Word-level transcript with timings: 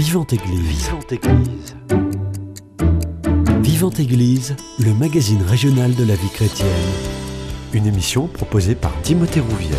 Vivante 0.00 0.32
Église. 0.32 0.86
Vivante 0.86 1.12
Église. 1.12 1.76
Vivante 3.60 4.00
Église, 4.00 4.56
le 4.78 4.94
magazine 4.94 5.42
régional 5.42 5.94
de 5.94 6.04
la 6.04 6.14
vie 6.14 6.30
chrétienne. 6.30 6.68
Une 7.74 7.86
émission 7.86 8.26
proposée 8.26 8.74
par 8.74 8.98
Timothée 9.02 9.40
Rouvière. 9.40 9.76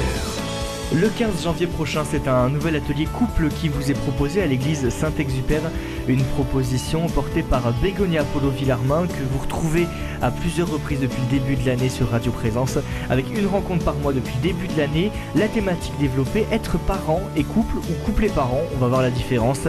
Le 0.93 1.09
15 1.09 1.45
janvier 1.45 1.65
prochain, 1.65 2.03
c'est 2.05 2.27
un 2.27 2.49
nouvel 2.49 2.75
atelier 2.75 3.07
couple 3.07 3.49
qui 3.49 3.67
vous 3.67 3.89
est 3.89 3.95
proposé 3.95 4.43
à 4.43 4.45
l'église 4.45 4.89
Saint-Exupère. 4.89 5.63
Une 6.07 6.23
proposition 6.23 7.07
portée 7.07 7.41
par 7.41 7.73
Bégonia 7.81 8.23
Polo 8.25 8.51
Villarmin 8.51 9.07
que 9.07 9.23
vous 9.31 9.39
retrouvez 9.39 9.87
à 10.21 10.29
plusieurs 10.29 10.69
reprises 10.69 10.99
depuis 10.99 11.21
le 11.31 11.39
début 11.39 11.55
de 11.55 11.65
l'année 11.65 11.89
sur 11.89 12.11
Radio 12.11 12.31
Présence. 12.31 12.77
Avec 13.09 13.25
une 13.35 13.47
rencontre 13.47 13.83
par 13.83 13.95
mois 13.95 14.13
depuis 14.13 14.35
le 14.35 14.49
début 14.49 14.67
de 14.67 14.77
l'année, 14.77 15.11
la 15.33 15.47
thématique 15.47 15.97
développée 15.99 16.45
être 16.51 16.77
parent 16.77 17.21
et 17.35 17.43
couple 17.43 17.77
ou 17.77 18.05
couple 18.05 18.25
et 18.25 18.29
parents. 18.29 18.61
On 18.75 18.77
va 18.77 18.87
voir 18.87 19.01
la 19.01 19.09
différence. 19.09 19.67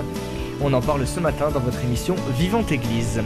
On 0.60 0.72
en 0.72 0.80
parle 0.80 1.06
ce 1.06 1.20
matin 1.20 1.50
dans 1.50 1.60
votre 1.60 1.82
émission 1.84 2.14
Vivante 2.38 2.70
Église. 2.70 3.22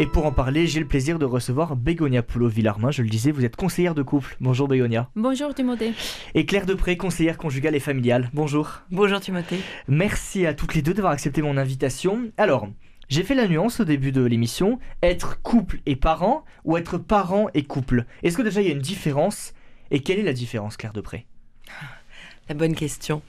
Et 0.00 0.06
pour 0.06 0.26
en 0.26 0.32
parler, 0.32 0.68
j'ai 0.68 0.78
le 0.78 0.86
plaisir 0.86 1.18
de 1.18 1.24
recevoir 1.24 1.74
Bégonia 1.74 2.22
Poulot 2.22 2.48
Villarmin. 2.48 2.92
Je 2.92 3.02
le 3.02 3.08
disais, 3.08 3.32
vous 3.32 3.44
êtes 3.44 3.56
conseillère 3.56 3.96
de 3.96 4.02
couple. 4.02 4.36
Bonjour 4.40 4.68
Bégonia. 4.68 5.10
Bonjour 5.16 5.52
Timothée. 5.54 5.92
Et 6.34 6.46
Claire 6.46 6.66
Depré, 6.66 6.96
conseillère 6.96 7.36
conjugale 7.36 7.74
et 7.74 7.80
familiale. 7.80 8.30
Bonjour. 8.32 8.82
Bonjour 8.92 9.18
Timothée. 9.18 9.58
Merci 9.88 10.46
à 10.46 10.54
toutes 10.54 10.76
les 10.76 10.82
deux 10.82 10.94
d'avoir 10.94 11.12
accepté 11.12 11.42
mon 11.42 11.56
invitation. 11.56 12.30
Alors, 12.36 12.68
j'ai 13.08 13.24
fait 13.24 13.34
la 13.34 13.48
nuance 13.48 13.80
au 13.80 13.84
début 13.84 14.12
de 14.12 14.22
l'émission. 14.22 14.78
Être 15.02 15.42
couple 15.42 15.80
et 15.86 15.96
parent 15.96 16.44
ou 16.64 16.76
être 16.76 16.98
parent 16.98 17.48
et 17.54 17.64
couple? 17.64 18.04
Est-ce 18.22 18.36
que 18.36 18.42
déjà 18.42 18.60
il 18.60 18.68
y 18.68 18.70
a 18.70 18.74
une 18.74 18.80
différence 18.80 19.52
Et 19.90 20.00
quelle 20.00 20.18
est 20.18 20.24
la 20.24 20.32
différence, 20.32 20.76
Claire 20.76 20.92
Depré 20.92 21.26
La 22.48 22.54
bonne 22.54 22.74
question. 22.74 23.22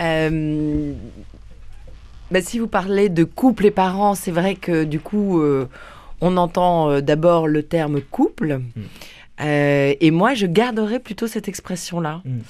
Euh, 0.00 0.94
bah, 2.30 2.40
si 2.40 2.58
vous 2.58 2.68
parlez 2.68 3.08
de 3.08 3.24
couple 3.24 3.66
et 3.66 3.70
parents, 3.70 4.14
c'est 4.14 4.30
vrai 4.30 4.54
que 4.54 4.84
du 4.84 5.00
coup, 5.00 5.40
euh, 5.40 5.68
on 6.20 6.36
entend 6.36 6.90
euh, 6.90 7.00
d'abord 7.00 7.48
le 7.48 7.64
terme 7.64 8.00
couple. 8.00 8.58
Mm. 8.58 8.82
Euh, 9.40 9.94
et 10.00 10.10
moi, 10.10 10.34
je 10.34 10.46
garderai 10.46 11.00
plutôt 11.00 11.26
cette 11.26 11.48
expression-là. 11.48 12.22
Mm. 12.24 12.40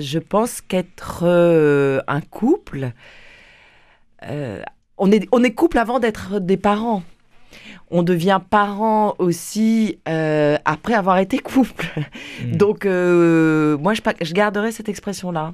Je 0.00 0.18
pense 0.18 0.60
qu'être 0.60 1.24
un 2.08 2.20
couple, 2.22 2.90
on, 4.98 5.12
est, 5.12 5.28
on 5.30 5.44
est 5.44 5.52
couple 5.52 5.78
avant 5.78 6.00
d'être 6.00 6.40
des 6.40 6.56
parents. 6.56 7.04
On 7.90 8.02
devient 8.02 8.40
parent 8.48 9.14
aussi 9.18 9.98
euh, 10.08 10.56
après 10.64 10.94
avoir 10.94 11.18
été 11.18 11.38
couple. 11.38 11.90
Mm. 12.44 12.56
Donc, 12.56 12.86
euh, 12.86 13.76
moi, 13.78 13.92
je, 13.94 14.32
garderai 14.32 14.72
cette 14.72 14.88
expression-là. 14.88 15.52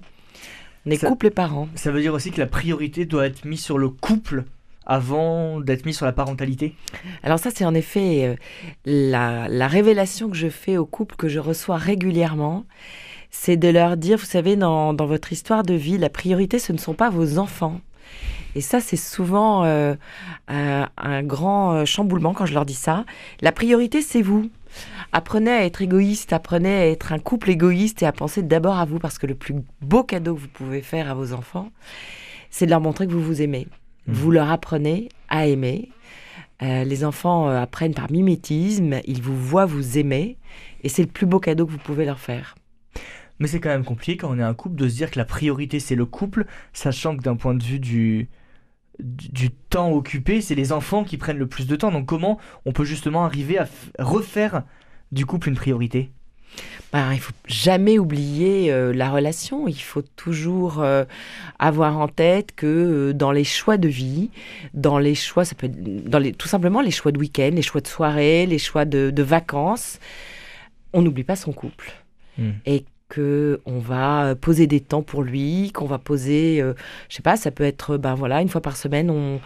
On 0.87 0.91
est 0.91 0.97
Ça- 0.97 1.09
couple 1.09 1.27
et 1.27 1.31
parents. 1.31 1.69
Ça 1.75 1.91
veut 1.91 2.01
dire 2.01 2.15
aussi 2.15 2.31
que 2.31 2.41
la 2.41 2.47
priorité 2.47 3.05
doit 3.07 3.27
être 3.27 3.45
mise 3.45 3.61
sur 3.61 3.79
le 3.79 3.89
couple 3.89 4.45
avant 4.87 5.61
d'être 5.61 5.85
mise 5.85 5.97
sur 5.97 6.07
la 6.07 6.13
parentalité? 6.13 6.75
Alors 7.23 7.39
ça, 7.39 7.51
c'est 7.53 7.65
en 7.65 7.75
effet 7.75 8.25
euh, 8.25 8.37
la, 8.85 9.49
la 9.49 9.67
révélation 9.67 10.31
que 10.31 10.37
je 10.37 10.49
fais 10.49 10.77
aux 10.77 10.87
couples 10.87 11.17
que 11.17 11.29
je 11.29 11.41
reçois 11.41 11.77
régulièrement. 11.77 12.65
C'est 13.31 13.57
de 13.57 13.69
leur 13.69 13.97
dire, 13.97 14.17
vous 14.17 14.25
savez, 14.25 14.57
dans, 14.57 14.95
dans 14.95 15.07
votre 15.07 15.33
histoire 15.33 15.65
de 15.65 15.75
vie, 15.75 15.99
la 15.99 16.09
priorité, 16.09 16.59
ce 16.59 16.73
ne 16.73 16.79
sont 16.79 16.95
pas 16.95 17.11
vos 17.11 17.39
enfants. 17.39 17.81
Et 18.57 18.63
ça, 18.63 18.81
c'est 18.81 18.97
souvent 18.97 19.65
euh, 19.65 19.95
un, 20.49 20.89
un 20.97 21.23
grand 21.23 21.75
euh, 21.75 21.85
chamboulement 21.85 22.33
quand 22.33 22.47
je 22.47 22.55
leur 22.55 22.65
dis 22.65 22.73
ça. 22.73 23.05
La 23.43 23.53
priorité, 23.53 24.01
c'est 24.01 24.23
vous. 24.23 24.51
Apprenez 25.13 25.51
à 25.51 25.67
être 25.67 25.83
égoïste, 25.83 26.33
apprenez 26.33 26.73
à 26.75 26.87
être 26.89 27.13
un 27.13 27.19
couple 27.19 27.51
égoïste 27.51 28.03
et 28.03 28.07
à 28.07 28.13
penser 28.13 28.43
d'abord 28.43 28.79
à 28.79 28.87
vous, 28.87 28.99
parce 28.99 29.19
que 29.19 29.27
le 29.27 29.35
plus 29.35 29.57
beau 29.83 30.05
cadeau 30.05 30.35
que 30.35 30.41
vous 30.41 30.49
pouvez 30.49 30.81
faire 30.81 31.11
à 31.11 31.15
vos 31.15 31.35
enfants, 31.35 31.71
c'est 32.49 32.65
de 32.65 32.71
leur 32.71 32.81
montrer 32.81 33.07
que 33.07 33.13
vous 33.13 33.23
vous 33.23 33.43
aimez. 33.43 33.69
Mhm. 34.07 34.15
Vous 34.15 34.31
leur 34.31 34.51
apprenez 34.51 35.11
à 35.29 35.47
aimer. 35.47 35.91
Euh, 36.63 36.85
les 36.85 37.05
enfants 37.05 37.51
euh, 37.51 37.61
apprennent 37.61 37.93
par 37.93 38.11
mimétisme, 38.11 39.01
ils 39.05 39.21
vous 39.21 39.37
voient 39.37 39.67
vous 39.67 39.99
aimer, 39.99 40.39
et 40.83 40.89
c'est 40.89 41.03
le 41.03 41.09
plus 41.09 41.27
beau 41.27 41.41
cadeau 41.41 41.67
que 41.67 41.73
vous 41.73 41.79
pouvez 41.79 42.07
leur 42.07 42.21
faire. 42.21 42.55
Mais 43.39 43.49
c'est 43.49 43.61
quand 43.61 43.69
même 43.69 43.85
compliqué 43.85 44.17
quand 44.17 44.31
on 44.31 44.39
est 44.39 44.43
un 44.43 44.55
couple 44.55 44.77
de 44.77 44.89
se 44.89 44.95
dire 44.95 45.11
que 45.11 45.19
la 45.19 45.27
priorité 45.27 45.79
c'est 45.79 45.95
le 45.95 46.07
couple, 46.07 46.47
sachant 46.73 47.15
que 47.15 47.23
d'un 47.23 47.37
point 47.37 47.53
de 47.53 47.63
vue 47.63 47.79
du, 47.79 48.29
du, 48.99 49.51
temps 49.51 49.91
occupé, 49.93 50.41
c'est 50.41 50.55
les 50.55 50.73
enfants 50.73 51.05
qui 51.05 51.17
prennent 51.17 51.39
le 51.39 51.47
plus 51.47 51.67
de 51.67 51.77
temps. 51.77 51.91
Donc 51.91 52.07
comment 52.07 52.39
on 52.65 52.73
peut 52.73 52.85
justement 52.85 53.25
arriver 53.25 53.59
à 53.59 53.67
refaire 53.99 54.63
du 55.13 55.27
couple 55.27 55.49
une 55.49 55.57
priorité? 55.57 56.11
Ben, 56.93 57.13
il 57.13 57.19
faut 57.19 57.35
jamais 57.47 57.99
oublier 57.99 58.73
euh, 58.73 58.93
la 58.93 59.11
relation. 59.11 59.69
Il 59.69 59.81
faut 59.81 60.03
toujours 60.03 60.81
euh, 60.81 61.05
avoir 61.59 61.99
en 61.99 62.09
tête 62.09 62.55
que 62.55 62.67
euh, 62.67 63.13
dans 63.13 63.33
les 63.33 63.45
choix 63.45 63.77
de 63.77 63.89
vie, 63.89 64.31
dans 64.73 64.99
les 64.99 65.15
choix, 65.15 65.45
ça 65.45 65.55
peut 65.55 65.67
être 65.67 66.09
dans 66.09 66.19
les, 66.19 66.33
tout 66.33 66.49
simplement 66.49 66.81
les 66.81 66.93
choix 66.93 67.13
de 67.13 67.19
week-end, 67.19 67.51
les 67.53 67.63
choix 67.63 67.81
de 67.81 67.89
soirée, 67.89 68.47
les 68.47 68.59
choix 68.59 68.85
de, 68.85 69.11
de 69.11 69.23
vacances, 69.23 69.99
on 70.93 71.03
n'oublie 71.03 71.25
pas 71.25 71.37
son 71.37 71.53
couple. 71.53 71.93
Hmm. 72.39 72.53
Et 72.65 72.85
que 73.09 73.61
on 73.67 73.79
va 73.79 74.25
euh, 74.27 74.35
poser 74.35 74.67
des 74.67 74.81
temps 74.81 75.03
pour 75.03 75.23
lui, 75.23 75.71
qu'on 75.73 75.87
va 75.87 75.99
poser, 75.99 76.61
euh, 76.61 76.75
je 77.09 77.17
sais 77.17 77.23
pas, 77.23 77.37
ça 77.37 77.51
peut 77.51 77.65
être, 77.65 77.97
ben 77.97 78.15
voilà, 78.15 78.43
une 78.43 78.49
fois 78.49 78.61
par 78.61 78.77
semaine, 78.77 79.11
on, 79.11 79.41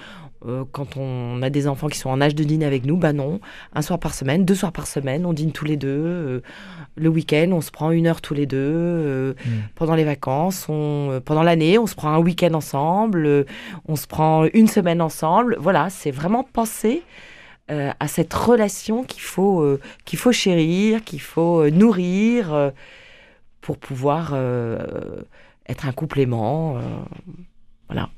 euh, 0.46 0.64
quand 0.72 0.96
on 0.96 1.42
a 1.42 1.50
des 1.50 1.68
enfants 1.68 1.88
qui 1.88 1.98
sont 1.98 2.08
en 2.08 2.22
âge 2.22 2.34
de 2.34 2.42
dîner 2.44 2.64
avec 2.64 2.86
nous, 2.86 2.96
ben 2.96 3.12
non, 3.12 3.40
un 3.74 3.82
soir 3.82 3.98
par 3.98 4.14
semaine, 4.14 4.46
deux 4.46 4.54
soirs 4.54 4.72
par 4.72 4.86
semaine, 4.86 5.26
on 5.26 5.34
dîne 5.34 5.52
tous 5.52 5.66
les 5.66 5.76
deux. 5.76 5.88
euh, 5.88 6.40
le 6.96 7.08
week-end, 7.10 7.50
on 7.52 7.60
se 7.60 7.70
prend 7.70 7.90
une 7.90 8.06
heure 8.06 8.22
tous 8.22 8.34
les 8.34 8.46
deux. 8.46 8.56
euh, 8.58 9.34
Mm. 9.44 9.50
Pendant 9.74 9.94
les 9.94 10.04
vacances, 10.04 10.66
on, 10.68 11.20
pendant 11.24 11.42
l'année, 11.42 11.78
on 11.78 11.86
se 11.86 11.94
prend 11.94 12.10
un 12.10 12.18
week-end 12.18 12.54
ensemble. 12.54 13.44
on 13.86 13.96
se 13.96 14.06
prend 14.06 14.46
une 14.54 14.66
semaine 14.66 15.02
ensemble. 15.02 15.56
Voilà, 15.60 15.90
c'est 15.90 16.10
vraiment 16.10 16.42
penser 16.44 17.02
à 17.68 18.08
cette 18.08 18.34
relation 18.34 19.04
qu'il 19.04 19.20
faut, 19.22 19.78
qu'il 20.04 20.18
faut 20.18 20.32
chérir, 20.32 21.04
qu'il 21.04 21.20
faut 21.20 21.70
nourrir 21.70 22.72
pour 23.60 23.78
pouvoir 23.78 24.32
euh, 24.34 24.78
être 25.68 25.86
un 25.86 25.92
complément. 25.92 26.76
euh, 26.78 26.80
voilà. 27.88 28.08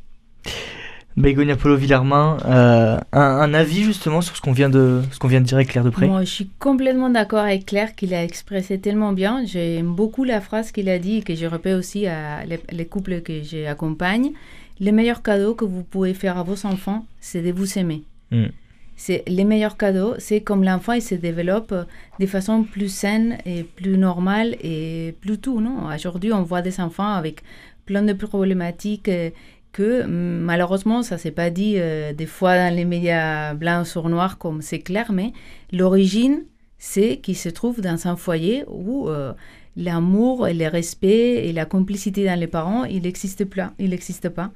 Bégonia 1.17 1.57
Polo 1.57 1.77
Villarmin, 1.77 2.39
euh, 2.47 2.99
un, 3.13 3.21
un 3.21 3.53
avis 3.53 3.83
justement 3.85 4.23
sur 4.23 4.35
ce 4.35 4.41
qu'on 4.41 4.53
vient 4.53 4.71
de 4.71 5.03
ce 5.11 5.19
qu'on 5.19 5.29
vient 5.29 5.43
de 5.43 5.47
dire 5.47 5.57
avec 5.59 5.69
Claire 5.69 5.85
Depré 5.85 6.07
Moi, 6.07 6.21
je 6.25 6.31
suis 6.31 6.49
complètement 6.59 7.11
d'accord 7.11 7.41
avec 7.41 7.67
Claire 7.67 7.95
qu'il 7.95 8.15
a 8.15 8.25
expressé 8.25 8.79
tellement 8.79 9.13
bien. 9.13 9.45
J'aime 9.45 9.95
beaucoup 9.95 10.25
la 10.25 10.41
phrase 10.41 10.73
qu'il 10.73 10.89
a 10.89 10.99
dit 10.99 11.19
et 11.19 11.23
que 11.23 11.35
je 11.35 11.45
répète 11.45 11.77
aussi 11.77 12.07
à 12.07 12.47
les, 12.47 12.61
les 12.71 12.87
couples 12.87 13.21
que 13.21 13.43
j'accompagne. 13.43 14.31
Le 14.81 14.91
meilleur 14.91 15.23
cadeau 15.23 15.55
que 15.55 15.67
vous 15.67 15.83
pouvez 15.83 16.15
faire 16.15 16.39
à 16.39 16.43
vos 16.45 16.67
enfants, 16.67 17.05
c'est 17.21 17.43
de 17.43 17.53
vous 17.53 17.79
aimer. 17.79 18.05
Mm. 18.31 18.47
C'est 19.05 19.25
les 19.27 19.43
meilleurs 19.43 19.77
cadeaux, 19.77 20.15
c'est 20.19 20.43
comme 20.43 20.63
l'enfant 20.63 20.93
il 20.93 21.03
se 21.03 21.17
développe 21.17 21.75
de 22.21 22.27
façon 22.27 22.63
plus 22.63 22.89
saine 22.89 23.37
et 23.45 23.65
plus 23.65 23.99
normale 23.99 24.55
et 24.63 25.17
plus 25.21 25.39
tout, 25.39 25.61
non? 25.61 25.93
Aujourd'hui, 25.93 26.33
on 26.33 26.43
voit 26.43 26.63
des 26.63 26.79
enfants 26.79 27.13
avec 27.13 27.43
plein 27.85 28.03
de 28.03 28.13
problématiques 28.13 29.09
euh, 29.09 29.31
que 29.73 30.07
mm, 30.07 30.45
malheureusement, 30.45 31.03
ça 31.03 31.19
s'est 31.19 31.33
pas 31.33 31.51
dit 31.51 31.75
euh, 31.79 32.13
des 32.13 32.27
fois 32.27 32.55
dans 32.57 32.73
les 32.73 32.85
médias 32.85 33.55
blancs 33.55 33.89
sur 33.89 34.09
noir 34.09 34.39
comme 34.39 34.63
c'est 34.63 34.79
clair, 34.79 35.11
mais 35.11 35.33
l'origine, 35.73 36.45
c'est 36.79 37.17
qu'il 37.17 37.37
se 37.37 37.49
trouve 37.49 37.81
dans 37.81 38.07
un 38.07 38.15
foyer 38.15 38.63
où 38.69 39.09
euh, 39.09 39.33
l'amour 39.77 40.47
et 40.47 40.55
le 40.55 40.69
respect 40.69 41.49
et 41.49 41.53
la 41.53 41.65
complicité 41.65 42.25
dans 42.25 42.39
les 42.39 42.47
parents, 42.47 42.85
il 42.85 43.03
n'existe 43.03 43.47
pas. 43.47 43.73
Il 43.81 43.91
n'existe 43.91 44.29
pas. 44.29 44.53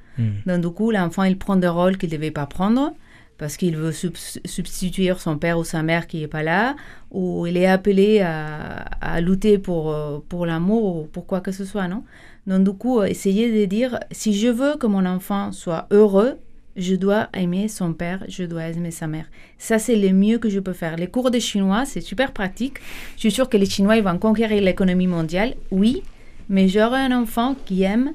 Donc 0.47 0.61
du 0.61 0.69
coup, 0.69 0.93
l'enfant, 0.93 1.25
il 1.25 1.37
prend 1.37 1.57
des 1.57 1.67
rôles 1.67 1.99
qu'il 1.99 2.11
ne 2.11 2.15
devait 2.15 2.31
pas 2.31 2.47
prendre 2.47 2.93
parce 3.39 3.57
qu'il 3.57 3.77
veut 3.77 3.93
subs- 3.93 4.41
substituer 4.45 5.13
son 5.19 5.39
père 5.39 5.59
ou 5.59 5.65
sa 5.65 5.83
mère 5.83 6.07
qui 6.07 6.21
n'est 6.21 6.29
pas 6.29 6.43
là, 6.43 6.77
ou 7.11 7.47
il 7.47 7.57
est 7.57 7.67
appelé 7.67 8.21
à, 8.21 8.85
à 9.01 9.21
lutter 9.21 9.59
pour, 9.59 9.93
euh, 9.93 10.19
pour 10.29 10.47
l'amour 10.47 10.97
ou 10.97 11.05
pour 11.05 11.27
quoi 11.27 11.41
que 11.41 11.53
ce 11.53 11.65
soit, 11.65 11.89
non? 11.89 12.03
Donc 12.47 12.65
du 12.65 12.73
coup, 12.73 13.01
euh, 13.01 13.07
essayer 13.07 13.53
de 13.53 13.65
dire, 13.67 13.99
si 14.11 14.33
je 14.33 14.49
veux 14.49 14.77
que 14.77 14.87
mon 14.87 15.05
enfant 15.05 15.53
soit 15.53 15.87
heureux, 15.91 16.39
je 16.77 16.95
dois 16.95 17.29
aimer 17.33 17.69
son 17.69 17.95
père, 17.95 18.23
je 18.29 18.45
dois 18.45 18.69
aimer 18.69 18.91
sa 18.91 19.07
mère. 19.07 19.27
Ça, 19.59 19.79
c'est 19.79 19.97
le 19.97 20.13
mieux 20.13 20.39
que 20.39 20.51
je 20.51 20.61
peux 20.61 20.75
faire. 20.75 20.97
Les 20.97 21.07
cours 21.07 21.31
de 21.31 21.39
chinois, 21.39 21.87
c'est 21.87 22.03
super 22.03 22.33
pratique. 22.33 22.79
Je 23.17 23.21
suis 23.21 23.31
sûre 23.31 23.49
que 23.49 23.57
les 23.57 23.65
Chinois, 23.65 23.97
ils 23.97 24.03
vont 24.03 24.19
conquérir 24.19 24.63
l'économie 24.63 25.07
mondiale, 25.07 25.55
oui, 25.71 26.03
mais 26.49 26.69
j'aurai 26.69 27.01
un 27.01 27.13
enfant 27.13 27.57
qui 27.65 27.83
aime, 27.83 28.13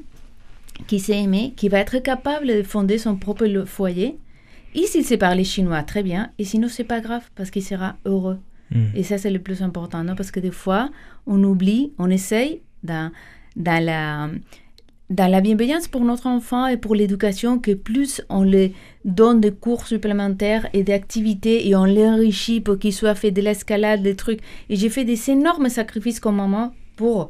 qui 0.87 0.99
sait 0.99 1.17
aimer, 1.17 1.53
qui 1.57 1.69
va 1.69 1.79
être 1.79 1.97
capable 1.99 2.47
de 2.47 2.63
fonder 2.63 2.99
son 2.99 3.15
propre 3.15 3.47
foyer. 3.65 4.17
Et 4.75 4.85
s'il 4.85 5.03
sait 5.03 5.17
parler 5.17 5.43
chinois, 5.43 5.83
très 5.83 6.03
bien. 6.03 6.31
Et 6.39 6.45
sinon, 6.45 6.67
c'est 6.69 6.83
pas 6.83 7.01
grave, 7.01 7.23
parce 7.35 7.51
qu'il 7.51 7.63
sera 7.63 7.95
heureux. 8.05 8.39
Mm. 8.71 8.85
Et 8.95 9.03
ça, 9.03 9.17
c'est 9.17 9.29
le 9.29 9.39
plus 9.39 9.61
important, 9.61 10.03
non? 10.03 10.15
Parce 10.15 10.31
que 10.31 10.39
des 10.39 10.51
fois, 10.51 10.89
on 11.27 11.43
oublie, 11.43 11.93
on 11.97 12.09
essaye 12.09 12.61
dans, 12.83 13.11
dans, 13.55 13.83
la, 13.83 14.29
dans 15.09 15.29
la 15.29 15.41
bienveillance 15.41 15.87
pour 15.87 16.01
notre 16.01 16.27
enfant 16.27 16.67
et 16.67 16.77
pour 16.77 16.95
l'éducation, 16.95 17.59
que 17.59 17.71
plus 17.71 18.21
on 18.29 18.43
les 18.43 18.73
donne 19.03 19.41
des 19.41 19.51
cours 19.51 19.85
supplémentaires 19.85 20.67
et 20.73 20.83
des 20.83 20.93
activités 20.93 21.67
et 21.67 21.75
on 21.75 21.85
l'enrichit 21.85 22.61
pour 22.61 22.79
qu'il 22.79 22.93
soit 22.93 23.15
fait 23.15 23.31
de 23.31 23.41
l'escalade, 23.41 24.01
des 24.03 24.15
trucs. 24.15 24.39
Et 24.69 24.75
j'ai 24.77 24.89
fait 24.89 25.05
des 25.05 25.29
énormes 25.29 25.69
sacrifices 25.69 26.19
comme 26.19 26.37
maman 26.37 26.73
pour 26.95 27.29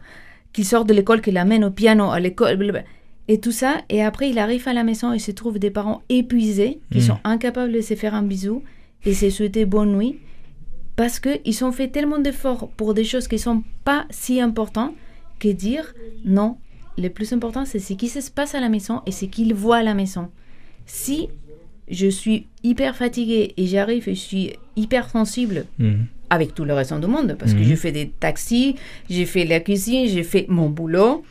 qu'il 0.54 0.66
sorte 0.66 0.88
de 0.88 0.94
l'école, 0.94 1.22
qu'il 1.22 1.34
l'amène 1.34 1.64
au 1.64 1.72
piano, 1.72 2.12
à 2.12 2.20
l'école, 2.20 2.84
et 3.28 3.40
tout 3.40 3.52
ça. 3.52 3.82
Et 3.90 4.02
après, 4.04 4.30
il 4.30 4.40
arrive 4.40 4.68
à 4.68 4.74
la 4.74 4.84
maison 4.84 5.14
et 5.14 5.20
se 5.20 5.32
trouve 5.32 5.60
des 5.60 5.72
parents 5.72 6.02
épuisés, 6.10 6.80
qui 6.92 7.00
Mm. 7.00 7.02
sont 7.02 7.18
incapables 7.24 7.72
de 7.72 7.82
se 7.82 7.96
faire 7.96 8.14
un 8.16 8.24
bisou 8.24 8.64
et 9.06 9.14
se 9.14 9.30
souhaiter 9.30 9.66
bonne 9.66 9.96
nuit, 9.98 10.20
parce 10.96 11.20
qu'ils 11.20 11.64
ont 11.66 11.72
fait 11.72 11.88
tellement 11.88 12.20
d'efforts 12.20 12.70
pour 12.78 12.94
des 12.94 13.04
choses 13.04 13.28
qui 13.28 13.40
sont 13.40 13.64
pas 13.84 14.06
si 14.10 14.40
importantes 14.42 14.94
que 15.40 15.48
dire 15.50 15.94
non. 16.26 16.58
Le 16.98 17.08
plus 17.10 17.32
important, 17.34 17.66
c'est 17.66 17.80
ce 17.80 17.94
qui 17.94 18.10
se 18.10 18.30
passe 18.30 18.54
à 18.54 18.60
la 18.60 18.70
maison 18.70 19.02
et 19.06 19.12
ce 19.12 19.26
qu'ils 19.26 19.54
voient 19.54 19.78
à 19.78 19.84
la 19.84 19.94
maison. 19.94 20.30
Si 20.86 21.30
je 21.90 22.08
suis 22.08 22.48
hyper 22.64 22.96
fatiguée 22.96 23.54
et 23.58 23.66
j'arrive 23.66 24.08
et 24.10 24.14
je 24.16 24.20
suis 24.20 24.54
hyper 24.76 25.10
sensible 25.10 25.66
Mhm. 25.80 26.06
avec 26.30 26.54
tout 26.54 26.64
le 26.66 26.74
reste 26.74 26.94
du 26.94 27.08
monde, 27.08 27.36
parce 27.40 27.54
que 27.54 27.60
Mhm. 27.60 27.64
j'ai 27.66 27.76
fait 27.76 27.92
des 27.92 28.10
taxis, 28.10 28.76
j'ai 29.10 29.26
fait 29.26 29.46
la 29.46 29.60
cuisine, 29.62 30.08
j'ai 30.08 30.24
fait 30.24 30.46
mon 30.50 30.70
boulot, 30.70 31.24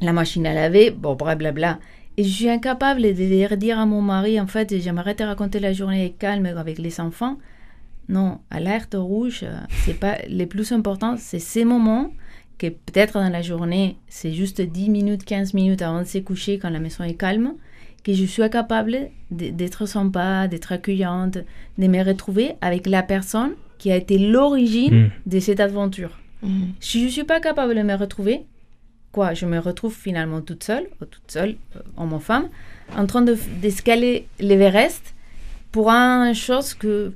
la 0.00 0.12
machine 0.12 0.46
à 0.46 0.54
laver, 0.54 0.90
bon, 0.90 1.14
blablabla. 1.14 1.78
Et 2.16 2.24
je 2.24 2.28
suis 2.28 2.48
incapable 2.48 3.02
de 3.02 3.54
dire 3.56 3.78
à 3.78 3.86
mon 3.86 4.02
mari, 4.02 4.40
en 4.40 4.46
fait, 4.46 4.76
j'aimerais 4.80 5.14
te 5.14 5.22
raconter 5.22 5.60
la 5.60 5.72
journée 5.72 6.14
calme 6.18 6.46
avec 6.46 6.78
les 6.78 7.00
enfants. 7.00 7.38
Non, 8.08 8.38
alerte 8.50 8.94
rouge, 8.98 9.40
euh, 9.42 9.58
c'est 9.84 9.98
pas 9.98 10.16
le 10.28 10.46
plus 10.46 10.72
important, 10.72 11.16
c'est 11.18 11.38
ces 11.38 11.64
moments 11.64 12.10
que 12.56 12.68
peut-être 12.68 13.14
dans 13.14 13.28
la 13.28 13.42
journée, 13.42 13.96
c'est 14.08 14.32
juste 14.32 14.60
10 14.60 14.88
minutes, 14.88 15.24
15 15.24 15.54
minutes 15.54 15.82
avant 15.82 16.00
de 16.00 16.06
se 16.06 16.18
coucher 16.18 16.58
quand 16.58 16.70
la 16.70 16.80
maison 16.80 17.04
est 17.04 17.14
calme, 17.14 17.52
que 18.02 18.12
je 18.14 18.24
suis 18.24 18.48
capable 18.50 19.10
d'être 19.30 19.86
sympa, 19.86 20.48
d'être 20.48 20.72
accueillante, 20.72 21.38
de 21.76 21.86
me 21.86 22.02
retrouver 22.02 22.52
avec 22.60 22.86
la 22.86 23.02
personne 23.02 23.52
qui 23.76 23.92
a 23.92 23.96
été 23.96 24.18
l'origine 24.18 24.94
Mhm. 24.94 25.10
de 25.26 25.38
cette 25.40 25.60
aventure. 25.60 26.18
Mhm. 26.42 26.72
Si 26.80 27.00
je 27.00 27.04
ne 27.04 27.10
suis 27.10 27.24
pas 27.24 27.40
capable 27.40 27.74
de 27.76 27.82
me 27.82 27.94
retrouver, 27.94 28.46
quoi, 29.12 29.34
je 29.34 29.46
me 29.46 29.58
retrouve 29.58 29.94
finalement 29.94 30.40
toute 30.40 30.64
seule, 30.64 30.86
ou 31.00 31.04
toute 31.04 31.30
seule, 31.30 31.56
euh, 31.76 31.80
homme-femme, 31.96 32.48
en 32.96 33.06
train 33.06 33.22
de- 33.22 33.36
d'escaler 33.60 34.26
l'Everest 34.38 35.14
pour 35.72 35.90
une 35.90 36.34
chose 36.34 36.74
que, 36.74 37.12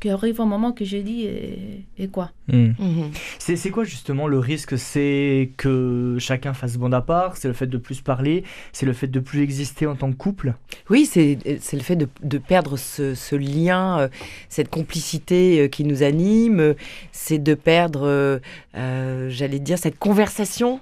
qui 0.00 0.10
arrive 0.10 0.40
au 0.40 0.46
moment 0.46 0.72
que 0.72 0.84
je 0.84 0.96
dis 0.96 1.22
et, 1.24 1.84
et 1.96 2.08
quoi. 2.08 2.30
Mhm. 2.48 2.74
Mhm. 2.78 3.10
C'est 3.38 3.70
quoi 3.70 3.84
justement 3.84 4.26
le 4.26 4.38
risque? 4.38 4.76
C'est 4.76 5.50
que 5.56 6.16
chacun 6.18 6.54
fasse 6.54 6.76
bande 6.76 6.94
à 6.94 7.00
part? 7.02 7.36
C'est 7.36 7.46
le 7.48 7.54
fait 7.54 7.66
de 7.68 7.78
plus 7.78 8.00
parler? 8.00 8.42
C'est 8.72 8.84
le 8.86 8.92
fait 8.94 9.06
de 9.06 9.20
plus 9.20 9.42
exister 9.42 9.86
en 9.86 9.94
tant 9.94 10.10
que 10.10 10.16
couple? 10.16 10.54
Oui, 10.90 11.06
c'est 11.06 11.38
c'est 11.60 11.76
le 11.76 11.82
fait 11.82 11.96
de, 11.96 12.08
de 12.22 12.38
perdre 12.38 12.76
ce, 12.76 13.14
ce 13.14 13.36
lien, 13.36 14.00
euh, 14.00 14.08
cette 14.48 14.70
complicité 14.70 15.60
euh, 15.60 15.68
qui 15.68 15.84
nous 15.84 16.02
anime. 16.02 16.58
euh, 16.60 16.74
C'est 17.12 17.38
de 17.38 17.54
perdre, 17.54 18.02
euh, 18.06 18.38
euh, 18.76 19.28
j'allais 19.30 19.60
dire, 19.60 19.78
cette 19.78 19.98
conversation. 19.98 20.80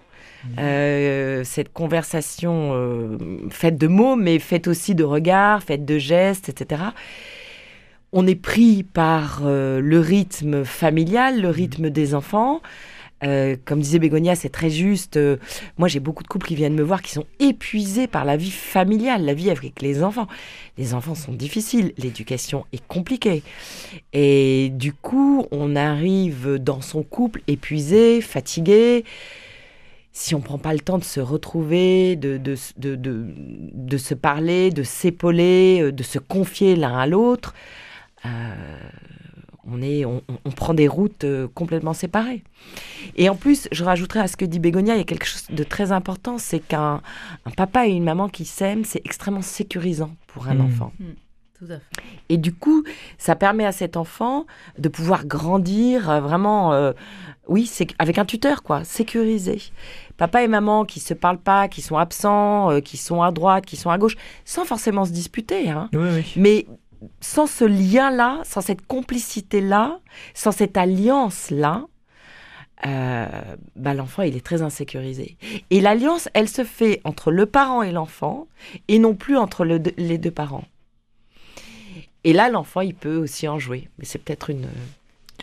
Euh, 0.58 1.44
cette 1.44 1.72
conversation 1.72 2.72
euh, 2.74 3.18
faite 3.50 3.76
de 3.76 3.86
mots, 3.86 4.16
mais 4.16 4.38
faite 4.38 4.68
aussi 4.68 4.94
de 4.94 5.04
regards, 5.04 5.62
faite 5.62 5.84
de 5.84 5.98
gestes, 5.98 6.48
etc. 6.48 6.82
On 8.12 8.26
est 8.26 8.40
pris 8.40 8.82
par 8.82 9.42
euh, 9.44 9.80
le 9.80 10.00
rythme 10.00 10.64
familial, 10.64 11.40
le 11.40 11.48
rythme 11.48 11.90
des 11.90 12.14
enfants. 12.14 12.60
Comme 13.66 13.80
disait 13.80 13.98
Bégonia, 13.98 14.34
c'est 14.34 14.48
très 14.48 14.70
juste. 14.70 15.20
moi, 15.76 15.88
j'ai 15.88 16.00
beaucoup 16.00 16.22
de 16.22 16.28
couples 16.28 16.46
qui 16.46 16.54
viennent 16.54 16.74
me 16.74 16.82
voir 16.82 17.02
qui 17.02 17.12
sont 17.12 17.26
épuisés 17.38 18.06
par 18.06 18.24
la 18.24 18.38
vie 18.38 18.50
familiale, 18.50 19.26
la 19.26 19.34
vie 19.34 19.50
avec 19.50 19.82
les 19.82 20.02
enfants. 20.02 20.26
Les 20.78 20.94
enfants 20.94 21.14
sont 21.14 21.32
difficiles, 21.32 21.92
l'éducation 21.98 22.64
est 22.72 22.82
compliquée. 22.86 23.42
Et 24.14 24.70
du 24.72 24.94
coup, 24.94 25.46
on 25.50 25.76
arrive 25.76 26.54
dans 26.54 26.80
son 26.80 27.02
couple 27.02 27.42
épuisé, 27.46 28.22
fatigué. 28.22 29.04
Si 30.12 30.34
on 30.34 30.40
prend 30.40 30.58
pas 30.58 30.72
le 30.72 30.80
temps 30.80 30.98
de 30.98 31.04
se 31.04 31.20
retrouver, 31.20 32.16
de, 32.16 32.36
de, 32.36 32.56
de, 32.78 32.96
de, 32.96 33.26
de 33.72 33.96
se 33.96 34.14
parler, 34.14 34.70
de 34.70 34.82
s'épauler, 34.82 35.80
euh, 35.82 35.92
de 35.92 36.02
se 36.02 36.18
confier 36.18 36.74
l'un 36.76 36.98
à 36.98 37.06
l'autre, 37.06 37.54
euh, 38.26 38.28
on, 39.64 39.80
est, 39.82 40.04
on, 40.04 40.22
prend 40.56 40.74
des 40.74 40.88
routes 40.88 41.24
euh, 41.24 41.46
complètement 41.54 41.92
séparées. 41.92 42.42
Et 43.16 43.28
en 43.28 43.36
plus, 43.36 43.68
je 43.70 43.84
rajouterais 43.84 44.20
à 44.20 44.26
ce 44.28 44.36
que 44.36 44.44
dit 44.44 44.58
Bégonia, 44.58 44.94
il 44.94 44.98
y 44.98 45.00
a 45.00 45.04
quelque 45.04 45.26
chose 45.26 45.46
de 45.48 45.62
très 45.64 45.92
important, 45.92 46.38
c'est 46.38 46.60
qu'un 46.60 47.02
un 47.46 47.50
papa 47.56 47.86
et 47.86 47.90
une 47.92 48.04
maman 48.04 48.28
qui 48.28 48.44
s'aiment, 48.44 48.84
c'est 48.84 49.00
extrêmement 49.04 49.42
sécurisant 49.42 50.10
pour 50.26 50.48
un 50.48 50.54
Mhm. 50.54 50.60
enfant. 50.66 50.92
Tout 51.60 51.66
à 51.70 51.76
fait. 51.76 52.02
Et 52.30 52.38
du 52.38 52.54
coup, 52.54 52.84
ça 53.18 53.36
permet 53.36 53.66
à 53.66 53.72
cet 53.72 53.98
enfant 53.98 54.46
de 54.78 54.88
pouvoir 54.88 55.26
grandir 55.26 56.08
euh, 56.08 56.18
vraiment, 56.18 56.72
euh, 56.72 56.92
oui, 57.48 57.66
c'est 57.66 57.88
avec 57.98 58.16
un 58.16 58.24
tuteur, 58.24 58.62
quoi, 58.62 58.82
sécurisé. 58.82 59.60
Papa 60.16 60.42
et 60.42 60.48
maman 60.48 60.86
qui 60.86 61.00
se 61.00 61.12
parlent 61.12 61.36
pas, 61.36 61.68
qui 61.68 61.82
sont 61.82 61.98
absents, 61.98 62.70
euh, 62.70 62.80
qui 62.80 62.96
sont 62.96 63.20
à 63.20 63.30
droite, 63.30 63.66
qui 63.66 63.76
sont 63.76 63.90
à 63.90 63.98
gauche, 63.98 64.16
sans 64.46 64.64
forcément 64.64 65.04
se 65.04 65.12
disputer, 65.12 65.68
hein. 65.68 65.90
Oui, 65.92 66.08
oui. 66.14 66.32
Mais 66.36 66.66
sans 67.20 67.46
ce 67.46 67.64
lien-là, 67.64 68.40
sans 68.44 68.62
cette 68.62 68.86
complicité-là, 68.86 70.00
sans 70.32 70.52
cette 70.52 70.78
alliance-là, 70.78 71.84
euh, 72.86 73.26
bah, 73.76 73.92
l'enfant, 73.92 74.22
il 74.22 74.34
est 74.34 74.44
très 74.44 74.62
insécurisé. 74.62 75.36
Et 75.68 75.82
l'alliance, 75.82 76.30
elle 76.32 76.48
se 76.48 76.64
fait 76.64 77.02
entre 77.04 77.30
le 77.30 77.44
parent 77.44 77.82
et 77.82 77.92
l'enfant, 77.92 78.46
et 78.88 78.98
non 78.98 79.14
plus 79.14 79.36
entre 79.36 79.66
le 79.66 79.82
les 79.98 80.16
deux 80.16 80.30
parents. 80.30 80.64
Et 82.24 82.32
là, 82.32 82.50
l'enfant, 82.50 82.80
il 82.82 82.94
peut 82.94 83.16
aussi 83.16 83.48
en 83.48 83.58
jouer. 83.58 83.88
Mais 83.98 84.04
c'est 84.04 84.18
peut-être 84.18 84.50
une, 84.50 84.66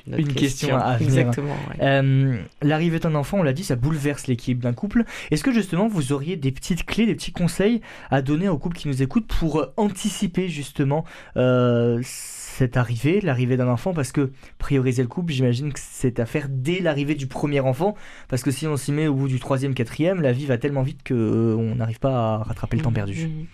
Une 0.07 0.33
question 0.33 0.77
à 0.77 0.97
venir. 0.97 1.19
Exactement. 1.19 1.55
ouais. 1.69 1.75
Euh, 1.81 2.37
L'arrivée 2.61 2.99
d'un 2.99 3.15
enfant, 3.15 3.39
on 3.39 3.43
l'a 3.43 3.53
dit, 3.53 3.63
ça 3.63 3.75
bouleverse 3.75 4.27
l'équilibre 4.27 4.61
d'un 4.61 4.73
couple. 4.73 5.03
Est-ce 5.31 5.43
que 5.43 5.51
justement 5.51 5.87
vous 5.87 6.13
auriez 6.13 6.35
des 6.35 6.51
petites 6.51 6.85
clés, 6.85 7.05
des 7.05 7.15
petits 7.15 7.31
conseils 7.31 7.81
à 8.11 8.21
donner 8.21 8.47
aux 8.47 8.57
couples 8.57 8.77
qui 8.77 8.87
nous 8.87 9.01
écoutent 9.01 9.27
pour 9.27 9.59
euh, 9.59 9.73
anticiper 9.77 10.49
justement 10.49 11.03
euh, 11.35 11.99
cette 12.03 12.77
arrivée, 12.77 13.21
l'arrivée 13.21 13.57
d'un 13.57 13.67
enfant? 13.67 13.93
Parce 13.93 14.11
que 14.11 14.31
prioriser 14.59 15.01
le 15.01 15.07
couple, 15.07 15.33
j'imagine 15.33 15.73
que 15.73 15.79
c'est 15.81 16.19
à 16.19 16.25
faire 16.25 16.47
dès 16.47 16.79
l'arrivée 16.79 17.15
du 17.15 17.27
premier 17.27 17.59
enfant. 17.59 17.95
Parce 18.29 18.43
que 18.43 18.51
si 18.51 18.67
on 18.67 18.77
s'y 18.77 18.91
met 18.91 19.07
au 19.07 19.15
bout 19.15 19.27
du 19.27 19.39
troisième, 19.39 19.73
quatrième, 19.73 20.21
la 20.21 20.31
vie 20.31 20.45
va 20.45 20.57
tellement 20.57 20.83
vite 20.83 21.01
que 21.03 21.15
euh, 21.15 21.55
on 21.55 21.75
n'arrive 21.75 21.99
pas 21.99 22.35
à 22.35 22.37
rattraper 22.43 22.77
le 22.77 22.83
temps 22.83 22.93
perdu. 22.93 23.27
Mhm. 23.27 23.45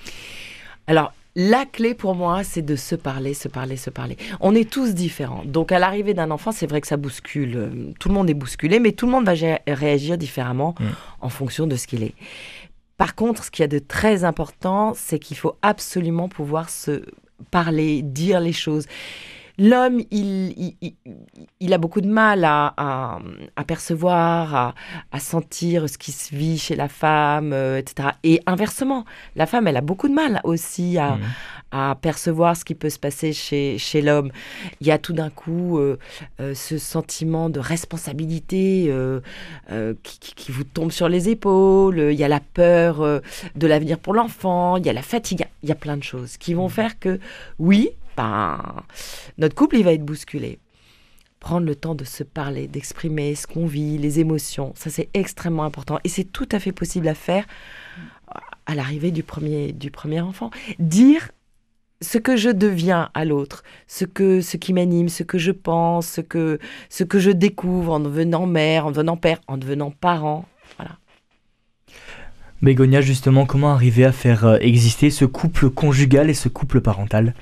Alors, 0.88 1.14
la 1.36 1.66
clé 1.66 1.96
pour 1.96 2.14
moi, 2.16 2.44
c'est 2.44 2.62
de 2.62 2.76
se 2.76 2.96
parler, 2.96 3.34
se 3.34 3.48
parler, 3.48 3.76
se 3.76 3.90
parler. 3.90 4.18
On 4.40 4.54
est 4.54 4.70
tous 4.70 4.94
différents. 4.94 5.44
Donc, 5.46 5.72
à 5.72 5.80
l'arrivée 5.80 6.14
d'un 6.14 6.30
enfant, 6.32 6.52
c'est 6.52 6.68
vrai 6.68 6.80
que 6.80 6.88
ça 6.88 6.98
bouscule. 6.98 7.56
Euh, 7.58 7.92
Tout 8.00 8.10
le 8.10 8.14
monde 8.14 8.30
est 8.30 8.36
bousculé, 8.36 8.80
mais 8.80 8.92
tout 8.92 9.06
le 9.08 9.12
monde 9.14 9.26
va 9.26 9.34
réagir 9.68 10.18
différemment 10.18 10.76
Mm. 10.80 10.86
en 11.22 11.30
fonction 11.30 11.66
de 11.68 11.76
ce 11.76 11.88
qu'il 11.88 12.04
est. 12.04 12.14
Par 12.98 13.16
contre, 13.16 13.44
ce 13.46 13.52
qu'il 13.52 13.64
y 13.64 13.66
a 13.66 13.68
de 13.68 13.80
très 13.80 14.24
important, 14.24 14.94
c'est 14.96 15.18
qu'il 15.20 15.36
faut 15.38 15.56
absolument 15.64 16.30
pouvoir 16.30 16.70
se 16.70 17.04
parler, 17.52 18.02
dire 18.04 18.40
les 18.40 18.54
choses. 18.54 18.86
L'homme, 19.60 20.00
il, 20.12 20.52
il, 20.58 20.76
il- 20.82 20.96
il 21.60 21.74
a 21.74 21.78
beaucoup 21.78 22.02
de 22.02 22.08
mal 22.10 22.44
à, 22.44 22.74
à, 22.76 23.20
à 23.56 23.64
percevoir, 23.64 24.56
à, 24.56 24.76
à 25.12 25.20
sentir 25.20 25.88
ce 25.88 25.98
qui 25.98 26.12
se 26.12 26.34
vit 26.36 26.58
chez 26.58 26.76
la 26.76 26.88
femme, 26.90 27.54
euh, 27.54 27.78
etc. 27.78 28.10
Et 28.24 28.42
inversement, 28.48 29.06
la 29.36 29.46
femme, 29.46 29.68
elle 29.68 29.78
a 29.78 29.82
beaucoup 29.82 30.08
de 30.08 30.14
mal 30.14 30.42
aussi 30.44 30.98
à, 30.98 31.12
Mhm. 31.16 31.22
à 31.72 31.96
percevoir 32.02 32.56
ce 32.58 32.66
qui 32.66 32.76
peut 32.76 32.90
se 32.90 33.00
passer 33.00 33.32
chez, 33.34 33.78
chez 33.78 34.02
l'homme. 34.02 34.32
Il 34.82 34.88
y 34.88 34.92
a 34.92 34.98
tout 34.98 35.14
d'un 35.14 35.30
coup 35.30 35.78
euh, 35.78 35.98
euh, 36.40 36.54
ce 36.56 36.78
sentiment 36.78 37.50
de 37.50 37.60
responsabilité 37.60 38.92
qui, 40.04 40.20
qui- 40.20 40.34
qui 40.36 40.52
vous 40.52 40.64
tombe 40.64 40.92
sur 40.92 41.10
les 41.10 41.30
épaules. 41.30 42.00
Il 42.12 42.20
y 42.20 42.24
a 42.24 42.28
la 42.28 42.40
peur 42.40 43.02
de 43.56 43.68
l'avenir 43.68 44.00
pour 44.00 44.14
l'enfant. 44.14 44.78
Il 44.78 44.86
y 44.86 44.90
a 44.90 44.94
la 44.94 45.02
fatigue. 45.02 45.40
Il 45.40 45.42
y 45.42 45.46
a- 45.46 45.50
Il 45.64 45.70
y 45.70 45.72
a 45.72 45.76
plein 45.76 45.96
de 45.98 46.04
choses 46.04 46.36
qui 46.38 46.54
vont 46.54 46.68
faire 46.70 47.00
que, 47.00 47.20
oui, 47.58 47.90
ben, 48.18 48.84
notre 49.38 49.56
couple, 49.56 49.78
il 49.78 49.84
va 49.84 49.94
être 49.94 50.06
bousculé. 50.06 50.60
Prendre 51.40 51.66
le 51.66 51.76
temps 51.76 51.96
de 51.96 52.06
se 52.06 52.24
parler, 52.24 52.68
d'exprimer 52.68 53.36
ce 53.36 53.48
qu'on 53.48 53.66
vit, 53.66 53.98
les 53.98 54.20
émotions, 54.20 54.74
ça 54.76 54.90
c'est 54.90 55.10
extrêmement 55.14 55.66
important. 55.66 56.00
Et 56.04 56.10
c'est 56.10 56.24
tout 56.24 56.48
à 56.52 56.60
fait 56.60 56.72
possible 56.72 57.08
à 57.08 57.16
faire 57.16 57.46
à 58.66 58.76
l'arrivée 58.76 59.12
du 59.12 59.24
premier, 59.24 59.74
du 59.74 59.92
premier 59.92 60.22
enfant. 60.22 60.52
Dire 60.80 61.32
ce 62.02 62.18
que 62.18 62.36
je 62.36 62.50
deviens 62.50 63.10
à 63.14 63.26
l'autre, 63.26 63.64
ce, 63.88 64.06
que, 64.06 64.42
ce 64.42 64.58
qui 64.58 64.74
m'anime, 64.74 65.10
ce 65.10 65.24
que 65.24 65.38
je 65.38 65.52
pense, 65.52 66.08
ce 66.08 66.22
que, 66.22 66.60
ce 66.90 67.04
que 67.04 67.20
je 67.20 67.32
découvre 67.32 67.94
en 67.94 68.00
devenant 68.00 68.46
mère, 68.46 68.86
en 68.86 68.92
devenant 68.92 69.18
père, 69.18 69.40
en 69.48 69.58
devenant 69.58 69.92
parent. 69.92 70.46
Bégonia, 72.62 73.02
justement, 73.02 73.46
comment 73.46 73.74
arriver 73.74 74.06
à 74.06 74.14
faire 74.14 74.46
euh, 74.46 74.58
exister 74.62 75.10
ce 75.10 75.26
couple 75.26 75.70
conjugal 75.70 76.30
et 76.30 76.34
ce 76.34 76.48
couple 76.48 76.80
parental? 76.80 77.34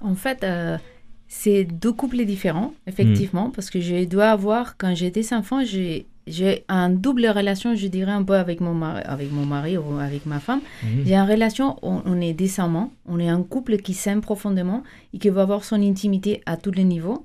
En 0.00 0.14
fait, 0.14 0.44
euh, 0.44 0.78
c'est 1.26 1.64
deux 1.64 1.92
couples 1.92 2.24
différents, 2.24 2.72
effectivement, 2.86 3.50
parce 3.50 3.70
que 3.70 3.80
je 3.80 4.04
dois 4.04 4.30
avoir, 4.30 4.76
quand 4.76 4.94
j'étais 4.94 5.32
enfant, 5.34 5.64
j'ai 5.64 6.06
j'ai 6.30 6.64
un 6.68 6.90
double 6.90 7.26
relation, 7.26 7.74
je 7.74 7.86
dirais, 7.86 8.12
un 8.12 8.22
peu 8.22 8.34
avec 8.34 8.60
mon 8.60 8.74
mari, 8.74 9.02
avec 9.06 9.32
mon 9.32 9.46
mari 9.46 9.78
ou 9.78 9.98
avec 9.98 10.26
ma 10.26 10.40
femme. 10.40 10.60
J'ai 11.06 11.14
une 11.14 11.28
relation 11.28 11.76
où 11.82 12.02
on 12.04 12.20
est 12.20 12.34
décemment, 12.34 12.92
on 13.06 13.18
est 13.18 13.28
un 13.28 13.42
couple 13.42 13.78
qui 13.78 13.94
s'aime 13.94 14.20
profondément 14.20 14.82
et 15.14 15.18
qui 15.18 15.30
va 15.30 15.42
avoir 15.42 15.64
son 15.64 15.82
intimité 15.82 16.42
à 16.44 16.58
tous 16.58 16.70
les 16.70 16.84
niveaux. 16.84 17.24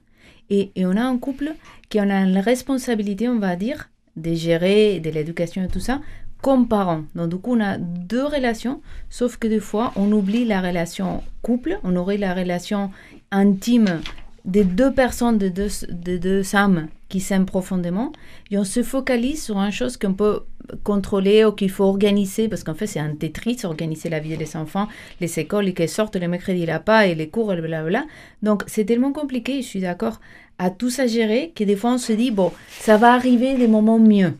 Et, 0.49 0.71
et 0.75 0.85
on 0.85 0.95
a 0.95 1.03
un 1.03 1.17
couple 1.17 1.53
qui 1.89 1.99
en 1.99 2.09
a 2.09 2.25
la 2.25 2.41
responsabilité, 2.41 3.27
on 3.27 3.39
va 3.39 3.57
dire, 3.57 3.89
de 4.15 4.33
gérer 4.33 4.99
de 4.99 5.09
l'éducation 5.09 5.63
et 5.63 5.67
tout 5.67 5.79
ça 5.79 5.99
comme. 6.43 6.67
Donc 7.15 7.29
du 7.29 7.37
coup, 7.37 7.55
on 7.55 7.61
a 7.61 7.77
deux 7.77 8.25
relations, 8.25 8.81
sauf 9.09 9.37
que 9.37 9.47
des 9.47 9.61
fois, 9.61 9.93
on 9.95 10.11
oublie 10.11 10.45
la 10.45 10.61
relation 10.61 11.23
couple, 11.41 11.79
on 11.83 11.95
aurait 11.95 12.17
la 12.17 12.33
relation 12.33 12.91
intime 13.31 14.01
des 14.45 14.65
deux 14.65 14.91
personnes, 14.91 15.37
de 15.37 15.47
deux, 15.47 15.69
de 15.89 16.17
deux 16.17 16.55
âmes 16.55 16.89
qui 17.07 17.21
s'aiment 17.21 17.45
profondément, 17.45 18.11
et 18.51 18.57
on 18.57 18.65
se 18.65 18.83
focalise 18.83 19.41
sur 19.41 19.57
une 19.57 19.71
chose 19.71 19.95
qu'on 19.95 20.13
peut 20.13 20.41
contrôler 20.83 21.45
ou 21.45 21.53
qu'il 21.53 21.69
faut 21.69 21.85
organiser, 21.85 22.49
parce 22.49 22.63
qu'en 22.63 22.73
fait 22.73 22.87
c'est 22.87 22.99
un 22.99 23.15
Tetris, 23.15 23.59
organiser 23.63 24.09
la 24.09 24.19
vie 24.19 24.35
des 24.35 24.57
enfants, 24.57 24.87
les 25.21 25.39
écoles, 25.39 25.69
et 25.69 25.73
qu'elles 25.73 25.87
sortent 25.87 26.17
le 26.17 26.27
mercredi 26.27 26.65
là 26.65 26.79
pas, 26.79 27.07
et 27.07 27.15
les 27.15 27.29
cours, 27.29 27.53
et 27.53 27.55
blablabla. 27.55 28.03
Donc 28.41 28.63
c'est 28.67 28.83
tellement 28.83 29.13
compliqué, 29.13 29.61
je 29.61 29.67
suis 29.67 29.81
d'accord, 29.81 30.19
à 30.57 30.69
tout 30.69 30.89
ça 30.89 31.07
gérer, 31.07 31.53
que 31.55 31.63
des 31.63 31.77
fois 31.77 31.93
on 31.93 31.97
se 31.97 32.13
dit, 32.13 32.31
bon, 32.31 32.51
ça 32.79 32.97
va 32.97 33.13
arriver 33.13 33.55
des 33.55 33.69
moments 33.69 33.99
mieux. 33.99 34.33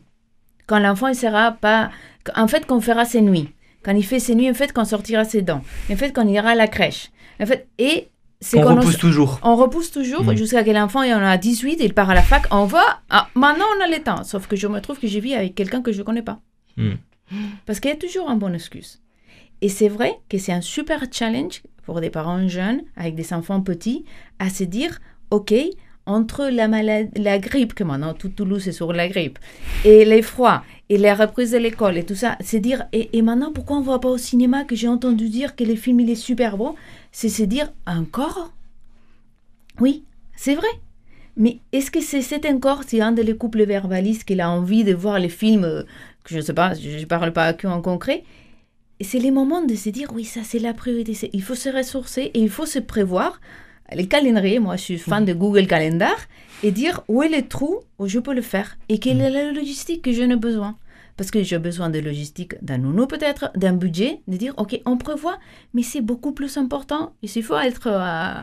Quand 0.66 0.78
l'enfant 0.78 1.08
il 1.08 1.14
sera 1.14 1.52
pas... 1.52 1.90
En 2.36 2.48
fait, 2.48 2.66
qu'on 2.66 2.80
fera 2.80 3.04
ses 3.04 3.20
nuits. 3.20 3.50
Quand 3.82 3.94
il 3.94 4.04
fait 4.04 4.18
ses 4.18 4.34
nuits, 4.34 4.50
en 4.50 4.54
fait, 4.54 4.72
qu'on 4.72 4.84
sortira 4.84 5.24
ses 5.24 5.42
dents. 5.42 5.62
En 5.90 5.96
fait, 5.96 6.12
qu'on 6.12 6.26
ira 6.26 6.50
à 6.50 6.54
la 6.54 6.68
crèche. 6.68 7.10
En 7.40 7.46
fait, 7.46 7.68
et 7.78 8.08
on 8.54 8.74
repousse 8.74 8.98
toujours. 8.98 9.40
On 9.42 9.56
repousse 9.56 9.90
toujours 9.90 10.24
mm. 10.24 10.36
jusqu'à 10.36 10.64
que 10.64 10.70
l'enfant 10.70 11.02
il 11.02 11.14
en 11.14 11.22
a 11.22 11.36
18, 11.36 11.78
il 11.80 11.94
part 11.94 12.10
à 12.10 12.14
la 12.14 12.22
fac, 12.22 12.46
on 12.50 12.64
va, 12.64 12.82
ah, 13.10 13.28
maintenant 13.34 13.64
on 13.78 13.84
a 13.84 13.88
le 13.88 14.02
temps. 14.02 14.24
Sauf 14.24 14.46
que 14.46 14.56
je 14.56 14.66
me 14.66 14.80
trouve 14.80 14.98
que 14.98 15.06
je 15.06 15.18
vis 15.18 15.34
avec 15.34 15.54
quelqu'un 15.54 15.82
que 15.82 15.92
je 15.92 15.98
ne 15.98 16.02
connais 16.04 16.22
pas. 16.22 16.40
Mm. 16.76 16.92
Parce 17.66 17.80
qu'il 17.80 17.90
y 17.90 17.94
a 17.94 17.96
toujours 17.96 18.30
une 18.30 18.38
bonne 18.38 18.54
excuse. 18.54 19.00
Et 19.60 19.68
c'est 19.68 19.88
vrai 19.88 20.18
que 20.28 20.38
c'est 20.38 20.52
un 20.52 20.60
super 20.60 21.04
challenge 21.10 21.62
pour 21.84 22.00
des 22.00 22.10
parents 22.10 22.46
jeunes 22.48 22.82
avec 22.96 23.14
des 23.14 23.32
enfants 23.32 23.60
petits 23.60 24.04
à 24.38 24.50
se 24.50 24.64
dire, 24.64 24.98
OK, 25.30 25.54
entre 26.06 26.48
la, 26.50 26.68
maladie, 26.68 27.10
la 27.20 27.38
grippe, 27.38 27.74
que 27.74 27.84
maintenant 27.84 28.14
tout 28.14 28.28
Toulouse 28.28 28.68
est 28.68 28.72
sur 28.72 28.92
la 28.92 29.08
grippe, 29.08 29.38
et 29.84 30.04
les 30.04 30.22
froids, 30.22 30.62
et 30.88 30.98
les 30.98 31.12
reprises 31.12 31.52
de 31.52 31.58
l'école, 31.58 31.96
et 31.96 32.04
tout 32.04 32.14
ça, 32.14 32.36
c'est 32.40 32.60
dire, 32.60 32.84
et, 32.92 33.22
maintenant 33.22 33.52
pourquoi 33.52 33.78
on 33.78 33.80
ne 33.80 33.86
va 33.86 33.98
pas 33.98 34.08
au 34.08 34.18
cinéma 34.18 34.64
que 34.64 34.76
j'ai 34.76 34.88
entendu 34.88 35.28
dire 35.28 35.56
que 35.56 35.64
le 35.64 35.76
film 35.76 36.00
il 36.00 36.10
est 36.10 36.14
super 36.14 36.56
beau 36.56 36.76
c'est 37.12 37.28
se 37.28 37.44
dire 37.44 37.72
encore? 37.86 38.52
Oui, 39.80 40.04
c'est 40.36 40.54
vrai. 40.54 40.68
Mais 41.36 41.58
est-ce 41.72 41.90
que 41.90 42.00
c'est 42.00 42.46
encore 42.46 42.82
si 42.84 43.00
un 43.00 43.12
des 43.12 43.36
couples 43.36 43.64
verbalistes 43.64 44.24
qu'il 44.24 44.40
a 44.40 44.50
envie 44.50 44.84
de 44.84 44.94
voir 44.94 45.18
les 45.18 45.28
films, 45.28 45.64
euh, 45.64 45.82
que 46.24 46.30
je 46.32 46.36
ne 46.36 46.42
sais 46.42 46.54
pas, 46.54 46.74
je 46.74 46.98
ne 46.98 47.04
parle 47.04 47.32
pas 47.32 47.48
à 47.48 47.68
en 47.68 47.80
concret, 47.80 48.24
c'est 49.00 49.18
les 49.18 49.30
moments 49.30 49.62
de 49.62 49.74
se 49.74 49.90
dire 49.90 50.12
oui, 50.12 50.24
ça 50.24 50.40
c'est 50.42 50.58
la 50.58 50.74
priorité, 50.74 51.30
il 51.32 51.42
faut 51.42 51.54
se 51.54 51.68
ressourcer 51.68 52.30
et 52.34 52.40
il 52.40 52.50
faut 52.50 52.66
se 52.66 52.78
prévoir. 52.78 53.40
Les 53.92 54.06
calendriers, 54.06 54.58
moi 54.58 54.76
je 54.76 54.82
suis 54.82 54.98
fan 54.98 55.24
de 55.24 55.34
Google 55.34 55.66
Calendar, 55.66 56.16
et 56.62 56.70
dire 56.70 57.02
où 57.08 57.22
est 57.22 57.28
le 57.28 57.46
trou 57.46 57.80
où 57.98 58.06
je 58.06 58.18
peux 58.18 58.34
le 58.34 58.42
faire 58.42 58.78
et 58.88 58.98
quelle 58.98 59.20
est 59.20 59.30
la 59.30 59.52
logistique 59.52 60.02
que 60.02 60.12
je 60.12 60.22
n'ai 60.22 60.36
besoin 60.36 60.76
parce 61.16 61.30
que 61.30 61.42
j'ai 61.42 61.58
besoin 61.58 61.90
de 61.90 62.00
logistique, 62.00 62.54
d'un 62.62 62.78
nounou 62.78 63.06
peut-être, 63.06 63.50
d'un 63.54 63.72
budget, 63.72 64.20
de 64.26 64.36
dire, 64.36 64.54
OK, 64.56 64.80
on 64.84 64.96
prévoit, 64.96 65.38
mais 65.72 65.82
c'est 65.82 66.00
beaucoup 66.00 66.32
plus 66.32 66.56
important. 66.56 67.12
Il 67.22 67.42
faut 67.42 67.56
être 67.56 67.86
euh, 67.86 68.42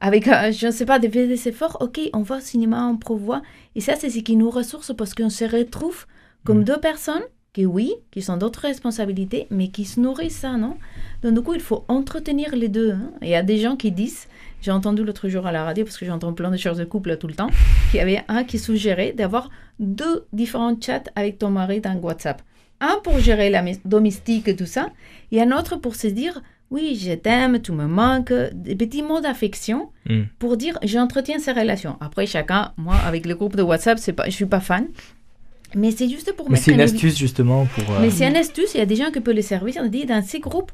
avec, 0.00 0.28
euh, 0.28 0.52
je 0.52 0.66
ne 0.66 0.70
sais 0.70 0.84
pas, 0.84 0.98
des, 0.98 1.48
efforts. 1.48 1.78
OK, 1.80 1.98
on 2.12 2.22
va 2.22 2.36
au 2.36 2.40
cinéma, 2.40 2.86
on 2.86 2.96
prévoit. 2.96 3.42
Et 3.74 3.80
ça, 3.80 3.94
c'est 3.96 4.10
ce 4.10 4.18
qui 4.18 4.36
nous 4.36 4.50
ressource 4.50 4.92
parce 4.94 5.14
qu'on 5.14 5.30
se 5.30 5.44
retrouve 5.44 6.06
comme 6.44 6.60
mm. 6.60 6.64
deux 6.64 6.80
personnes 6.80 7.22
qui, 7.52 7.66
oui, 7.66 7.94
qui 8.10 8.22
sont 8.22 8.36
d'autres 8.36 8.60
responsabilités, 8.60 9.46
mais 9.50 9.68
qui 9.68 9.84
se 9.84 9.98
nourrissent 9.98 10.38
ça, 10.38 10.56
non? 10.56 10.76
Donc, 11.22 11.34
du 11.34 11.40
coup, 11.40 11.54
il 11.54 11.60
faut 11.60 11.84
entretenir 11.88 12.54
les 12.54 12.68
deux. 12.68 12.92
Hein. 12.92 13.12
Il 13.22 13.28
y 13.28 13.34
a 13.34 13.42
des 13.42 13.58
gens 13.58 13.76
qui 13.76 13.92
disent, 13.92 14.28
j'ai 14.62 14.70
entendu 14.70 15.04
l'autre 15.04 15.28
jour 15.28 15.46
à 15.46 15.52
la 15.52 15.64
radio, 15.64 15.84
parce 15.84 15.96
que 15.96 16.06
j'entends 16.06 16.32
plein 16.32 16.50
de 16.50 16.56
choses 16.56 16.78
de 16.78 16.84
couple 16.84 17.16
tout 17.16 17.26
le 17.26 17.34
temps, 17.34 17.50
qu'il 17.90 17.98
y 17.98 18.00
avait 18.00 18.22
un 18.28 18.44
qui 18.44 18.58
suggérait 18.58 19.12
d'avoir 19.12 19.50
deux 19.78 20.26
différents 20.32 20.76
chats 20.80 21.04
avec 21.16 21.38
ton 21.38 21.50
mari 21.50 21.80
dans 21.80 21.94
WhatsApp. 21.96 22.42
Un 22.80 22.98
pour 23.02 23.18
gérer 23.18 23.50
la 23.50 23.62
domestique 23.84 24.48
et 24.48 24.56
tout 24.56 24.66
ça, 24.66 24.90
et 25.32 25.40
un 25.42 25.52
autre 25.56 25.76
pour 25.76 25.94
se 25.94 26.06
dire 26.06 26.40
oui, 26.70 26.96
je 27.00 27.12
t'aime, 27.12 27.60
tu 27.60 27.72
me 27.72 27.86
manques, 27.86 28.32
des 28.52 28.76
petits 28.76 29.02
mots 29.02 29.20
d'affection 29.20 29.90
hmm. 30.08 30.22
pour 30.38 30.56
dire 30.56 30.78
j'entretiens 30.84 31.40
ces 31.40 31.52
relations. 31.52 31.96
Après, 32.00 32.26
chacun, 32.26 32.72
moi, 32.76 32.94
avec 33.04 33.26
le 33.26 33.34
groupe 33.34 33.56
de 33.56 33.62
WhatsApp, 33.62 33.98
pas, 34.14 34.26
je 34.26 34.30
suis 34.30 34.46
pas 34.46 34.60
fan. 34.60 34.86
Mais 35.74 35.90
c'est 35.90 36.08
juste 36.08 36.32
pour 36.36 36.50
Mais 36.50 36.56
c'est 36.56 36.72
une 36.72 36.80
astuce, 36.80 37.16
justement. 37.16 37.66
pour. 37.66 37.84
Mais 38.00 38.08
euh, 38.08 38.10
c'est 38.10 38.28
une 38.28 38.36
astuce, 38.36 38.74
il 38.74 38.78
y 38.78 38.80
a 38.80 38.86
des 38.86 38.96
gens 38.96 39.10
qui 39.10 39.20
peuvent 39.20 39.34
le 39.34 39.42
servir. 39.42 39.74
On 39.80 39.86
dit 39.86 40.06
dans 40.06 40.22
ces 40.22 40.40
groupes, 40.40 40.72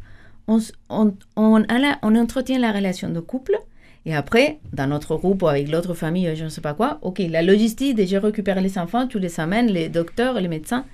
on, 0.48 0.58
on, 0.88 1.14
on, 1.36 1.64
on 2.02 2.16
entretient 2.16 2.58
la 2.58 2.72
relation 2.72 3.08
de 3.08 3.20
couple 3.20 3.58
et 4.06 4.14
après, 4.14 4.60
dans 4.72 4.86
notre 4.86 5.16
groupe 5.16 5.42
ou 5.42 5.48
avec 5.48 5.68
l'autre 5.68 5.92
famille, 5.92 6.30
je 6.36 6.44
ne 6.44 6.48
sais 6.48 6.60
pas 6.60 6.74
quoi, 6.74 7.00
ok, 7.02 7.18
la 7.28 7.42
logistique, 7.42 7.96
déjà 7.96 8.20
récupérer 8.20 8.60
les 8.60 8.78
enfants, 8.78 9.08
tu 9.08 9.18
les 9.18 9.40
amènes, 9.40 9.66
les 9.66 9.88
docteurs, 9.88 10.40
les 10.40 10.46
médecins. 10.46 10.86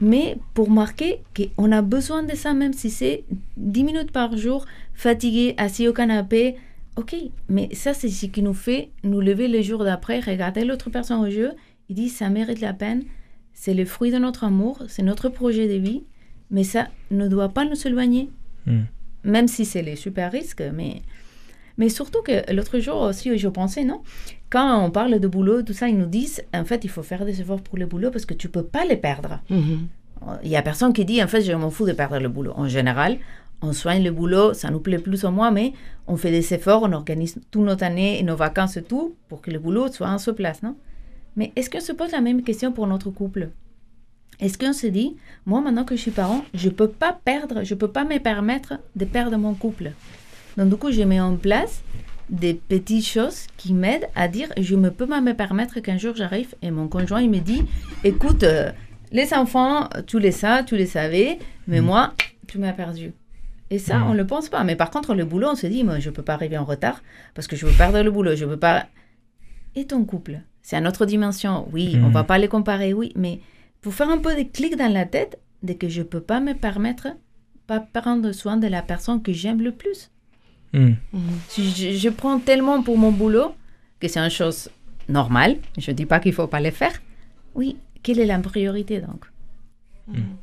Mais 0.00 0.36
pour 0.54 0.68
marquer 0.68 1.20
qu'on 1.36 1.70
a 1.70 1.82
besoin 1.82 2.24
de 2.24 2.34
ça, 2.34 2.54
même 2.54 2.72
si 2.72 2.90
c'est 2.90 3.22
10 3.56 3.84
minutes 3.84 4.10
par 4.10 4.36
jour, 4.36 4.66
fatigué, 4.94 5.54
assis 5.56 5.86
au 5.86 5.92
canapé, 5.92 6.56
ok, 6.96 7.14
mais 7.48 7.72
ça, 7.74 7.94
c'est 7.94 8.08
ce 8.08 8.26
qui 8.26 8.42
nous 8.42 8.54
fait 8.54 8.90
nous 9.04 9.20
lever 9.20 9.46
le 9.46 9.62
jour 9.62 9.84
d'après, 9.84 10.18
regarder 10.18 10.64
l'autre 10.64 10.90
personne 10.90 11.20
au 11.20 11.30
jeu, 11.30 11.52
il 11.88 11.94
dit 11.94 12.08
ça 12.08 12.28
mérite 12.28 12.60
la 12.60 12.72
peine, 12.72 13.04
c'est 13.52 13.74
le 13.74 13.84
fruit 13.84 14.10
de 14.10 14.18
notre 14.18 14.42
amour, 14.42 14.82
c'est 14.88 15.04
notre 15.04 15.28
projet 15.28 15.68
de 15.68 15.74
vie, 15.74 16.02
mais 16.50 16.64
ça 16.64 16.88
ne 17.12 17.28
doit 17.28 17.50
pas 17.50 17.64
nous 17.64 17.86
éloigner. 17.86 18.30
Hmm. 18.66 18.82
Même 19.22 19.46
si 19.46 19.64
c'est 19.64 19.82
les 19.82 19.96
super 19.96 20.32
risques, 20.32 20.62
mais 20.74 21.02
mais 21.78 21.88
surtout 21.88 22.22
que 22.22 22.52
l'autre 22.52 22.78
jour 22.80 23.00
aussi, 23.02 23.38
je 23.38 23.48
pensais, 23.48 23.84
non? 23.84 24.02
Quand 24.50 24.84
on 24.84 24.90
parle 24.90 25.18
de 25.18 25.28
boulot, 25.28 25.62
tout 25.62 25.72
ça, 25.72 25.88
ils 25.88 25.96
nous 25.96 26.06
disent, 26.06 26.42
en 26.52 26.64
fait, 26.64 26.84
il 26.84 26.90
faut 26.90 27.02
faire 27.02 27.24
des 27.24 27.40
efforts 27.40 27.62
pour 27.62 27.78
le 27.78 27.86
boulot 27.86 28.10
parce 28.10 28.26
que 28.26 28.34
tu 28.34 28.48
peux 28.48 28.64
pas 28.64 28.84
les 28.84 28.96
perdre. 28.96 29.40
Mhm. 29.48 29.88
Il 30.42 30.50
y 30.50 30.56
a 30.56 30.62
personne 30.62 30.92
qui 30.92 31.04
dit, 31.04 31.22
en 31.22 31.28
fait, 31.28 31.42
je 31.42 31.52
m'en 31.52 31.70
fous 31.70 31.86
de 31.86 31.92
perdre 31.92 32.18
le 32.18 32.28
boulot. 32.28 32.52
En 32.56 32.66
général, 32.66 33.18
on 33.62 33.72
soigne 33.72 34.02
le 34.02 34.10
boulot, 34.10 34.54
ça 34.54 34.70
nous 34.70 34.80
plaît 34.80 34.98
plus 34.98 35.24
ou 35.24 35.30
moins, 35.30 35.50
mais 35.50 35.72
on 36.06 36.16
fait 36.16 36.30
des 36.30 36.52
efforts, 36.54 36.82
on 36.82 36.92
organise 36.92 37.38
toute 37.50 37.62
notre 37.62 37.84
année 37.84 38.18
et 38.18 38.22
nos 38.22 38.36
vacances 38.36 38.76
et 38.76 38.82
tout 38.82 39.14
pour 39.28 39.40
que 39.40 39.50
le 39.50 39.58
boulot 39.58 39.88
soit 39.88 40.08
en 40.08 40.18
sa 40.18 40.32
place, 40.32 40.62
non? 40.62 40.76
Mais 41.36 41.52
est-ce 41.54 41.70
qu'on 41.70 41.80
se 41.80 41.92
pose 41.92 42.10
la 42.12 42.20
même 42.20 42.42
question 42.42 42.72
pour 42.72 42.86
notre 42.88 43.10
couple? 43.10 43.50
Est-ce 44.40 44.58
qu'on 44.58 44.72
se 44.72 44.86
dit, 44.86 45.16
moi 45.46 45.60
maintenant 45.60 45.84
que 45.84 45.96
je 45.96 46.00
suis 46.00 46.10
parent, 46.12 46.44
je 46.54 46.68
ne 46.68 46.74
peux 46.74 46.88
pas 46.88 47.12
perdre, 47.24 47.64
je 47.64 47.74
ne 47.74 47.78
peux 47.78 47.88
pas 47.88 48.04
me 48.04 48.18
permettre 48.18 48.74
de 48.94 49.04
perdre 49.04 49.36
mon 49.36 49.54
couple? 49.54 49.92
Donc, 50.58 50.70
du 50.70 50.76
coup, 50.76 50.90
je 50.90 51.02
mets 51.02 51.20
en 51.20 51.36
place 51.36 51.82
des 52.30 52.54
petites 52.54 53.06
choses 53.06 53.46
qui 53.56 53.72
m'aident 53.72 54.08
à 54.16 54.26
dire 54.26 54.48
je 54.60 54.74
ne 54.74 54.90
peux 54.90 55.06
pas 55.06 55.20
me 55.20 55.32
permettre 55.32 55.80
qu'un 55.80 55.96
jour 55.96 56.14
j'arrive 56.14 56.54
et 56.60 56.70
mon 56.70 56.86
conjoint 56.86 57.22
il 57.22 57.30
me 57.30 57.38
dit 57.38 57.62
écoute 58.04 58.42
euh, 58.42 58.70
les 59.12 59.32
enfants 59.32 59.88
tu 60.06 60.18
les 60.18 60.32
sais 60.32 60.62
tu 60.66 60.76
les 60.76 60.84
savais 60.84 61.38
mais 61.66 61.80
mm. 61.80 61.84
moi 61.84 62.12
tu 62.46 62.58
m'as 62.58 62.72
perdu. 62.72 63.12
Et 63.70 63.78
ça 63.78 63.98
mm. 63.98 64.02
on 64.08 64.12
ne 64.12 64.18
le 64.18 64.26
pense 64.26 64.50
pas. 64.50 64.62
Mais 64.64 64.76
par 64.76 64.90
contre 64.90 65.14
le 65.14 65.24
boulot 65.24 65.48
on 65.52 65.54
se 65.54 65.66
dit 65.66 65.84
moi 65.84 66.00
je 66.00 66.10
peux 66.10 66.22
pas 66.22 66.34
arriver 66.34 66.58
en 66.58 66.66
retard 66.66 67.02
parce 67.34 67.46
que 67.46 67.56
je 67.56 67.64
veux 67.64 67.72
perdre 67.72 68.02
le 68.02 68.10
boulot 68.10 68.36
je 68.36 68.44
veux 68.44 68.58
pas. 68.58 68.88
Et 69.74 69.86
ton 69.86 70.04
couple 70.04 70.40
c'est 70.60 70.76
une 70.76 70.86
autre 70.86 71.06
dimension. 71.06 71.66
Oui 71.72 71.96
on 72.02 72.08
on 72.08 72.10
va 72.10 72.24
pas 72.24 72.36
les 72.36 72.48
comparer 72.48 72.92
oui 72.92 73.12
mais 73.16 73.40
pour 73.80 73.94
faire 73.94 74.10
un 74.10 74.18
peu 74.18 74.34
de 74.34 74.42
clic 74.42 74.76
dans 74.76 74.92
la 74.92 75.06
tête 75.06 75.40
de 75.62 75.72
que 75.72 75.88
je 75.88 76.02
peux 76.02 76.20
pas 76.20 76.40
me 76.40 76.52
permettre 76.52 77.08
pas 77.66 77.80
prendre 77.80 78.32
soin 78.32 78.58
de 78.58 78.66
la 78.66 78.82
personne 78.82 79.22
que 79.22 79.32
j'aime 79.32 79.62
le 79.62 79.72
plus 79.72 80.10
Hmm. 80.72 80.94
Je, 81.56 82.08
prends 82.10 82.38
tellement 82.38 82.82
pour 82.82 82.98
mon 82.98 83.10
boulot 83.10 83.54
que 84.00 84.08
c'est 84.08 84.20
une 84.20 84.30
chose 84.30 84.70
normale. 85.08 85.56
Je 85.78 85.90
ne 85.90 85.96
dis 85.96 86.06
pas 86.06 86.20
qu'il 86.20 86.32
ne 86.32 86.36
faut 86.36 86.46
pas 86.46 86.60
le 86.60 86.70
faire. 86.70 86.92
Oui, 87.54 87.76
quelle 88.02 88.20
est 88.20 88.26
la 88.26 88.38
priorité 88.38 89.00
donc? 89.00 89.24
Hmm. 90.06 90.36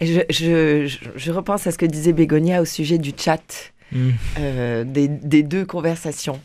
je, 0.00 0.20
je, 0.30 0.98
je, 1.16 1.32
repense 1.32 1.66
à 1.66 1.72
ce 1.72 1.78
que 1.78 1.86
disait 1.86 2.12
Bégonia 2.12 2.62
au 2.62 2.64
sujet 2.64 2.98
du 2.98 3.12
chat, 3.16 3.72
hmm. 3.92 4.10
euh, 4.38 4.84
des, 4.84 5.08
des, 5.08 5.42
deux 5.42 5.64
conversations. 5.64 6.40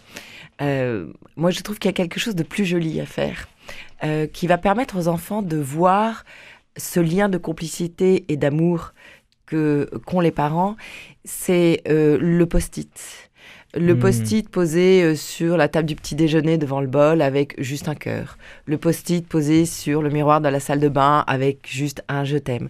Euh, 0.61 1.07
moi, 1.35 1.51
je 1.51 1.61
trouve 1.61 1.79
qu'il 1.79 1.89
y 1.89 1.93
a 1.93 1.93
quelque 1.93 2.19
chose 2.19 2.35
de 2.35 2.43
plus 2.43 2.65
joli 2.65 2.99
à 2.99 3.05
faire, 3.05 3.47
euh, 4.03 4.27
qui 4.27 4.47
va 4.47 4.57
permettre 4.57 4.97
aux 4.97 5.07
enfants 5.07 5.41
de 5.41 5.57
voir 5.57 6.25
ce 6.77 6.99
lien 6.99 7.29
de 7.29 7.37
complicité 7.37 8.25
et 8.29 8.37
d'amour 8.37 8.93
que 9.45 9.89
qu'ont 10.05 10.19
les 10.19 10.31
parents, 10.31 10.75
c'est 11.25 11.81
euh, 11.87 12.17
le 12.19 12.45
post-it. 12.45 13.29
Le 13.75 13.93
hmm. 13.93 13.99
post-it 13.99 14.49
posé 14.49 15.03
euh, 15.03 15.15
sur 15.15 15.55
la 15.55 15.67
table 15.67 15.87
du 15.87 15.95
petit 15.95 16.15
déjeuner 16.15 16.57
devant 16.57 16.81
le 16.81 16.87
bol 16.87 17.21
avec 17.21 17.61
juste 17.61 17.87
un 17.87 17.95
cœur. 17.95 18.37
Le 18.65 18.77
post-it 18.77 19.27
posé 19.27 19.65
sur 19.65 20.01
le 20.01 20.09
miroir 20.09 20.41
de 20.41 20.49
la 20.49 20.59
salle 20.59 20.79
de 20.79 20.89
bain 20.89 21.23
avec 21.27 21.67
juste 21.69 22.03
un 22.07 22.23
je 22.23 22.37
t'aime. 22.37 22.69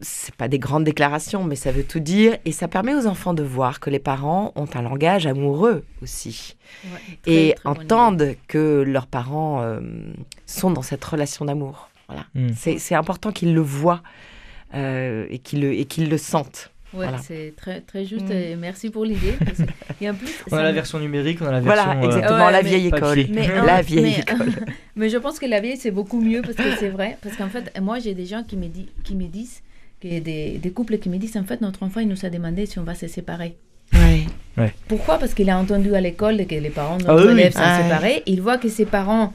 C'est 0.00 0.34
pas 0.34 0.48
des 0.48 0.58
grandes 0.58 0.84
déclarations, 0.84 1.44
mais 1.44 1.54
ça 1.54 1.70
veut 1.70 1.84
tout 1.84 2.00
dire 2.00 2.36
et 2.44 2.50
ça 2.50 2.66
permet 2.66 2.94
aux 2.94 3.06
enfants 3.06 3.34
de 3.34 3.42
voir 3.42 3.78
que 3.78 3.90
les 3.90 3.98
parents 4.00 4.52
ont 4.56 4.68
un 4.74 4.82
langage 4.82 5.26
amoureux 5.26 5.84
aussi 6.02 6.56
et 7.26 7.54
entendent 7.64 8.34
que 8.48 8.82
leurs 8.86 9.06
parents 9.06 9.62
euh, 9.62 9.80
sont 10.46 10.70
dans 10.70 10.82
cette 10.82 11.04
relation 11.04 11.44
d'amour. 11.44 11.90
Voilà. 12.08 12.24
Hmm. 12.34 12.48
C'est 12.54 12.94
important 12.94 13.30
qu'ils 13.30 13.54
le 13.54 13.60
voient 13.60 14.02
euh, 14.74 15.26
et 15.30 15.38
qu'ils 15.38 16.08
le 16.08 16.18
sentent. 16.18 16.72
Ouais, 16.94 17.04
Voilà. 17.04 17.18
c'est 17.18 17.52
très, 17.56 17.80
très 17.82 18.04
juste. 18.06 18.28
Mm. 18.28 18.32
et 18.32 18.56
merci 18.56 18.88
pour 18.90 19.04
l'idée. 19.04 19.34
parce 19.44 19.58
que- 19.58 19.64
Et 20.04 20.08
en 20.08 20.14
plus, 20.14 20.30
On 20.50 20.56
a 20.56 20.62
la 20.62 20.72
version 20.72 20.98
numérique, 20.98 21.38
on 21.42 21.46
a 21.46 21.52
la 21.52 21.60
version. 21.60 21.84
Voilà, 21.84 22.00
euh, 22.00 22.06
exactement, 22.06 22.46
Ouais, 22.46 22.52
la 22.52 22.62
mais- 22.62 22.68
vieille 22.68 22.86
école. 22.86 23.18
Mais, 23.30 23.46
La 23.66 23.82
vieille 23.82 24.02
mais- 24.02 24.20
école. 24.20 24.52
mais 24.96 25.08
je 25.10 25.16
pense 25.18 25.38
que 25.38 25.46
la 25.46 25.60
vieille, 25.60 25.76
c'est 25.76 25.90
beaucoup 25.90 26.20
mieux 26.20 26.40
parce 26.40 26.54
que 26.54 26.76
c'est 26.78 26.88
vrai. 26.88 27.18
Parce 27.22 27.36
qu'en 27.36 27.48
fait, 27.48 27.70
moi, 27.80 27.98
j'ai 27.98 28.14
des 28.14 28.24
gens 28.26 28.42
qui 28.42 28.56
me, 28.56 28.68
di- 28.68 28.88
qui 29.04 29.14
me 29.16 29.26
disent, 29.26 29.60
que 30.00 30.20
des, 30.20 30.58
des 30.58 30.70
couples 30.70 30.98
qui 30.98 31.08
me 31.10 31.18
disent, 31.18 31.36
en 31.36 31.44
fait, 31.44 31.60
notre 31.60 31.82
enfant, 31.82 32.00
il 32.00 32.08
nous 32.08 32.24
a 32.24 32.30
demandé 32.30 32.64
si 32.66 32.78
on 32.78 32.84
va 32.84 32.94
se 32.94 33.06
séparer. 33.08 33.56
Ouais. 33.92 34.72
Pourquoi? 34.88 35.18
Parce 35.18 35.34
qu'il 35.34 35.48
a 35.50 35.58
entendu 35.58 35.94
à 35.94 36.00
l'école 36.00 36.44
que 36.46 36.54
les 36.54 36.70
parents 36.70 36.96
de 36.98 37.04
Ah 37.06 37.12
notre 37.12 37.26
oui, 37.28 37.34
oui. 37.34 37.40
élève 37.40 37.52
sont 37.52 37.60
Ah 37.62 37.76
ouais. 37.78 37.84
séparés. 37.84 38.22
Il 38.26 38.40
voit 38.42 38.58
que 38.58 38.68
ses 38.68 38.86
parents, 38.86 39.32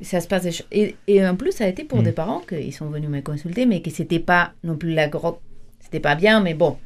ça 0.00 0.20
se 0.20 0.26
passe 0.28 0.42
des 0.44 0.52
choses. 0.52 0.66
Et, 0.72 0.96
et 1.06 1.26
en 1.26 1.36
plus, 1.36 1.52
ça 1.52 1.64
a 1.64 1.68
été 1.68 1.84
pour 1.84 1.98
Mm. 2.00 2.04
des 2.04 2.12
parents 2.12 2.40
qu'ils 2.48 2.72
sont 2.72 2.86
venus 2.86 3.08
me 3.10 3.20
consulter, 3.20 3.66
mais 3.66 3.80
que 3.82 3.90
c'était 3.90 4.18
pas 4.20 4.52
non 4.64 4.76
plus 4.76 4.92
la 4.94 5.08
grosse. 5.08 5.36
C'était 5.80 6.00
pas 6.00 6.14
bien, 6.14 6.40
mais 6.40 6.54
bon. 6.54 6.76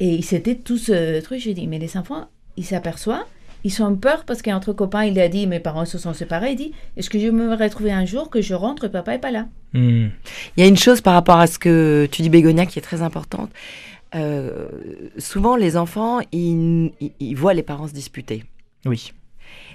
Et 0.00 0.08
ils 0.14 0.24
s'étaient 0.24 0.56
tous 0.56 0.90
euh, 0.90 1.20
trucs. 1.20 1.40
J'ai 1.40 1.54
dit, 1.54 1.66
mais 1.66 1.78
les 1.78 1.96
enfants, 1.96 2.28
ils 2.56 2.64
s'aperçoivent. 2.64 3.24
Ils 3.66 3.82
ont 3.82 3.96
peur 3.96 4.24
parce 4.26 4.42
qu'entre 4.42 4.74
copains, 4.74 5.04
il 5.04 5.18
a 5.18 5.28
dit, 5.28 5.46
mes 5.46 5.60
parents 5.60 5.86
se 5.86 5.96
sont 5.96 6.12
séparés. 6.12 6.50
Il 6.52 6.56
dit, 6.56 6.72
est-ce 6.98 7.08
que 7.08 7.18
je 7.18 7.28
me 7.28 7.54
retrouver 7.54 7.92
un 7.92 8.04
jour 8.04 8.28
que 8.28 8.42
je 8.42 8.52
rentre 8.52 8.84
et 8.84 8.90
papa 8.90 9.14
est 9.14 9.18
pas 9.18 9.30
là? 9.30 9.46
Hmm. 9.72 10.08
Il 10.56 10.60
y 10.60 10.62
a 10.62 10.66
une 10.66 10.76
chose 10.76 11.00
par 11.00 11.14
rapport 11.14 11.38
à 11.38 11.46
ce 11.46 11.58
que 11.58 12.06
tu 12.12 12.20
dis, 12.20 12.28
Bégonia, 12.28 12.66
qui 12.66 12.78
est 12.78 12.82
très 12.82 13.00
importante. 13.00 13.50
Euh, 14.14 14.68
souvent, 15.16 15.56
les 15.56 15.76
enfants, 15.78 16.20
ils, 16.30 16.92
ils- 17.00 17.12
ils 17.20 17.34
voient 17.34 17.54
les 17.54 17.62
parents 17.62 17.88
se 17.88 17.94
disputer. 17.94 18.44
Oui. 18.84 19.12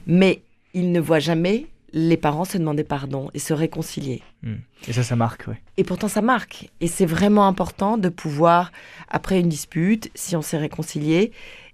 Mais 0.05 0.43
ils 0.75 0.91
ne 0.91 0.99
voient 0.99 1.19
jamais 1.19 1.65
les 1.93 2.17
parents 2.17 2.45
se 2.45 2.57
demander 2.57 2.83
pardon 2.83 3.29
et 3.33 3.39
se 3.39 3.53
réconcilier. 3.53 4.21
Hmm. 4.43 4.55
Et 4.87 4.93
ça, 4.93 5.03
ça 5.03 5.15
marque, 5.15 5.47
ouais. 5.47 5.59
Et 5.77 5.83
pourtant, 5.83 6.07
ça 6.07 6.21
marque. 6.21 6.69
Et 6.81 6.87
c'est 6.87 7.05
vraiment 7.05 7.47
important 7.47 7.97
de 7.97 8.09
pouvoir, 8.09 8.71
après 9.09 9.39
une 9.39 9.49
dispute, 9.49 10.09
si 10.15 10.35
on 10.35 10.41
s'est 10.41 10.57
réconcilié, 10.57 11.31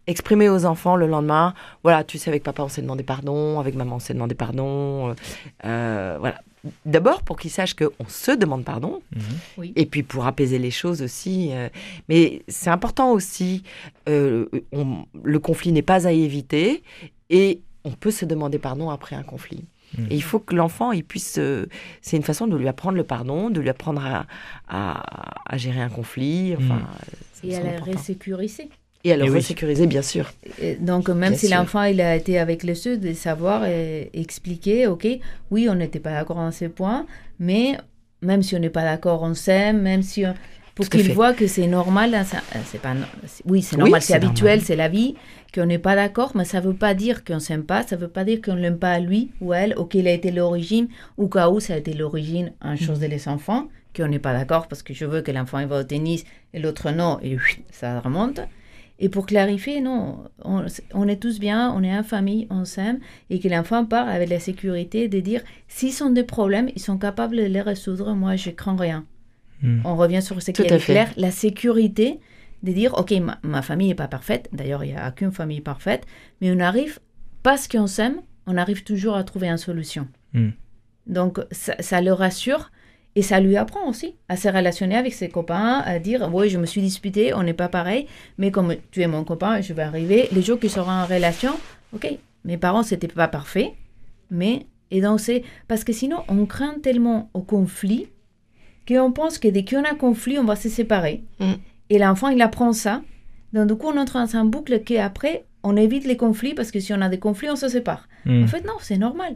exprimer 0.07 0.49
aux 0.49 0.65
enfants 0.65 0.95
le 0.95 1.07
lendemain, 1.07 1.53
voilà, 1.83 2.03
tu 2.03 2.17
sais, 2.17 2.29
avec 2.29 2.43
papa, 2.43 2.61
on 2.63 2.69
s'est 2.69 2.81
demandé 2.81 3.03
pardon, 3.03 3.59
avec 3.59 3.73
maman, 3.75 3.95
on 3.95 3.99
s'est 3.99 4.13
demandé 4.13 4.35
pardon. 4.35 5.09
euh, 5.09 5.13
euh, 5.65 6.17
voilà. 6.19 6.41
D'abord, 6.83 7.21
pour 7.21 7.37
qu'ils 7.37 7.51
sachent 7.51 7.75
qu'on 7.75 8.07
se 8.07 8.31
demande 8.31 8.63
pardon, 8.65 9.01
Mhm. 9.15 9.71
et 9.75 9.85
puis 9.85 10.01
pour 10.01 10.25
apaiser 10.25 10.57
les 10.57 10.71
choses 10.71 11.03
aussi. 11.03 11.49
euh, 11.51 11.69
mais 12.09 12.41
c'est 12.47 12.71
important 12.71 13.11
aussi, 13.11 13.61
euh, 14.09 14.47
on- 14.71 15.05
le 15.23 15.39
conflit 15.39 15.71
n'est 15.71 15.83
pas 15.83 16.07
à 16.07 16.11
éviter, 16.11 16.81
et 17.29 17.61
on 17.83 17.91
peut 17.91 18.09
se 18.11 18.25
demander 18.25 18.57
pardon 18.57 18.89
après 18.89 19.15
un 19.15 19.21
conflit. 19.23 19.63
Mm. 19.97 20.05
Et 20.11 20.15
il 20.15 20.23
faut 20.23 20.39
que 20.39 20.55
l'enfant, 20.55 20.91
il 20.91 21.03
puisse. 21.03 21.37
euh, 21.37 21.65
c'est 22.01 22.17
une 22.17 22.23
façon 22.23 22.47
de 22.47 22.55
lui 22.57 22.67
apprendre 22.67 22.97
le 22.97 23.03
pardon, 23.03 23.49
de 23.49 23.59
lui 23.61 23.69
apprendre 23.69 24.03
à, 24.05 24.25
à- 24.67 25.43
à 25.53 25.57
gérer 25.57 25.81
un 25.81 25.89
conflit. 25.89 26.55
Enfin, 26.57 26.81
ça 27.33 27.47
me 27.47 27.51
Et 27.51 27.55
à 27.55 27.61
la 27.63 27.69
important. 27.75 27.91
resécuriser. 27.99 28.69
Et 29.03 29.11
à 29.13 29.17
le 29.17 29.25
oui. 29.25 29.29
resécuriser, 29.35 29.85
bien 29.85 30.01
sûr. 30.01 30.31
Et 30.59 30.75
Donc, 30.77 31.09
même 31.09 31.29
Bien 31.29 31.37
si 31.37 31.47
l'enfant 31.47 31.83
il 31.83 32.01
a 32.01 32.15
été 32.15 32.39
avec 32.39 32.63
le 32.63 32.73
sud, 32.73 33.01
de 33.01 33.13
savoir 33.13 33.65
et 33.65 34.09
expliquer, 34.13 34.87
ok, 34.87 35.07
oui, 35.51 35.67
on 35.69 35.75
n'était 35.75 35.99
pas 35.99 36.11
d'accord 36.11 36.37
en 36.37 36.51
ces 36.51 36.69
points, 36.69 37.05
mais 37.37 37.77
même 38.23 38.41
si 38.41 38.55
on 38.55 38.59
n'est 38.59 38.71
pas 38.71 38.83
d'accord, 38.83 39.21
on 39.21 39.35
s'aime, 39.35 39.81
même 39.81 40.01
si 40.01 40.25
on- 40.25 40.33
pour 40.75 40.85
Tout 40.89 40.97
à 40.97 40.99
qu'il 40.99 41.07
fait. 41.07 41.13
voit 41.13 41.33
que 41.33 41.47
c'est 41.47 41.67
normal, 41.67 42.13
hein, 42.13 42.23
ça- 42.25 42.43
euh, 42.55 42.59
c'est 42.65 42.81
pas, 42.81 42.93
oui, 43.45 43.61
c'est 43.61 43.77
normal, 43.77 44.01
c'est 44.01 44.07
c'est 44.07 44.13
habituel, 44.15 44.61
c'est 44.61 44.75
la 44.75 44.89
vie, 44.89 45.15
qu'on 45.53 45.65
n'est 45.65 45.79
pas 45.79 45.95
d'accord, 45.95 46.33
mais 46.35 46.43
ça 46.45 46.59
veut 46.59 46.73
pas 46.73 46.93
dire 46.93 47.23
qu'on 47.23 47.39
s'aime 47.39 47.63
pas, 47.63 47.83
ça 47.83 47.95
veut 47.95 48.09
pas 48.09 48.25
dire 48.25 48.41
qu'on 48.41 48.55
l'aime 48.55 48.77
pas 48.77 48.91
à 48.91 48.99
lui 48.99 49.31
ou 49.41 49.53
à 49.53 49.57
elle, 49.59 49.75
ou 49.79 49.85
qu'il 49.85 50.05
a 50.07 50.11
été 50.11 50.31
l'origine, 50.31 50.87
ou 51.17 51.27
qu'à 51.29 51.49
où 51.49 51.59
ça 51.61 51.73
a 51.75 51.77
été 51.77 51.93
l'origine 51.93 52.51
en 52.61 52.75
chose 52.75 52.99
de 52.99 53.07
les 53.07 53.27
enfants, 53.29 53.69
qu'on 53.95 54.07
n'est 54.09 54.19
pas 54.19 54.33
d'accord 54.33 54.67
parce 54.67 54.83
que 54.83 54.93
je 54.93 55.05
veux 55.05 55.21
que 55.21 55.31
l'enfant 55.31 55.65
va 55.65 55.79
au 55.79 55.83
tennis 55.83 56.25
et 56.53 56.59
l'autre 56.59 56.91
non, 56.91 57.19
et 57.23 57.37
ça 57.71 58.01
remonte. 58.01 58.41
Et 58.99 59.09
pour 59.09 59.25
clarifier, 59.25 59.81
non, 59.81 60.23
on, 60.43 60.65
on 60.93 61.07
est 61.07 61.17
tous 61.21 61.39
bien, 61.39 61.71
on 61.75 61.83
est 61.83 61.97
en 61.97 62.03
famille, 62.03 62.47
on 62.49 62.63
s'aime, 62.65 62.99
et 63.29 63.39
que 63.39 63.47
l'enfant 63.49 63.85
part 63.85 64.07
avec 64.09 64.29
la 64.29 64.39
sécurité 64.39 65.07
de 65.09 65.19
dire, 65.21 65.41
s'ils 65.69 66.01
ont 66.03 66.09
des 66.11 66.23
problèmes, 66.23 66.69
ils 66.75 66.81
sont 66.81 66.97
capables 66.97 67.35
de 67.37 67.43
les 67.43 67.61
résoudre, 67.61 68.13
moi 68.13 68.35
je 68.37 68.51
crains 68.51 68.77
rien. 68.77 69.05
Hmm. 69.65 69.81
On 69.83 69.95
revient 69.95 70.21
sur 70.21 70.39
ce 70.41 70.51
qui 70.51 70.61
est 70.61 70.77
clair, 70.77 71.11
la 71.17 71.31
sécurité 71.31 72.19
de 72.61 72.71
dire, 72.71 72.93
ok, 72.93 73.11
ma, 73.13 73.39
ma 73.41 73.63
famille 73.63 73.87
n'est 73.87 73.95
pas 73.95 74.07
parfaite, 74.07 74.47
d'ailleurs 74.53 74.83
il 74.83 74.91
n'y 74.91 74.97
a 74.97 75.09
qu'une 75.11 75.31
famille 75.31 75.61
parfaite, 75.61 76.05
mais 76.39 76.55
on 76.55 76.59
arrive, 76.59 76.99
parce 77.41 77.67
qu'on 77.67 77.87
s'aime, 77.87 78.21
on 78.45 78.57
arrive 78.57 78.83
toujours 78.83 79.15
à 79.15 79.23
trouver 79.23 79.47
une 79.47 79.57
solution. 79.57 80.07
Hmm. 80.33 80.51
Donc 81.07 81.39
ça, 81.51 81.75
ça 81.79 81.99
le 81.99 82.13
rassure 82.13 82.71
et 83.15 83.23
ça 83.23 83.39
lui 83.39 83.57
apprend 83.57 83.89
aussi 83.89 84.15
à 84.29 84.37
se 84.37 84.47
relationner 84.47 84.97
avec 84.97 85.13
ses 85.13 85.29
copains, 85.29 85.81
à 85.83 85.97
dire 85.97 86.29
oui, 86.31 86.49
je 86.49 86.59
me 86.59 86.67
suis 86.67 86.81
disputé, 86.81 87.33
on 87.33 87.41
n'est 87.41 87.53
pas 87.53 87.69
pareil, 87.69 88.05
mais 88.37 88.51
comme 88.51 88.75
tu 88.91 89.01
es 89.01 89.07
mon 89.07 89.23
copain, 89.23 89.61
je 89.61 89.73
vais 89.73 89.81
arriver. 89.81 90.27
Les 90.31 90.43
jours 90.43 90.59
qui 90.59 90.69
seront 90.69 90.91
en 90.91 91.05
relation, 91.05 91.53
ok, 91.93 92.19
mes 92.43 92.57
parents 92.57 92.83
c'était 92.83 93.07
pas 93.07 93.27
parfait, 93.27 93.73
mais 94.29 94.67
et 94.91 95.01
donc 95.01 95.19
c'est 95.19 95.43
parce 95.67 95.83
que 95.83 95.93
sinon 95.93 96.17
on 96.27 96.45
craint 96.45 96.75
tellement 96.83 97.31
au 97.33 97.41
conflit 97.41 98.07
qu'on 98.87 99.11
pense 99.11 99.37
que 99.39 99.47
dès 99.47 99.65
qu'on 99.65 99.83
a 99.83 99.95
conflit, 99.95 100.37
on 100.39 100.43
va 100.43 100.55
se 100.55 100.69
séparer. 100.69 101.23
Mm. 101.39 101.53
Et 101.89 101.99
l'enfant 101.99 102.29
il 102.29 102.41
apprend 102.41 102.73
ça. 102.73 103.01
Donc 103.53 103.67
du 103.67 103.75
coup 103.75 103.87
on 103.87 103.97
entre 103.97 104.13
dans 104.19 104.35
un 104.35 104.45
boucle 104.45 104.81
qu'après 104.83 105.45
on 105.63 105.75
évite 105.77 106.05
les 106.05 106.17
conflits 106.17 106.53
parce 106.53 106.69
que 106.71 106.79
si 106.79 106.93
on 106.93 107.01
a 107.01 107.09
des 107.09 107.17
conflits, 107.19 107.49
on 107.49 107.55
se 107.55 107.67
sépare. 107.69 108.07
Hmm. 108.25 108.43
En 108.43 108.47
fait, 108.47 108.63
non, 108.65 108.73
c'est 108.79 108.97
normal. 108.99 109.35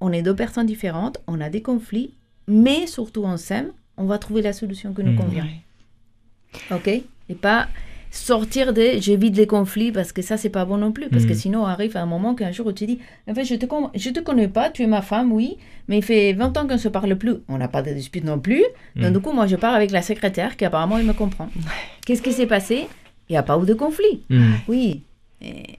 On 0.00 0.10
est 0.10 0.22
deux 0.22 0.34
personnes 0.34 0.64
différentes, 0.66 1.18
on 1.26 1.38
a 1.40 1.50
des 1.50 1.60
conflits, 1.60 2.14
mais 2.48 2.86
surtout 2.86 3.24
on 3.24 3.36
s'aime, 3.36 3.72
on 3.98 4.04
va 4.06 4.16
trouver 4.18 4.40
la 4.40 4.54
solution 4.54 4.94
qui 4.94 5.02
nous 5.04 5.12
Mhm. 5.12 5.18
convient. 5.18 5.46
Ok? 6.70 6.88
Et 6.88 7.34
pas 7.34 7.68
sortir 8.10 8.72
de 8.72 8.92
j'évite 9.00 9.36
les 9.36 9.46
conflits 9.46 9.92
parce 9.92 10.12
que 10.12 10.22
ça, 10.22 10.36
c'est 10.36 10.48
pas 10.50 10.64
bon 10.64 10.78
non 10.78 10.92
plus. 10.92 11.08
Parce 11.08 11.24
que 11.24 11.30
Mhm. 11.32 11.38
sinon, 11.38 11.62
on 11.62 11.66
arrive 11.66 11.96
à 11.96 12.02
un 12.02 12.06
moment 12.06 12.34
qu'un 12.34 12.52
jour, 12.52 12.66
où 12.66 12.72
tu 12.72 12.86
dis 12.86 12.98
En 13.28 13.34
fait, 13.34 13.44
je 13.44 13.54
te, 13.54 13.66
je 13.94 14.10
te 14.10 14.20
connais 14.20 14.48
pas, 14.48 14.70
tu 14.70 14.82
es 14.82 14.86
ma 14.86 15.02
femme, 15.02 15.32
oui, 15.32 15.56
mais 15.88 15.98
il 15.98 16.02
fait 16.02 16.32
20 16.32 16.56
ans 16.56 16.66
qu'on 16.66 16.74
ne 16.74 16.78
se 16.78 16.88
parle 16.88 17.16
plus. 17.16 17.34
On 17.48 17.58
n'a 17.58 17.68
pas 17.68 17.82
de 17.82 17.90
dispute 17.92 18.24
non 18.24 18.38
plus. 18.38 18.64
Donc, 18.96 19.06
Mhm. 19.06 19.12
du 19.12 19.20
coup, 19.20 19.32
moi, 19.32 19.46
je 19.46 19.56
pars 19.56 19.74
avec 19.74 19.90
la 19.90 20.02
secrétaire 20.02 20.56
qui 20.56 20.64
apparemment, 20.64 20.98
il 20.98 21.06
me 21.06 21.12
comprend. 21.12 21.48
Qu'est-ce 22.06 22.22
qui 22.22 22.32
s'est 22.32 22.46
passé? 22.46 22.86
Il 23.28 23.32
n'y 23.32 23.36
a 23.36 23.42
pas 23.42 23.58
eu 23.58 23.66
de 23.66 23.74
conflit. 23.74 24.22
Hmm. 24.30 24.54
Oui. 24.68 25.02
Et- 25.42 25.78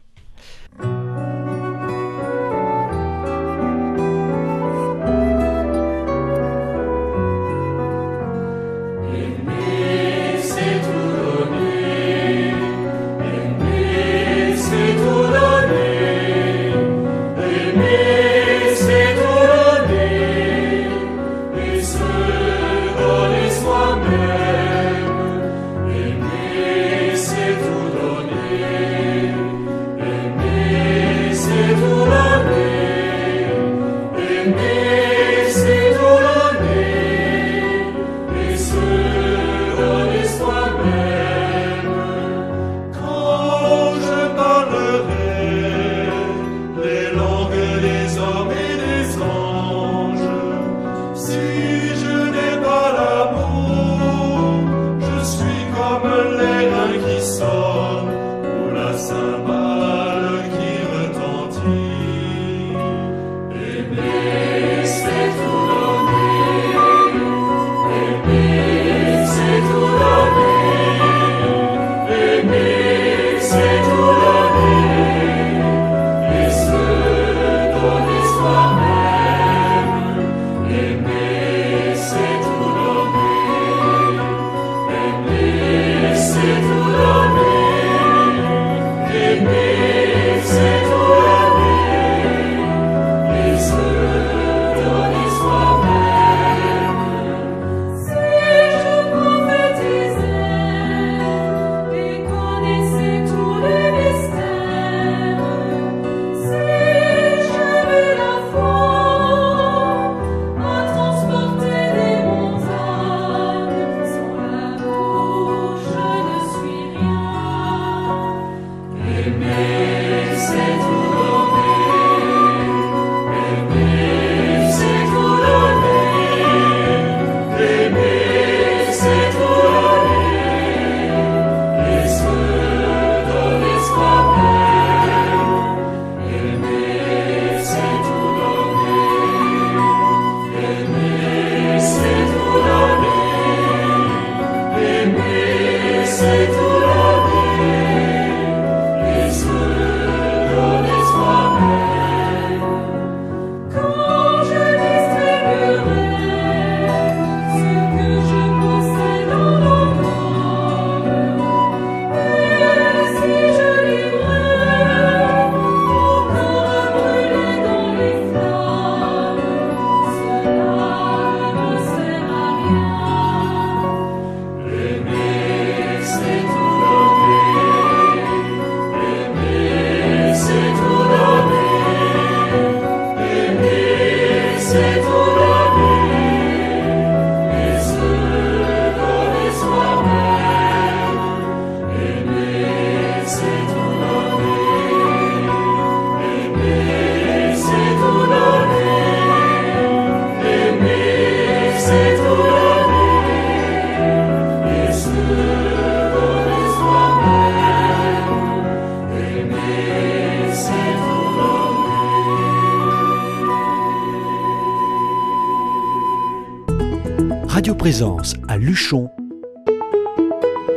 À 218.48 218.60
Luchon 218.60 219.10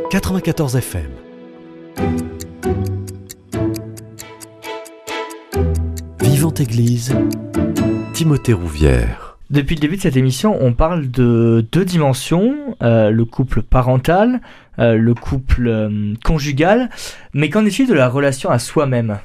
94 0.09 0.75
FM. 0.75 1.11
Vivante 6.19 6.59
Église, 6.61 7.15
Timothée 8.13 8.53
Rouvière. 8.53 9.37
Depuis 9.51 9.75
le 9.75 9.81
début 9.81 9.97
de 9.97 10.01
cette 10.01 10.15
émission, 10.15 10.57
on 10.61 10.73
parle 10.73 11.11
de 11.11 11.63
deux 11.71 11.85
dimensions, 11.85 12.75
euh, 12.81 13.11
le 13.11 13.25
couple 13.25 13.61
parental, 13.61 14.41
euh, 14.79 14.95
le 14.95 15.13
couple 15.13 15.67
euh, 15.67 16.15
conjugal, 16.23 16.89
mais 17.35 17.51
qu'en 17.51 17.63
est-il 17.67 17.87
de 17.87 17.93
la 17.93 18.09
relation 18.09 18.49
à 18.49 18.57
soi-même? 18.57 19.19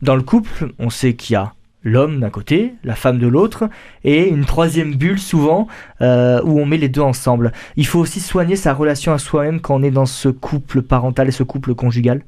Dans 0.00 0.16
le 0.16 0.22
couple, 0.22 0.72
on 0.78 0.88
sait 0.88 1.12
qu'il 1.12 1.34
y 1.34 1.36
a 1.36 1.52
l'homme 1.84 2.18
d'un 2.20 2.30
côté, 2.30 2.74
la 2.82 2.94
femme 2.94 3.18
de 3.18 3.26
l'autre, 3.28 3.68
et 4.02 4.28
une 4.28 4.44
troisième 4.44 4.94
bulle 4.94 5.18
souvent 5.18 5.68
euh, 6.00 6.40
où 6.42 6.58
on 6.58 6.66
met 6.66 6.78
les 6.78 6.88
deux 6.88 7.02
ensemble. 7.02 7.52
Il 7.76 7.86
faut 7.86 8.00
aussi 8.00 8.20
soigner 8.20 8.56
sa 8.56 8.72
relation 8.72 9.12
à 9.12 9.18
soi-même 9.18 9.60
quand 9.60 9.76
on 9.76 9.82
est 9.82 9.90
dans 9.90 10.06
ce 10.06 10.28
couple 10.30 10.82
parental 10.82 11.28
et 11.28 11.30
ce 11.30 11.42
couple 11.42 11.74
conjugal. 11.74 12.22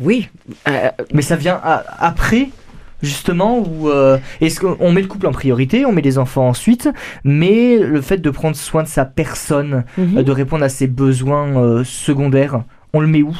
Oui. 0.00 0.28
euh, 0.68 0.90
Mais 1.12 1.22
ça 1.22 1.36
vient 1.36 1.60
a- 1.62 1.84
après, 1.98 2.48
justement, 3.02 3.58
où 3.58 3.88
euh, 3.88 4.18
est-ce 4.40 4.60
qu'on 4.60 4.92
met 4.92 5.02
le 5.02 5.06
couple 5.08 5.26
en 5.26 5.32
priorité, 5.32 5.86
on 5.86 5.92
met 5.92 6.02
les 6.02 6.18
enfants 6.18 6.48
ensuite, 6.48 6.88
mais 7.24 7.78
le 7.78 8.00
fait 8.00 8.18
de 8.18 8.30
prendre 8.30 8.56
soin 8.56 8.82
de 8.82 8.88
sa 8.88 9.04
personne, 9.04 9.84
mhm. 9.96 10.18
euh, 10.18 10.22
de 10.22 10.32
répondre 10.32 10.64
à 10.64 10.68
ses 10.68 10.86
besoins 10.86 11.82
secondaires, 11.84 12.62
on 12.92 13.00
le 13.00 13.06
met 13.06 13.22
où? 13.22 13.36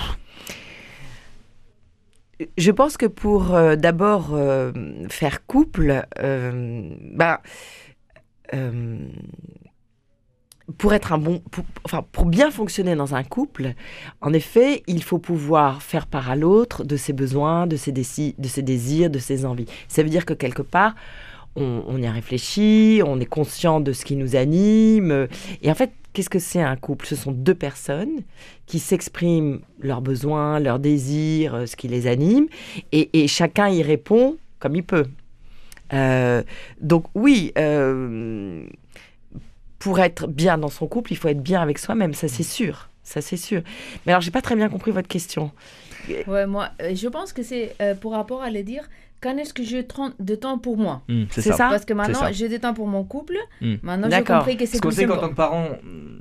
Je 2.59 2.71
pense 2.71 2.97
que 2.97 3.07
pour 3.07 3.55
euh, 3.55 3.77
d'abord 3.77 4.35
euh, 4.35 4.73
faire 5.09 5.47
couple, 5.47 6.05
euh, 6.19 6.91
bah, 7.15 7.41
pour 10.79 10.93
être 10.95 11.13
un 11.13 11.19
bon, 11.19 11.41
pour- 11.51 11.65
enfin 11.85 12.05
pour 12.13 12.27
bien 12.27 12.51
fonctionner 12.51 12.97
dans 12.97 13.15
un 13.15 13.23
couple, 13.23 13.75
en 14.21 14.33
effet, 14.33 14.83
il 14.89 15.03
faut 15.03 15.19
pouvoir 15.19 15.81
faire 15.83 16.07
part 16.07 16.29
à 16.31 16.37
l'autre 16.37 16.85
de 16.85 16.97
ses 16.97 17.13
besoins, 17.13 17.67
de 17.67 17.77
ses, 17.77 17.93
dési- 17.93 18.35
de 18.39 18.49
ses 18.49 18.63
désirs, 18.63 19.09
de 19.11 19.19
ses 19.21 19.47
envies. 19.47 19.67
Ça 19.89 20.03
veut 20.03 20.09
dire 20.11 20.27
que 20.27 20.35
quelque 20.35 20.63
part, 20.63 20.95
on, 21.55 21.85
on 21.87 21.97
y 21.99 22.07
a 22.07 22.11
réfléchi, 22.13 23.01
on 23.07 23.21
est 23.21 23.27
conscient 23.27 23.81
de 23.81 23.93
ce 23.93 24.05
qui 24.05 24.17
nous 24.17 24.35
anime. 24.37 25.29
Et 25.63 25.71
en 25.71 25.75
fait, 25.75 25.93
qu'est-ce 26.17 26.31
que 26.31 26.39
c'est 26.39 26.63
un 26.63 26.77
couple? 26.77 27.05
Ce 27.05 27.15
sont 27.15 27.31
deux 27.31 27.55
personnes 27.55 28.23
qui 28.65 28.79
s'expriment 28.79 29.61
leurs 29.81 30.01
besoins, 30.01 30.61
leurs 30.61 30.79
désirs, 30.79 31.55
euh, 31.55 31.67
ce 31.67 31.77
qui 31.77 31.89
les 31.89 32.07
anime, 32.07 32.47
et, 32.91 33.29
chacun 33.29 33.69
y 33.69 33.83
répond 33.83 34.39
comme 34.59 34.77
il 34.77 34.83
peut. 34.83 35.05
Euh, 35.93 36.43
donc 36.81 37.05
oui, 37.15 37.53
euh, 37.59 38.65
pour 39.79 40.01
être 40.01 40.27
bien 40.27 40.57
dans 40.57 40.71
son 40.71 40.87
couple, 40.87 41.13
il 41.13 41.17
faut 41.17 41.29
être 41.29 41.43
bien 41.43 41.61
avec 41.61 41.79
soi-même, 41.79 42.15
ça 42.15 42.29
c'est 42.29 42.43
sûr. 42.43 42.89
Ça 43.03 43.21
c'est 43.21 43.37
sûr. 43.37 43.61
Mais 44.07 44.13
alors, 44.13 44.23
j'ai 44.23 44.31
pas 44.31 44.41
très 44.41 44.57
bien 44.57 44.71
compris 44.71 44.93
votre 44.93 45.09
question. 45.09 45.53
Ouais, 46.27 46.47
moi, 46.47 46.71
je 46.81 47.09
pense 47.09 47.35
que 47.35 47.43
c'est 47.43 47.77
pour 48.01 48.13
rapport 48.13 48.43
à 48.43 48.51
le 48.51 48.63
dire, 48.63 48.89
quand 49.27 49.37
est-ce 49.39 49.53
que 49.53 49.63
j'ai 49.65 49.85
de 50.21 50.35
temps 50.37 50.59
pour 50.59 50.77
moi 50.79 51.03
C'est 51.31 51.41
C'est 51.43 51.53
ça, 51.53 51.69
Parce 51.71 51.85
que 51.85 51.95
ça. 51.95 52.01
maintenant, 52.01 52.21
j'ai 52.33 52.49
du 52.49 52.61
temps 52.61 52.75
pour 52.75 52.87
mon 52.87 53.03
couple. 53.05 53.37
Mm. 53.61 53.75
Maintenant, 53.83 54.09
j'ai 54.11 54.23
compris 54.25 54.57
que 54.57 54.67
c'est 54.67 54.81
Parce 54.81 54.97
qu'on 54.97 55.07
qu'en 55.07 55.17
tant 55.17 55.29
que 55.31 55.35
parent, 55.35 55.69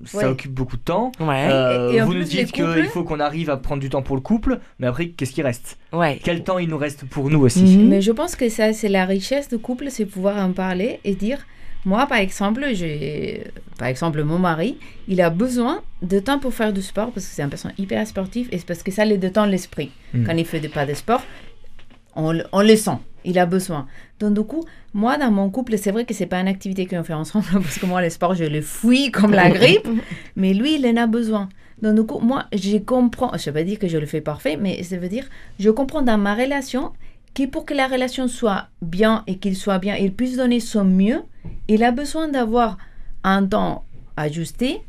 ça 0.06 0.18
Ouais. 0.18 0.26
occupe 0.26 0.52
beaucoup 0.54 0.78
de 0.78 0.82
temps. 0.82 1.12
Ouais, 1.20 1.48
Euh, 1.52 1.92
Et- 1.92 1.96
et 1.96 2.02
en 2.02 2.06
vous 2.06 2.12
plus, 2.12 2.20
nous 2.22 2.26
dites 2.26 2.52
qu'il 2.52 2.66
couples- 2.66 2.86
faut 2.86 3.04
qu'on 3.04 3.20
arrive 3.20 3.50
à 3.50 3.58
prendre 3.58 3.82
du 3.82 3.90
temps 3.90 4.02
pour 4.02 4.16
le 4.16 4.22
couple, 4.22 4.60
mais 4.80 4.88
après, 4.88 5.10
qu'est-ce 5.10 5.34
qui 5.34 5.42
reste? 5.42 5.78
Ouais. 5.94 6.20
Quel 6.24 6.44
temps 6.44 6.58
il 6.58 6.68
nous 6.70 6.78
reste 6.78 7.06
pour 7.06 7.30
nous 7.30 7.42
aussi? 7.42 7.64
Mhm. 7.78 7.88
Mais 7.90 8.02
je 8.02 8.12
pense 8.12 8.36
que 8.36 8.50
ça, 8.50 8.74
c'est 8.74 8.90
la 8.90 9.06
richesse 9.06 9.48
du 9.50 9.58
couple, 9.60 9.86
c'est 9.90 10.06
pouvoir 10.06 10.38
en 10.38 10.52
parler 10.52 11.00
et 11.04 11.14
dire, 11.16 11.46
moi, 11.86 12.08
par 12.08 12.18
exemple, 12.18 12.66
j'ai, 12.74 13.44
par 13.78 13.88
exemple, 13.88 14.24
mon 14.24 14.40
mari, 14.40 14.78
il 15.08 15.22
a 15.22 15.30
besoin 15.30 15.82
de 16.02 16.20
temps 16.20 16.40
pour 16.40 16.54
faire 16.54 16.74
du 16.74 16.82
sport 16.82 17.12
parce 17.12 17.28
que 17.28 17.32
c'est 17.36 17.44
une 17.44 17.50
personne 17.50 17.74
hyper 17.78 18.06
sportive 18.08 18.48
et 18.52 18.58
c'est 18.58 18.66
parce 18.66 18.82
que 18.84 18.92
ça 18.92 19.06
le 19.06 19.18
détend 19.18 19.46
l'esprit. 19.46 19.92
Mm. 20.14 20.26
Quand 20.26 20.34
il 20.36 20.46
fait 20.46 20.68
pas 20.70 20.86
de 20.88 20.94
sport, 20.96 21.22
on, 22.16 22.32
le- 22.32 22.46
on 22.52 22.62
le 22.62 22.76
sent, 22.76 22.98
il 23.24 23.38
a 23.40 23.46
besoin. 23.46 23.88
Donc, 24.20 24.34
du 24.34 24.44
coup, 24.44 24.64
moi, 24.94 25.18
dans 25.18 25.32
mon 25.32 25.50
couple, 25.50 25.78
c'est 25.78 25.92
vrai 25.92 26.06
que 26.06 26.14
c'est 26.14 26.26
pas 26.26 26.40
une 26.40 26.48
activité 26.48 26.86
qu'on 26.86 27.04
fait 27.04 27.14
ensemble 27.14 27.46
parce 27.54 27.78
que 27.80 27.86
moi, 27.86 28.02
le 28.02 28.10
sport, 28.10 28.34
je 28.36 28.46
le 28.46 28.62
fuis 28.62 29.12
comme 29.12 29.32
la 29.32 29.50
grippe, 29.50 29.88
mais 30.36 30.54
lui, 30.54 30.76
il 30.76 30.88
en 30.88 30.98
a 31.04 31.08
besoin. 31.08 31.50
Donc, 31.82 31.96
du 31.96 32.04
coup, 32.04 32.20
moi, 32.20 32.46
je 32.54 32.78
comprends, 32.78 33.32
je 33.38 33.42
ne 33.42 33.46
veux 33.46 33.54
pas 33.54 33.64
dire 33.64 33.78
que 33.80 33.88
je 33.88 33.98
le 33.98 34.06
fais 34.06 34.22
parfait, 34.22 34.58
mais 34.58 34.82
ça 34.84 34.98
veut 34.98 35.10
dire, 35.10 35.26
je 35.60 35.70
comprends 35.70 36.02
dans 36.02 36.18
ma 36.18 36.34
relation 36.34 36.94
que 37.34 37.46
pour 37.48 37.66
que 37.66 37.74
la 37.74 37.88
relation 37.88 38.30
soit 38.30 38.68
bien 38.82 39.24
et 39.28 39.36
qu'il 39.38 39.58
soit 39.58 39.80
bien, 39.80 39.96
il 39.98 40.14
puisse 40.14 40.38
donner 40.38 40.62
son 40.62 40.86
mieux, 40.86 41.22
il 41.68 41.84
a 41.84 41.92
besoin 41.92 42.30
d'avoir 42.30 42.78
un 43.26 43.46
temps 43.46 43.84
ajusté 44.16 44.80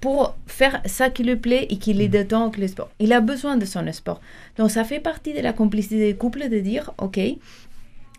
pour 0.00 0.36
faire 0.46 0.80
ça 0.86 1.10
qui 1.10 1.24
lui 1.24 1.36
plaît 1.36 1.66
et 1.70 1.76
qu'il 1.76 2.00
est 2.00 2.08
de 2.08 2.22
temps 2.22 2.50
que 2.50 2.60
le 2.60 2.68
sport. 2.68 2.90
Il 2.98 3.12
a 3.12 3.20
besoin 3.20 3.56
de 3.56 3.66
son 3.66 3.84
sport. 3.92 4.20
Donc 4.56 4.70
ça 4.70 4.84
fait 4.84 5.00
partie 5.00 5.34
de 5.34 5.40
la 5.40 5.52
complicité 5.52 5.98
des 5.98 6.14
couples 6.14 6.48
de 6.48 6.58
dire, 6.58 6.92
ok, 6.98 7.20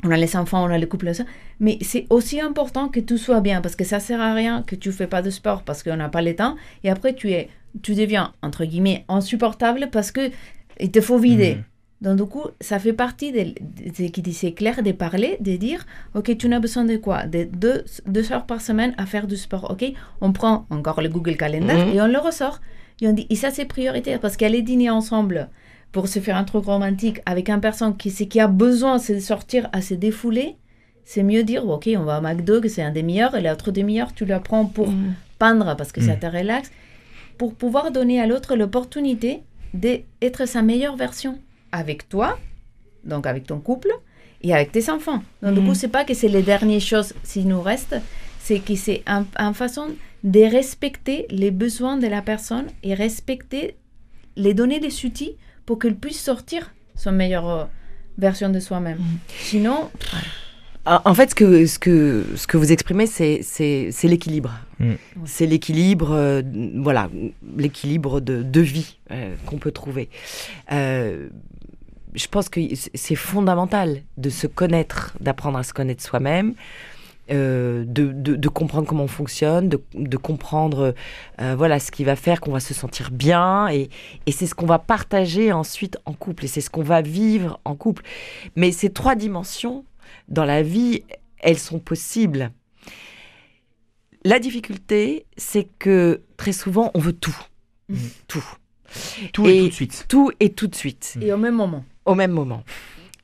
on 0.04 0.12
a 0.12 0.18
les 0.18 0.36
enfants, 0.36 0.64
on 0.64 0.70
a 0.70 0.78
le 0.78 0.88
couple, 0.88 1.14
ça, 1.14 1.24
mais 1.60 1.78
c'est 1.82 2.06
aussi 2.10 2.40
important 2.42 2.90
que 2.90 3.00
tout 3.00 3.18
soit 3.18 3.42
bien 3.42 3.62
parce 3.62 3.76
que 3.76 3.84
ça 3.84 4.00
sert 4.00 4.22
à 4.22 4.34
rien 4.34 4.64
que 4.64 4.76
tu 4.76 4.92
fais 4.92 5.08
pas 5.08 5.22
de 5.22 5.30
sport 5.30 5.64
parce 5.64 5.84
qu'on 5.84 5.96
n'a 5.96 6.10
pas 6.10 6.22
le 6.22 6.36
temps 6.36 6.56
et 6.84 6.90
après 6.90 7.14
tu 7.14 7.32
es, 7.32 7.50
tu 7.82 7.94
deviens 7.94 8.34
entre 8.42 8.66
guillemets 8.66 9.06
insupportable 9.08 9.90
parce 9.92 10.12
que 10.12 10.32
il 10.80 10.92
te 10.92 11.02
faut 11.02 11.20
vider. 11.20 11.56
Mhm. 11.56 11.64
Donc, 12.02 12.18
du 12.18 12.26
coup, 12.26 12.46
ça 12.60 12.80
fait 12.80 12.94
partie 12.94 13.32
de, 13.32 13.54
de, 13.54 14.08
qui 14.10 14.22
dit 14.24 14.34
c'est 14.34 14.54
clair 14.54 14.82
de 14.82 14.92
parler, 14.92 15.38
de 15.40 15.56
dire, 15.56 15.86
OK, 16.16 16.36
tu 16.36 16.50
n'as 16.50 16.60
besoin 16.60 16.84
de 16.84 16.98
quoi? 16.98 17.26
De 17.28 17.44
deux, 17.44 17.84
deux 18.08 18.32
heures 18.32 18.46
par 18.48 18.60
semaine 18.62 18.94
à 18.98 19.06
faire 19.06 19.28
du 19.28 19.38
sport, 19.38 19.70
OK? 19.72 19.86
On 20.20 20.32
prend 20.32 20.66
encore 20.72 21.02
le 21.02 21.10
Google 21.10 21.38
Calendar 21.38 21.78
Mhm. 21.78 21.94
et 21.94 22.02
on 22.02 22.08
le 22.08 22.18
ressort. 22.18 22.60
Et 23.02 23.08
on 23.08 23.14
dit, 23.14 23.28
et 23.30 23.36
ça, 23.36 23.52
c'est 23.52 23.66
prioritaire 23.66 24.20
parce 24.20 24.36
qu'aller 24.36 24.64
dîner 24.64 24.90
ensemble 24.90 25.50
pour 25.92 26.08
se 26.08 26.20
faire 26.20 26.38
un 26.38 26.44
truc 26.44 26.66
romantique 26.66 27.22
avec 27.26 27.50
une 27.50 27.62
personne 27.62 27.96
qui, 27.96 28.10
c'est- 28.10 28.26
qui 28.28 28.40
a 28.40 28.48
besoin 28.48 28.98
c'est 28.98 29.16
de 29.16 29.20
sortir 29.20 29.70
à 29.72 29.82
se 29.82 29.94
défouler, 29.94 30.56
c'est 31.06 31.22
mieux 31.24 31.44
dire, 31.44 31.68
OK, 31.68 31.88
on 31.98 32.04
va 32.04 32.16
à 32.18 32.22
McDo, 32.22 32.62
que 32.62 32.68
c'est 32.70 32.82
un 32.82 32.92
demi-heure, 32.92 33.36
et 33.36 33.42
l'autre 33.42 33.72
demi-heure, 33.72 34.14
tu 34.14 34.26
la 34.26 34.40
prends 34.40 34.66
pour 34.66 34.90
Mhm. 34.90 35.14
peindre 35.38 35.76
parce 35.76 35.92
que 35.92 36.02
ça 36.02 36.16
Mm. 36.16 36.20
te 36.20 36.26
relaxe, 36.26 36.72
pour 37.38 37.54
pouvoir 37.56 37.92
donner 37.92 38.20
à 38.22 38.26
l'autre 38.28 38.56
l'opportunité 38.56 39.42
d'être 39.74 40.48
sa 40.48 40.62
meilleure 40.62 40.96
version 40.96 41.38
avec 41.72 42.10
toi, 42.10 42.38
donc 43.04 43.26
avec 43.26 43.46
ton 43.48 43.60
couple 43.60 43.90
et 44.42 44.54
avec 44.54 44.72
tes 44.72 44.90
enfants. 44.90 45.24
Donc, 45.42 45.54
du 45.56 45.62
Mm. 45.62 45.68
coup, 45.68 45.76
c'est 45.76 45.88
pas 45.88 46.04
que 46.04 46.14
c'est 46.14 46.28
les 46.28 46.42
dernières 46.44 46.82
choses 46.82 47.14
s'il 47.24 47.48
nous 47.48 47.62
reste, 47.62 47.96
c'est 48.40 48.60
que 48.60 48.76
c'est 48.76 49.04
un- 49.08 49.26
une 49.38 49.54
façon 49.54 49.88
de 50.24 50.40
respecter 50.42 51.26
les 51.30 51.52
besoins 51.52 51.98
de 51.98 52.08
la 52.08 52.22
personne 52.22 52.68
et 52.84 52.94
respecter, 52.94 53.76
les 54.36 54.54
donner 54.54 54.80
des 54.80 55.06
outils 55.06 55.36
pour 55.66 55.80
qu'elle 55.80 55.96
puisse 55.96 56.20
sortir 56.22 56.74
son 56.96 57.12
meilleure 57.12 57.50
euh, 57.50 57.66
version 58.18 58.50
de 58.50 58.60
soi-même. 58.60 59.00
Sinon, 59.40 59.90
En 60.86 61.00
en 61.06 61.14
fait, 61.14 61.30
ce 61.30 61.36
que, 61.36 61.66
ce 61.68 61.78
que, 61.78 62.26
ce 62.36 62.48
que 62.48 62.58
vous 62.58 62.72
exprimez, 62.72 63.06
c'est, 63.06 63.42
c'est, 63.44 63.90
c'est 63.92 64.08
l'équilibre. 64.08 64.52
Mm. 64.80 64.94
C'est 65.26 65.46
l'équilibre, 65.46 66.12
euh, 66.12 66.42
voilà, 66.78 67.10
l'équilibre 67.56 68.20
de, 68.20 68.42
de 68.42 68.62
vie 68.62 68.98
euh, 69.12 69.36
qu'on 69.46 69.58
peut 69.60 69.72
trouver. 69.72 70.10
Euh, 70.72 71.30
je 72.14 72.28
pense 72.28 72.50
que 72.50 72.60
c'est- 72.76 73.16
fondamental 73.16 74.02
de 74.18 74.30
se 74.30 74.48
connaître, 74.48 75.14
d'apprendre 75.20 75.58
à 75.58 75.64
se 75.64 75.74
connaître 75.74 76.04
soi-même, 76.04 76.54
euh, 77.30 77.86
de, 77.88 78.12
de, 78.12 78.36
de 78.36 78.50
comprendre 78.50 78.86
comment 78.88 79.04
on 79.04 79.08
fonctionne, 79.08 79.70
de, 79.70 79.82
de 79.94 80.18
comprendre 80.18 80.94
euh, 81.40 81.56
voilà, 81.56 81.80
ce 81.80 81.92
qui 81.92 82.04
va 82.04 82.16
faire 82.16 82.42
qu'on 82.42 82.52
va 82.52 82.60
se 82.60 82.74
sentir 82.74 83.12
bien. 83.12 83.70
Et, 83.70 83.90
et 84.26 84.32
c'est 84.32 84.48
ce 84.48 84.56
qu'on 84.56 84.66
va 84.66 84.80
partager 84.80 85.52
ensuite 85.54 85.98
en 86.06 86.14
couple. 86.14 86.46
Et 86.46 86.48
c'est 86.48 86.62
ce 86.62 86.70
qu'on 86.70 86.84
va 86.84 87.02
vivre 87.02 87.60
en 87.64 87.76
couple. 87.76 88.04
Mais 88.56 88.72
ces 88.72 88.90
trois 88.90 89.16
dimensions, 89.16 89.86
dans 90.28 90.44
la 90.46 90.62
vie, 90.64 91.04
elles 91.40 91.60
sont 91.60 91.80
possibles. 91.80 92.52
La 94.26 94.40
difficulté, 94.40 95.26
c'est 95.38 95.68
que 95.80 96.22
très 96.38 96.52
souvent, 96.54 96.92
on 96.94 97.00
veut 97.00 97.14
tout. 97.14 97.38
Mhm. 97.90 97.98
Tout. 98.28 98.44
Tout 99.34 99.48
et, 99.48 99.58
Et- 99.58 99.62
tout 99.62 99.68
de 99.70 99.74
suite. 99.74 100.06
Tout 100.10 100.32
et 100.42 100.50
tout 100.52 100.68
de 100.68 100.76
suite 100.76 101.18
et 101.22 101.32
au 101.32 101.38
même 101.38 101.56
moment. 101.56 101.86
Au 102.06 102.16
même 102.16 102.32
moment. 102.32 102.64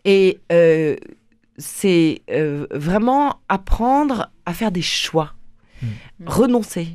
Et 0.06 0.40
euh, 0.52 0.96
c'est 1.58 2.22
euh, 2.30 2.66
vraiment 2.72 3.38
apprendre 3.50 4.30
à 4.46 4.54
faire 4.54 4.72
des 4.72 4.82
choix, 4.82 5.34
Mm. 5.82 5.86
renoncer, 6.26 6.88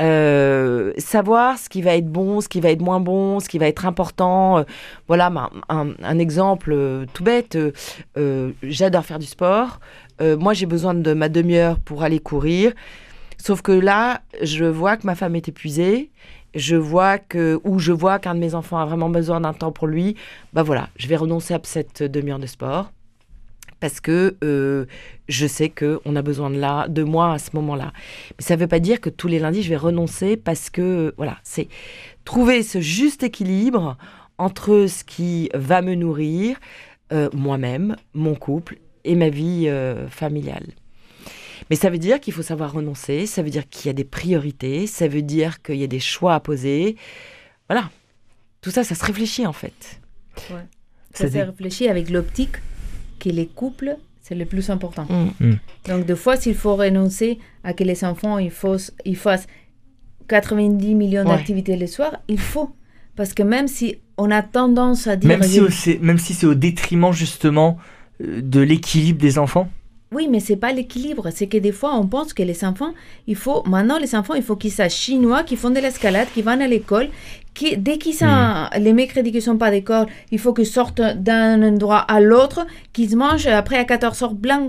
Euh, 0.00 0.92
savoir 0.98 1.56
ce 1.56 1.68
qui 1.68 1.80
va 1.80 1.94
être 1.94 2.08
bon, 2.10 2.40
ce 2.40 2.48
qui 2.48 2.60
va 2.60 2.70
être 2.70 2.82
moins 2.82 2.98
bon, 3.00 3.38
ce 3.38 3.48
qui 3.48 3.58
va 3.58 3.66
être 3.68 3.86
important. 3.86 4.64
Voilà 5.06 5.32
un, 5.68 5.94
un 6.02 6.18
exemple 6.18 7.06
tout 7.12 7.22
bête. 7.24 7.56
J'adore 8.62 9.04
faire 9.04 9.20
du 9.20 9.26
sport. 9.26 9.78
Moi, 10.20 10.52
j'ai 10.54 10.66
besoin 10.66 10.94
de 10.94 11.12
ma 11.14 11.28
demi-heure 11.28 11.78
pour 11.78 12.02
aller 12.02 12.18
courir. 12.18 12.72
Sauf 13.38 13.62
que 13.62 13.72
là, 13.72 14.20
je 14.42 14.64
vois 14.64 14.96
que 14.96 15.06
ma 15.06 15.14
femme 15.14 15.36
est 15.36 15.48
épuisée. 15.48 16.10
Je 16.54 16.76
vois 16.76 17.18
que, 17.18 17.60
ou 17.64 17.78
je 17.78 17.92
vois 17.92 18.18
qu'un 18.18 18.34
de 18.34 18.40
mes 18.40 18.54
enfants 18.54 18.78
a 18.78 18.86
vraiment 18.86 19.10
besoin 19.10 19.40
d'un 19.40 19.52
temps 19.52 19.72
pour 19.72 19.86
lui. 19.86 20.16
Bah 20.52 20.62
voilà, 20.62 20.88
je 20.96 21.08
vais 21.08 21.16
renoncer 21.16 21.54
à 21.54 21.60
cette 21.64 22.02
demi-heure 22.02 22.38
de 22.38 22.46
sport 22.46 22.90
parce 23.80 24.00
que 24.00 24.36
euh, 24.42 24.86
je 25.28 25.46
sais 25.46 25.68
que 25.68 26.00
on 26.04 26.16
a 26.16 26.22
besoin 26.22 26.48
de 26.48 26.58
là, 26.58 26.88
de 26.88 27.02
moi 27.02 27.34
à 27.34 27.38
ce 27.38 27.50
moment-là. 27.54 27.92
Mais 28.38 28.44
ça 28.44 28.56
ne 28.56 28.60
veut 28.60 28.66
pas 28.66 28.80
dire 28.80 29.00
que 29.00 29.10
tous 29.10 29.28
les 29.28 29.38
lundis 29.38 29.62
je 29.62 29.68
vais 29.68 29.76
renoncer 29.76 30.36
parce 30.36 30.70
que 30.70 31.12
voilà, 31.16 31.36
c'est 31.42 31.68
trouver 32.24 32.62
ce 32.62 32.80
juste 32.80 33.22
équilibre 33.22 33.98
entre 34.38 34.86
ce 34.88 35.04
qui 35.04 35.50
va 35.54 35.82
me 35.82 35.94
nourrir, 35.94 36.56
euh, 37.12 37.28
moi-même, 37.32 37.96
mon 38.14 38.34
couple 38.34 38.78
et 39.04 39.16
ma 39.16 39.28
vie 39.28 39.68
euh, 39.68 40.08
familiale. 40.08 40.66
Mais 41.70 41.76
ça 41.76 41.90
veut 41.90 41.98
dire 41.98 42.20
qu'il 42.20 42.32
faut 42.32 42.42
savoir 42.42 42.72
renoncer, 42.72 43.26
ça 43.26 43.42
veut 43.42 43.50
dire 43.50 43.68
qu'il 43.68 43.86
y 43.88 43.90
a 43.90 43.94
des 43.94 44.04
priorités, 44.04 44.86
ça 44.86 45.08
veut 45.08 45.22
dire 45.22 45.62
qu'il 45.62 45.76
y 45.76 45.84
a 45.84 45.88
des 45.88 46.00
choix 46.00 46.34
à 46.34 46.40
poser. 46.40 46.96
Voilà. 47.68 47.90
Tout 48.60 48.70
ça, 48.70 48.84
ça 48.84 48.94
se 48.94 49.04
réfléchit 49.04 49.46
en 49.46 49.52
fait. 49.52 50.00
Ça 50.36 50.54
Ça 51.12 51.24
s'est 51.24 51.30
dit- 51.30 51.42
réfléchi 51.42 51.88
avec 51.88 52.10
l'optique 52.10 52.56
que 53.20 53.28
les 53.28 53.46
couples, 53.46 53.96
c'est 54.22 54.34
le 54.34 54.44
plus 54.46 54.70
important. 54.70 55.06
Mm. 55.40 55.52
Donc, 55.86 56.06
des 56.06 56.16
fois, 56.16 56.36
s'il 56.36 56.54
faut 56.54 56.74
renoncer 56.76 57.38
à 57.62 57.72
que 57.74 57.84
les 57.84 58.04
enfants 58.04 58.38
ils 58.38 58.50
fassent, 58.50 58.92
ils 59.04 59.16
fassent 59.16 59.46
90 60.28 60.94
millions 60.94 61.22
Ouais. 61.24 61.36
d'activités 61.36 61.76
le 61.76 61.86
soir, 61.86 62.16
il 62.28 62.38
faut. 62.40 62.74
Parce 63.16 63.34
que 63.34 63.42
même 63.42 63.68
si 63.68 63.96
on 64.16 64.30
a 64.30 64.42
tendance 64.42 65.06
à 65.06 65.16
dire... 65.16 65.28
Même 65.28 65.42
si, 65.42 65.56
je- 65.58 65.64
au- 65.64 65.70
c'est- 65.70 65.98
même 66.00 66.18
si 66.18 66.34
c'est 66.34 66.46
au 66.46 66.54
détriment 66.54 67.12
justement 67.12 67.78
euh, 68.22 68.40
de 68.42 68.60
l'équilibre 68.60 69.20
des 69.20 69.38
enfants? 69.38 69.68
Oui, 70.14 70.28
mais 70.30 70.40
c'est 70.40 70.56
pas 70.56 70.72
l'équilibre. 70.72 71.28
C'est 71.34 71.46
que 71.48 71.58
des 71.58 71.72
fois, 71.72 71.94
on 71.98 72.06
pense 72.06 72.32
que 72.32 72.42
les 72.42 72.64
enfants, 72.64 72.92
il 73.26 73.36
faut 73.36 73.62
maintenant 73.66 73.98
les 73.98 74.14
enfants, 74.14 74.34
il 74.34 74.42
faut 74.42 74.56
qu'ils 74.56 74.70
sachent 74.72 74.94
chinois, 75.06 75.42
qu'ils 75.42 75.58
font 75.58 75.70
de 75.70 75.80
l'escalade, 75.80 76.28
qu'ils 76.32 76.44
vont 76.44 76.60
à 76.60 76.66
l'école, 76.68 77.08
qui 77.54 77.76
dès 77.76 77.98
qu'ils 77.98 78.14
sont 78.14 78.66
les 78.78 78.92
mercredis 78.92 79.32
qui 79.32 79.42
sont 79.42 79.56
pas 79.58 79.70
d'école, 79.70 80.06
il 80.30 80.38
faut 80.38 80.52
qu'ils 80.52 80.66
sortent 80.78 81.00
d'un 81.00 81.62
endroit 81.62 81.98
à 81.98 82.20
l'autre, 82.20 82.66
qu'ils 82.92 83.16
mangent 83.16 83.46
après 83.46 83.76
à 83.76 83.84
14 83.84 84.22
heures 84.22 84.34
blanc. 84.34 84.68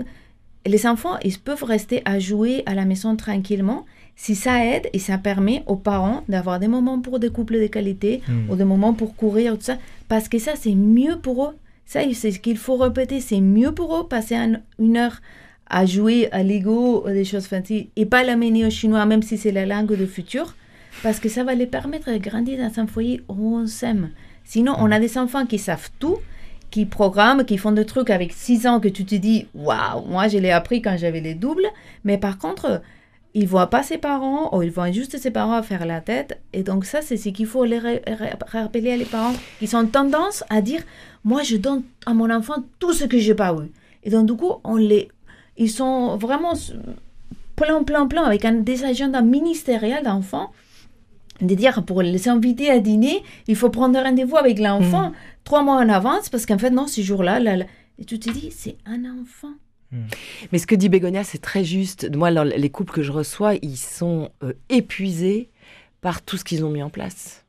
Les 0.66 0.84
enfants, 0.86 1.16
ils 1.22 1.38
peuvent 1.38 1.62
rester 1.64 2.02
à 2.04 2.18
jouer 2.18 2.62
à 2.66 2.74
la 2.74 2.84
maison 2.84 3.14
tranquillement. 3.14 3.84
Si 4.16 4.34
ça 4.34 4.64
aide 4.64 4.88
et 4.94 4.98
ça 4.98 5.18
permet 5.18 5.62
aux 5.66 5.76
parents 5.76 6.22
d'avoir 6.28 6.58
des 6.58 6.68
moments 6.68 7.00
pour 7.00 7.18
des 7.20 7.28
couples 7.30 7.60
de 7.60 7.66
qualité 7.66 8.22
Mm. 8.26 8.50
ou 8.50 8.56
des 8.56 8.64
moments 8.64 8.94
pour 8.94 9.14
courir, 9.14 9.54
tout 9.56 9.62
ça, 9.64 9.76
parce 10.08 10.28
que 10.28 10.38
ça, 10.38 10.52
c'est 10.58 10.74
mieux 10.74 11.16
pour 11.22 11.44
eux. 11.44 11.54
Ça, 11.86 12.00
c'est 12.12 12.32
ce 12.32 12.40
qu'il 12.40 12.58
faut 12.58 12.76
répéter. 12.76 13.20
C'est 13.20 13.40
mieux 13.40 13.72
pour 13.72 13.96
eux 13.96 14.06
passer 14.08 14.34
un- 14.34 14.60
une 14.78 14.96
heure 14.96 15.20
à 15.68 15.86
jouer 15.86 16.28
à 16.32 16.42
Lego 16.42 17.04
des 17.08 17.24
choses 17.24 17.46
fancy 17.46 17.90
et 17.96 18.06
pas 18.06 18.22
l'amener 18.22 18.66
au 18.66 18.70
chinois, 18.70 19.06
même 19.06 19.22
si 19.22 19.38
c'est 19.38 19.52
la 19.52 19.66
langue 19.66 19.96
de 19.96 20.06
futur, 20.06 20.54
parce 21.02 21.18
que 21.20 21.28
ça 21.28 21.44
va 21.44 21.54
les 21.54 21.66
permettre 21.66 22.10
de 22.12 22.18
grandir 22.18 22.58
dans 22.58 22.80
un 22.80 22.86
foyer 22.86 23.22
où 23.28 23.56
on 23.56 23.66
s'aime. 23.66 24.10
Sinon, 24.44 24.74
on 24.78 24.90
a 24.92 25.00
des 25.00 25.16
enfants 25.18 25.46
qui 25.46 25.58
savent 25.58 25.90
tout, 25.98 26.18
qui 26.70 26.86
programment, 26.86 27.44
qui 27.44 27.58
font 27.58 27.72
des 27.72 27.84
trucs 27.86 28.10
avec 28.10 28.32
6 28.32 28.66
ans 28.66 28.80
que 28.80 28.88
tu 28.88 29.04
te 29.04 29.14
dis, 29.14 29.46
waouh, 29.54 30.04
moi 30.08 30.28
je 30.28 30.38
l'ai 30.38 30.50
appris 30.52 30.82
quand 30.82 30.96
j'avais 30.96 31.20
les 31.20 31.34
doubles, 31.34 31.66
mais 32.04 32.18
par 32.18 32.38
contre, 32.38 32.80
ils 33.34 33.46
voient 33.46 33.68
pas 33.70 33.82
ses 33.82 33.98
parents 33.98 34.56
ou 34.56 34.62
ils 34.62 34.70
voient 34.70 34.90
juste 34.92 35.18
ses 35.18 35.30
parents 35.30 35.62
faire 35.62 35.84
la 35.84 36.00
tête. 36.00 36.40
Et 36.52 36.62
donc 36.62 36.84
ça, 36.84 37.02
c'est 37.02 37.16
ce 37.16 37.28
qu'il 37.30 37.46
faut 37.46 37.64
les 37.64 37.78
ra- 37.78 37.90
ra- 38.06 38.60
rappeler 38.62 38.92
à 38.92 38.96
les 38.96 39.04
parents. 39.04 39.34
Ils 39.60 39.76
ont 39.76 39.86
tendance 39.86 40.42
à 40.48 40.60
dire, 40.62 40.80
moi 41.26 41.42
je 41.42 41.56
donne 41.56 41.82
à 42.06 42.14
mon 42.14 42.30
enfant 42.30 42.58
tout 42.78 42.92
ce 42.94 43.04
que 43.04 43.18
j'ai 43.18 43.34
pas 43.34 43.52
eu. 43.54 43.68
Et 44.04 44.10
donc 44.10 44.24
du 44.26 44.34
coup, 44.34 44.52
on 44.64 44.76
les, 44.76 45.08
ils 45.58 45.70
sont 45.70 46.16
vraiment 46.16 46.54
plein, 47.56 47.82
plein, 47.84 48.06
plein 48.06 48.22
avec 48.24 48.44
un, 48.44 48.52
des 48.52 48.84
agendas 48.84 49.22
ministériels 49.22 50.04
d'enfants. 50.04 50.50
De 51.42 51.54
dire 51.54 51.84
pour 51.84 52.00
les 52.00 52.28
inviter 52.30 52.70
à 52.70 52.78
dîner, 52.80 53.22
il 53.46 53.56
faut 53.56 53.68
prendre 53.68 54.00
rendez-vous 54.00 54.38
avec 54.38 54.58
l'enfant 54.58 55.12
trois 55.44 55.62
mois 55.62 55.76
en 55.76 55.88
avance 55.90 56.30
parce 56.30 56.46
qu'en 56.46 56.56
fait, 56.56 56.70
non, 56.70 56.86
ce 56.86 57.02
jour-là, 57.02 57.40
là, 57.40 57.56
là- 57.56 57.66
et 57.98 58.04
tu 58.06 58.18
te 58.18 58.30
dis, 58.30 58.50
c'est 58.50 58.76
un 58.86 59.04
enfant. 59.20 59.52
Mais 60.52 60.58
ce 60.58 60.66
que 60.66 60.74
dit 60.74 60.88
Bégonia, 60.88 61.24
c'est 61.24 61.38
très 61.50 61.62
juste. 61.64 62.14
Moi, 62.14 62.30
les 62.30 62.70
couples 62.70 62.92
que 62.92 63.02
je 63.02 63.12
reçois, 63.12 63.54
ils 63.62 63.76
sont 63.76 64.30
euh, 64.42 64.52
épuisés 64.68 65.50
par 66.00 66.22
tout 66.22 66.36
ce 66.36 66.44
qu'ils 66.44 66.64
ont 66.64 66.70
mis 66.70 66.82
en 66.82 66.90
place. 66.90 67.44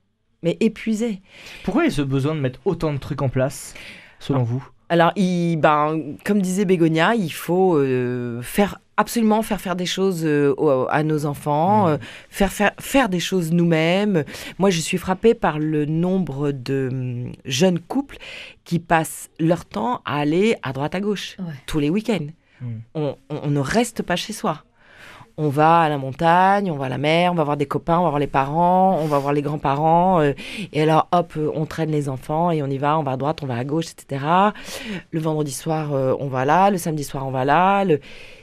Mais 0.47 0.55
épuisés. 0.61 1.19
Pourquoi 1.65 1.83
il 1.83 1.87
y 1.87 1.89
a 1.89 1.93
ce 1.93 2.01
besoin 2.01 2.33
de 2.33 2.39
mettre 2.39 2.61
autant 2.63 2.93
de 2.93 2.97
trucs 2.99 3.21
en 3.21 3.27
place, 3.27 3.73
selon 4.17 4.43
vous? 4.43 4.65
Alors, 4.87 5.11
il, 5.17 5.57
ben, 5.57 6.15
comme 6.23 6.41
disait 6.41 6.63
Bégonia, 6.63 7.15
il 7.15 7.33
faut 7.33 7.75
euh, 7.77 8.41
faire 8.41 8.79
absolument 8.95 9.41
faire 9.41 9.59
faire 9.59 9.75
des 9.75 9.85
choses 9.85 10.21
euh, 10.23 10.55
à 10.89 11.03
nos 11.03 11.25
enfants, 11.25 11.87
Mhm. 11.87 11.93
euh, 11.95 11.97
faire, 12.29 12.53
faire 12.53 12.71
faire 12.79 13.09
des 13.09 13.19
choses 13.19 13.51
nous-mêmes. 13.51 14.23
Moi, 14.57 14.69
je 14.69 14.79
suis 14.79 14.97
frappée 14.97 15.33
par 15.33 15.59
le 15.59 15.83
nombre 15.85 16.53
de 16.53 16.87
hum, 16.89 17.31
jeunes 17.43 17.79
couples 17.79 18.15
qui 18.63 18.79
passent 18.79 19.29
leur 19.37 19.65
temps 19.65 20.01
à 20.05 20.19
aller 20.19 20.55
à 20.63 20.71
droite 20.71 20.95
à 20.95 21.01
gauche 21.01 21.35
Ouais. 21.39 21.53
tous 21.65 21.79
les 21.79 21.89
week-ends. 21.89 22.27
On, 22.95 23.17
on- 23.29 23.39
on 23.43 23.49
ne 23.49 23.59
reste 23.59 24.01
pas 24.01 24.15
chez 24.15 24.31
soi. 24.31 24.63
On 25.39 25.49
va 25.49 25.81
à 25.81 25.89
la 25.89 25.99
montagne, 25.99 26.71
on 26.71 26.77
va 26.77 26.85
à 26.85 26.89
la 26.89 26.97
mer, 26.97 27.31
on 27.31 27.35
va 27.35 27.43
voir 27.43 27.57
des 27.57 27.67
copains, 27.67 27.99
on 27.99 28.03
va 28.03 28.09
voir 28.09 28.19
les 28.19 28.25
parents, 28.25 28.97
on 28.99 29.05
va 29.05 29.19
voir 29.19 29.33
les 29.33 29.43
grands-parents. 29.43 30.19
euh, 30.21 30.33
et 30.73 30.81
alors, 30.81 31.07
hop, 31.11 31.33
euh, 31.37 31.51
on 31.53 31.67
traîne 31.67 31.91
les 31.91 32.09
enfants 32.09 32.49
et 32.49 32.63
on 32.63 32.67
y 32.67 32.79
va, 32.79 32.97
on 32.97 33.03
va 33.03 33.11
à 33.11 33.17
droite, 33.17 33.43
on 33.43 33.45
va 33.45 33.55
à 33.55 33.63
gauche, 33.63 33.85
etc. 33.91 34.25
Le 35.11 35.19
vendredi 35.19 35.51
soir, 35.51 35.93
euh, 35.93 36.15
on 36.19 36.27
va 36.27 36.43
là. 36.43 36.71
Le 36.71 36.77
samedi 36.79 37.03
soir, 37.03 37.27
on 37.27 37.31
va 37.31 37.45
là. 37.45 37.83
Le... 37.85 37.99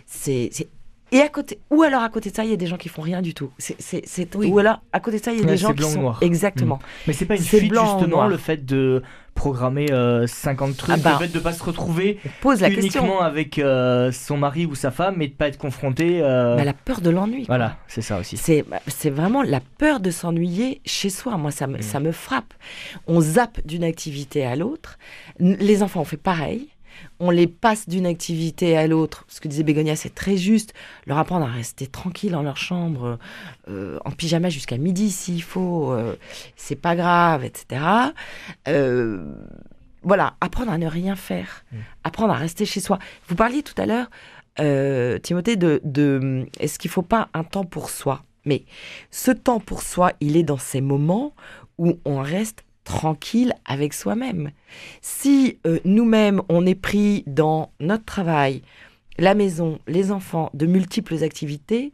C'est, 0.06 0.50
c'est- 0.52 0.68
Et 1.14 1.20
à 1.20 1.28
côté, 1.28 1.58
ou 1.70 1.82
alors 1.82 2.02
à 2.02 2.08
côté 2.08 2.30
de 2.30 2.34
ça, 2.34 2.44
il 2.44 2.50
y 2.50 2.52
a 2.52 2.56
des 2.56 2.66
gens 2.66 2.76
qui 2.76 2.88
font 2.88 3.02
rien 3.02 3.22
du 3.22 3.34
tout. 3.34 3.50
C'est, 3.58 3.76
c'est, 3.80 4.02
c'est- 4.06 4.34
Oui. 4.36 4.48
Ou 4.50 4.58
alors 4.58 4.82
à 4.92 5.00
côté 5.00 5.18
de 5.18 5.24
ça, 5.24 5.32
il 5.32 5.36
y 5.38 5.40
a 5.42 5.44
Ouais, 5.44 5.50
des 5.52 5.56
gens 5.56 5.68
qui 5.68 5.74
blanc 5.76 5.88
ou 5.88 5.92
sont 5.92 6.00
noir. 6.02 6.18
exactement. 6.22 6.78
Mais 7.06 7.12
c'est 7.12 7.24
pas 7.24 7.36
une 7.36 7.42
C'est 7.42 7.58
fuite 7.60 7.72
justement 7.74 8.26
le 8.26 8.36
fait 8.36 8.64
de 8.64 9.02
programmer 9.34 9.90
euh, 9.90 10.26
50 10.28 10.76
trucs, 10.76 10.94
Ah 10.94 10.96
bah. 10.96 11.16
le 11.20 11.26
fait 11.26 11.32
de 11.32 11.38
pas 11.40 11.52
se 11.52 11.62
retrouver 11.62 12.18
On 12.24 12.28
pose 12.40 12.60
la 12.60 12.68
uniquement 12.68 12.84
question. 12.84 13.20
avec 13.20 13.58
euh, 13.58 14.12
son 14.12 14.36
mari 14.36 14.64
ou 14.64 14.74
sa 14.76 14.90
femme 14.92 15.20
et 15.22 15.28
de 15.28 15.32
pas 15.34 15.48
être 15.48 15.58
confronté. 15.58 16.20
euh, 16.22 16.56
Mais 16.56 16.64
la 16.64 16.72
peur 16.72 17.00
de 17.00 17.10
l'ennui. 17.10 17.46
quoi. 17.46 17.56
Voilà, 17.56 17.76
c'est 17.88 18.00
ça 18.02 18.18
aussi. 18.20 18.36
C'est, 18.36 18.64
c'est 18.86 19.10
vraiment 19.10 19.42
la 19.42 19.60
peur 19.78 19.98
de 20.00 20.10
s'ennuyer 20.10 20.80
chez 20.84 21.10
soi. 21.10 21.36
Moi, 21.36 21.50
ça 21.50 21.66
me, 21.66 21.78
Mm. 21.78 21.82
ça 21.82 21.98
me 22.00 22.12
frappe. 22.12 22.54
On 23.08 23.20
zappe 23.20 23.60
d'une 23.66 23.82
activité 23.84 24.44
à 24.46 24.54
l'autre. 24.56 24.98
Les 25.40 25.82
enfants 25.82 26.00
ont 26.02 26.04
fait 26.04 26.16
pareil. 26.16 26.68
On 27.20 27.30
les 27.30 27.46
passe 27.46 27.88
d'une 27.88 28.06
activité 28.06 28.76
à 28.76 28.86
l'autre. 28.86 29.24
Ce 29.28 29.40
que 29.40 29.48
disait 29.48 29.62
Bégonia, 29.62 29.96
c'est 29.96 30.14
très 30.14 30.36
juste. 30.36 30.74
Leur 31.06 31.18
apprendre 31.18 31.46
à 31.46 31.50
rester 31.50 31.86
tranquille 31.86 32.32
dans 32.32 32.42
leur 32.42 32.56
chambre, 32.56 33.18
euh, 33.68 33.98
en 34.04 34.10
pyjama 34.10 34.48
jusqu'à 34.48 34.78
midi 34.78 35.10
s'il 35.10 35.42
faut. 35.42 35.92
euh, 35.92 36.16
c'est 36.56 36.76
pas 36.76 36.96
grave, 36.96 37.44
etc. 37.44 37.82
Euh, 38.68 39.32
voilà, 40.02 40.34
apprendre 40.40 40.72
à 40.72 40.78
ne 40.78 40.86
rien 40.86 41.16
faire. 41.16 41.64
Mm. 41.72 41.76
Apprendre 42.04 42.32
à 42.32 42.36
rester 42.36 42.64
chez 42.66 42.80
soi. 42.80 42.98
Vous 43.28 43.36
parliez 43.36 43.62
tout 43.62 43.80
à 43.80 43.86
l'heure, 43.86 44.08
euh, 44.60 45.18
Timothée, 45.18 45.56
de, 45.56 45.80
de 45.84 46.46
est-ce 46.60 46.78
qu'il 46.78 46.90
faut 46.90 47.02
pas 47.02 47.28
un 47.34 47.44
temps 47.44 47.64
pour 47.64 47.90
soi? 47.90 48.22
Mais 48.44 48.64
ce 49.10 49.30
temps 49.30 49.60
pour 49.60 49.82
soi, 49.82 50.12
il 50.20 50.36
est 50.36 50.42
dans 50.42 50.58
ces 50.58 50.80
moments 50.80 51.32
où 51.78 51.98
on 52.04 52.20
reste 52.20 52.64
tranquille 52.84 53.54
avec 53.64 53.94
soi-même. 53.94 54.50
Si 55.00 55.58
euh, 55.66 55.78
nous-mêmes, 55.84 56.42
on 56.48 56.66
est 56.66 56.74
pris 56.74 57.24
dans 57.26 57.72
notre 57.80 58.04
travail, 58.04 58.62
la 59.18 59.34
maison, 59.34 59.78
les 59.86 60.12
enfants, 60.12 60.50
de 60.54 60.66
multiples 60.66 61.22
activités, 61.22 61.92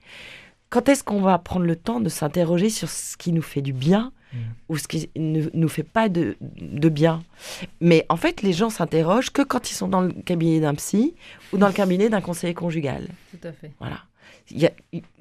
quand 0.68 0.88
est-ce 0.88 1.03
qu'on 1.05 1.20
va 1.20 1.38
prendre 1.38 1.66
le 1.66 1.76
temps 1.76 2.00
de 2.00 2.09
s'interroger 2.09 2.70
sur 2.70 2.88
ce 2.88 3.16
qui 3.16 3.33
nous 3.33 3.42
fait 3.42 3.62
du 3.62 3.72
bien 3.72 4.12
Mm. 4.33 4.38
ou 4.68 4.76
ce 4.76 4.87
qui 4.87 5.11
ne 5.16 5.48
nous 5.55 5.68
fait 5.68 5.83
pas 5.83 6.09
de, 6.09 6.37
de 6.40 6.88
bien? 6.88 7.22
Mais 7.81 8.07
en 8.09 8.16
fait, 8.16 8.42
les 8.42 8.53
gens 8.53 8.70
s'interrogent 8.70 9.31
que 9.31 9.42
quand 9.42 9.70
ils 9.70 9.74
sont 9.74 9.88
dans 9.88 10.03
le 10.03 10.12
cabinet 10.12 10.61
d'un 10.61 10.74
psy 10.74 11.14
ou 11.53 11.59
dans 11.59 11.66
le 11.66 11.72
cabinet 11.72 12.09
d'un 12.09 12.20
conseiller 12.20 12.55
conjugal. 12.55 13.09
Tout 13.33 13.48
à 13.48 13.53
fait. 13.53 13.72
Voilà. 13.81 14.05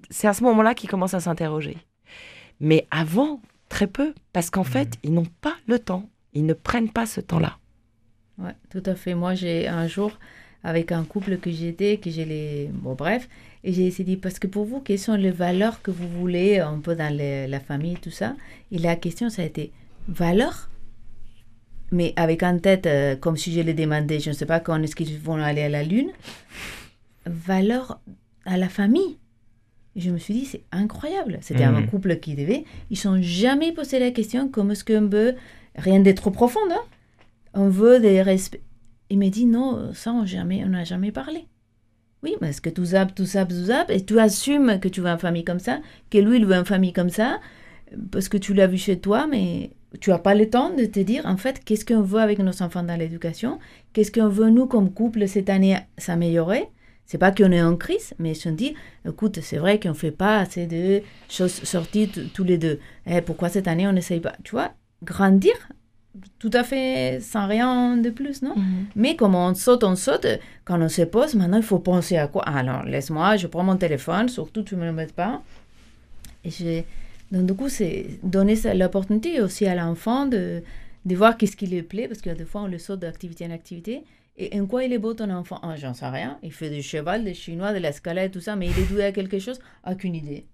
C'est 0.10 0.28
à 0.28 0.34
ce 0.34 0.44
moment-là 0.44 0.76
qu'ils 0.76 0.90
commencent 0.90 1.14
à 1.14 1.20
s'interroger. 1.20 1.78
Mais 2.60 2.88
avant, 2.92 3.42
très 3.70 3.88
peu, 3.88 4.14
parce 4.34 4.50
qu'en 4.50 4.64
fait, 4.64 4.98
ils 5.04 5.14
n'ont 5.14 5.28
pas 5.42 5.56
le 5.68 5.80
temps. 5.80 6.10
Ils 6.34 6.46
ne 6.46 6.54
prennent 6.54 6.92
pas 6.92 7.06
ce 7.06 7.22
temps-là. 7.22 7.58
Ouais, 8.38 8.56
tout 8.70 8.84
à 8.86 8.96
fait. 8.96 9.16
Moi, 9.16 9.36
j'ai 9.36 9.68
un 9.68 9.88
jour, 9.88 10.12
avec 10.64 10.92
un 10.92 11.04
couple 11.04 11.38
que 11.38 11.52
j'étais, 11.52 11.98
que 11.98 12.10
j'ai 12.10 12.26
les... 12.26 12.70
Bon, 12.74 12.94
bref, 12.96 13.30
et 13.64 13.74
j'ai 13.74 13.88
essayé 13.88 14.04
de 14.04 14.10
dire, 14.12 14.20
parce 14.22 14.40
que 14.40 14.48
pour 14.48 14.66
vous, 14.66 14.80
quelles 14.82 15.00
sont 15.00 15.16
les 15.16 15.32
valeurs 15.32 15.82
que 15.82 15.92
vous 15.92 16.08
voulez 16.10 16.60
un 16.60 16.80
peu 16.80 16.96
dans 16.96 17.14
les- 17.14 17.48
la 17.48 17.60
famille, 17.60 17.96
tout 17.96 18.12
ça? 18.12 18.36
Et 18.72 18.78
la 18.78 18.96
question, 18.96 19.30
ça 19.30 19.42
a 19.42 19.46
été, 19.46 19.72
valeurs? 20.08 20.70
Mais 21.92 22.14
avec 22.16 22.44
en 22.44 22.58
tête, 22.60 22.86
euh, 22.86 23.16
comme 23.16 23.36
si 23.38 23.52
je 23.52 23.62
les 23.62 23.74
demandais, 23.74 24.20
je 24.20 24.30
ne 24.30 24.36
sais 24.36 24.46
pas 24.46 24.60
quand 24.60 24.82
est-ce 24.84 24.96
qu'ils 24.96 25.18
vont 25.20 25.36
aller 25.36 25.64
à 25.64 25.70
la 25.70 25.84
Lune, 25.84 26.12
valeurs 27.26 28.00
à 28.46 28.58
la 28.58 28.70
famille. 28.70 29.18
Et 29.96 30.02
je 30.02 30.12
me 30.12 30.18
suis 30.18 30.34
dit, 30.34 30.46
c'est 30.46 30.64
incroyable. 30.72 31.40
C'était 31.42 31.64
un 31.64 31.72
Mhm. 31.82 31.88
couple 31.88 32.18
qui 32.18 32.36
devait. 32.36 32.64
Ils 32.90 32.94
ne 32.94 32.98
sont 32.98 33.22
jamais 33.22 33.72
posé 33.72 34.00
la 34.00 34.12
question 34.12 34.48
comment 34.48 34.72
est-ce 34.72 34.84
qu'on 34.86 35.08
veut. 35.08 35.36
Rien 35.76 36.00
de 36.00 36.12
trop 36.12 36.32
profond, 36.32 36.60
hein 36.72 36.82
on 37.54 37.70
veut 37.70 38.00
des 38.00 38.22
respects. 38.22 38.62
Il 39.10 39.18
m'a 39.18 39.30
dit 39.30 39.46
non, 39.48 39.92
ça 39.94 40.14
on 40.14 40.26
jamais, 40.26 40.64
on 40.64 40.70
n'a 40.70 40.84
jamais 40.84 41.12
parlé. 41.12 41.48
Oui, 42.22 42.36
mais 42.42 42.50
est-ce 42.50 42.62
que 42.62 42.70
tu 42.70 42.86
zappes, 42.86 43.16
tu 43.16 43.26
zappes, 43.26 43.50
tu 43.50 43.56
zappes, 43.56 43.90
et 43.90 44.06
tu 44.06 44.20
assumes 44.20 44.80
que 44.80 44.88
tu 44.88 45.02
veux 45.02 45.08
une 45.08 45.18
famille 45.18 45.44
comme 45.46 45.60
ça, 45.60 45.80
que 46.12 46.18
lui 46.20 46.38
il 46.38 46.46
veut 46.46 46.56
une 46.56 46.66
famille 46.66 46.94
comme 46.94 47.10
ça. 47.10 47.40
parce 48.12 48.30
que 48.30 48.38
tu 48.38 48.54
l'as 48.54 48.68
vu 48.68 48.78
chez 48.78 49.00
toi, 49.00 49.26
mais 49.26 49.72
tu 50.00 50.12
n'as 50.12 50.20
pas 50.20 50.36
le 50.36 50.48
temps 50.48 50.70
de 50.70 50.86
te 50.86 51.00
dire, 51.00 51.26
en 51.26 51.38
fait, 51.38 51.64
qu'est-ce 51.66 51.84
qu'on 51.86 52.02
veut 52.04 52.20
avec 52.20 52.38
nos 52.38 52.62
enfants 52.62 52.84
dans 52.84 52.96
l'éducation? 52.96 53.58
Qu'est-ce 53.94 54.12
qu'on 54.12 54.28
veut, 54.28 54.52
nous, 54.52 54.68
comme 54.68 54.94
couple, 54.94 55.28
cette 55.28 55.50
année, 55.50 55.76
s'améliorer? 55.98 56.68
C'est 57.10 57.18
pas 57.18 57.32
qu'on 57.32 57.52
est 57.52 57.62
en 57.64 57.76
crise, 57.76 58.14
mais 58.20 58.34
on 58.46 58.52
dit, 58.52 58.76
écoute, 59.04 59.40
c'est 59.42 59.58
vrai 59.58 59.80
qu'on 59.80 59.96
fait 59.96 60.12
pas 60.12 60.38
assez 60.42 60.68
de 60.68 61.02
choses 61.28 61.52
sorties 61.64 62.08
tous 62.36 62.44
les 62.44 62.60
deux. 62.60 62.80
Eh, 63.08 63.22
pourquoi 63.22 63.50
cette 63.50 63.68
année 63.68 63.88
on 63.88 63.94
n'essaye 63.94 64.20
pas? 64.20 64.36
Tu 64.44 64.52
vois, 64.52 64.74
grandir, 65.04 65.54
tout 66.38 66.52
à 66.54 66.64
fait 66.64 67.20
sans 67.20 67.48
rien 67.48 67.98
de 67.98 68.12
plus, 68.12 68.44
non? 68.44 68.56
Mhm. 68.56 68.86
Mais 68.96 69.16
comme 69.16 69.34
on 69.34 69.56
saute, 69.56 69.84
on 69.84 69.96
saute, 69.96 70.28
quand 70.66 70.80
on 70.80 70.88
se 70.88 71.02
pose, 71.02 71.34
maintenant 71.34 71.58
il 71.58 71.64
faut 71.64 71.80
penser 71.80 72.16
à 72.16 72.28
quoi? 72.28 72.44
Alors, 72.44 72.84
laisse-moi, 72.84 73.38
je 73.38 73.48
prends 73.48 73.64
mon 73.64 73.78
téléphone, 73.78 74.30
surtout 74.30 74.62
tu 74.62 74.76
ne 74.76 74.82
me 74.82 74.86
le 74.86 74.94
mets 74.94 75.08
pas. 75.08 75.42
Et 76.46 76.52
je... 76.52 76.84
Donc, 77.32 77.48
du 77.48 77.56
coup, 77.56 77.70
c'est 77.70 78.06
donner 78.22 78.56
l'opportunité 78.76 79.42
aussi 79.42 79.66
à 79.66 79.74
l'enfant 79.74 80.28
de, 80.28 80.62
de 81.06 81.16
voir 81.16 81.38
qu'est-ce 81.38 81.58
qui 81.58 81.66
lui 81.66 81.82
plaît, 81.82 82.08
parce 82.08 82.22
que 82.22 82.30
des 82.30 82.46
fois, 82.46 82.62
on 82.62 82.68
le 82.68 82.78
saute 82.78 83.00
d'activité 83.00 83.48
en 83.48 83.52
activité. 83.52 84.04
Et 84.42 84.60
en 84.60 84.66
quoi 84.66 84.86
il 84.86 84.94
est 84.94 84.98
beau 85.00 85.14
ton 85.14 85.30
enfant? 85.30 85.60
Ah, 85.62 85.76
J'en 85.76 85.94
sais 85.94 86.08
rien. 86.08 86.38
Il 86.44 86.54
fait 86.54 86.70
du 86.70 86.82
cheval, 86.82 87.26
des 87.26 87.34
chinois, 87.34 87.74
de 87.74 87.78
l'escalade, 87.80 88.32
tout 88.32 88.40
ça, 88.40 88.56
mais 88.56 88.68
il 88.68 88.80
est 88.80 88.86
doué 88.90 89.04
à 89.04 89.12
quelque 89.12 89.38
chose? 89.40 89.60
Aucune 89.86 90.16
idée. 90.16 90.46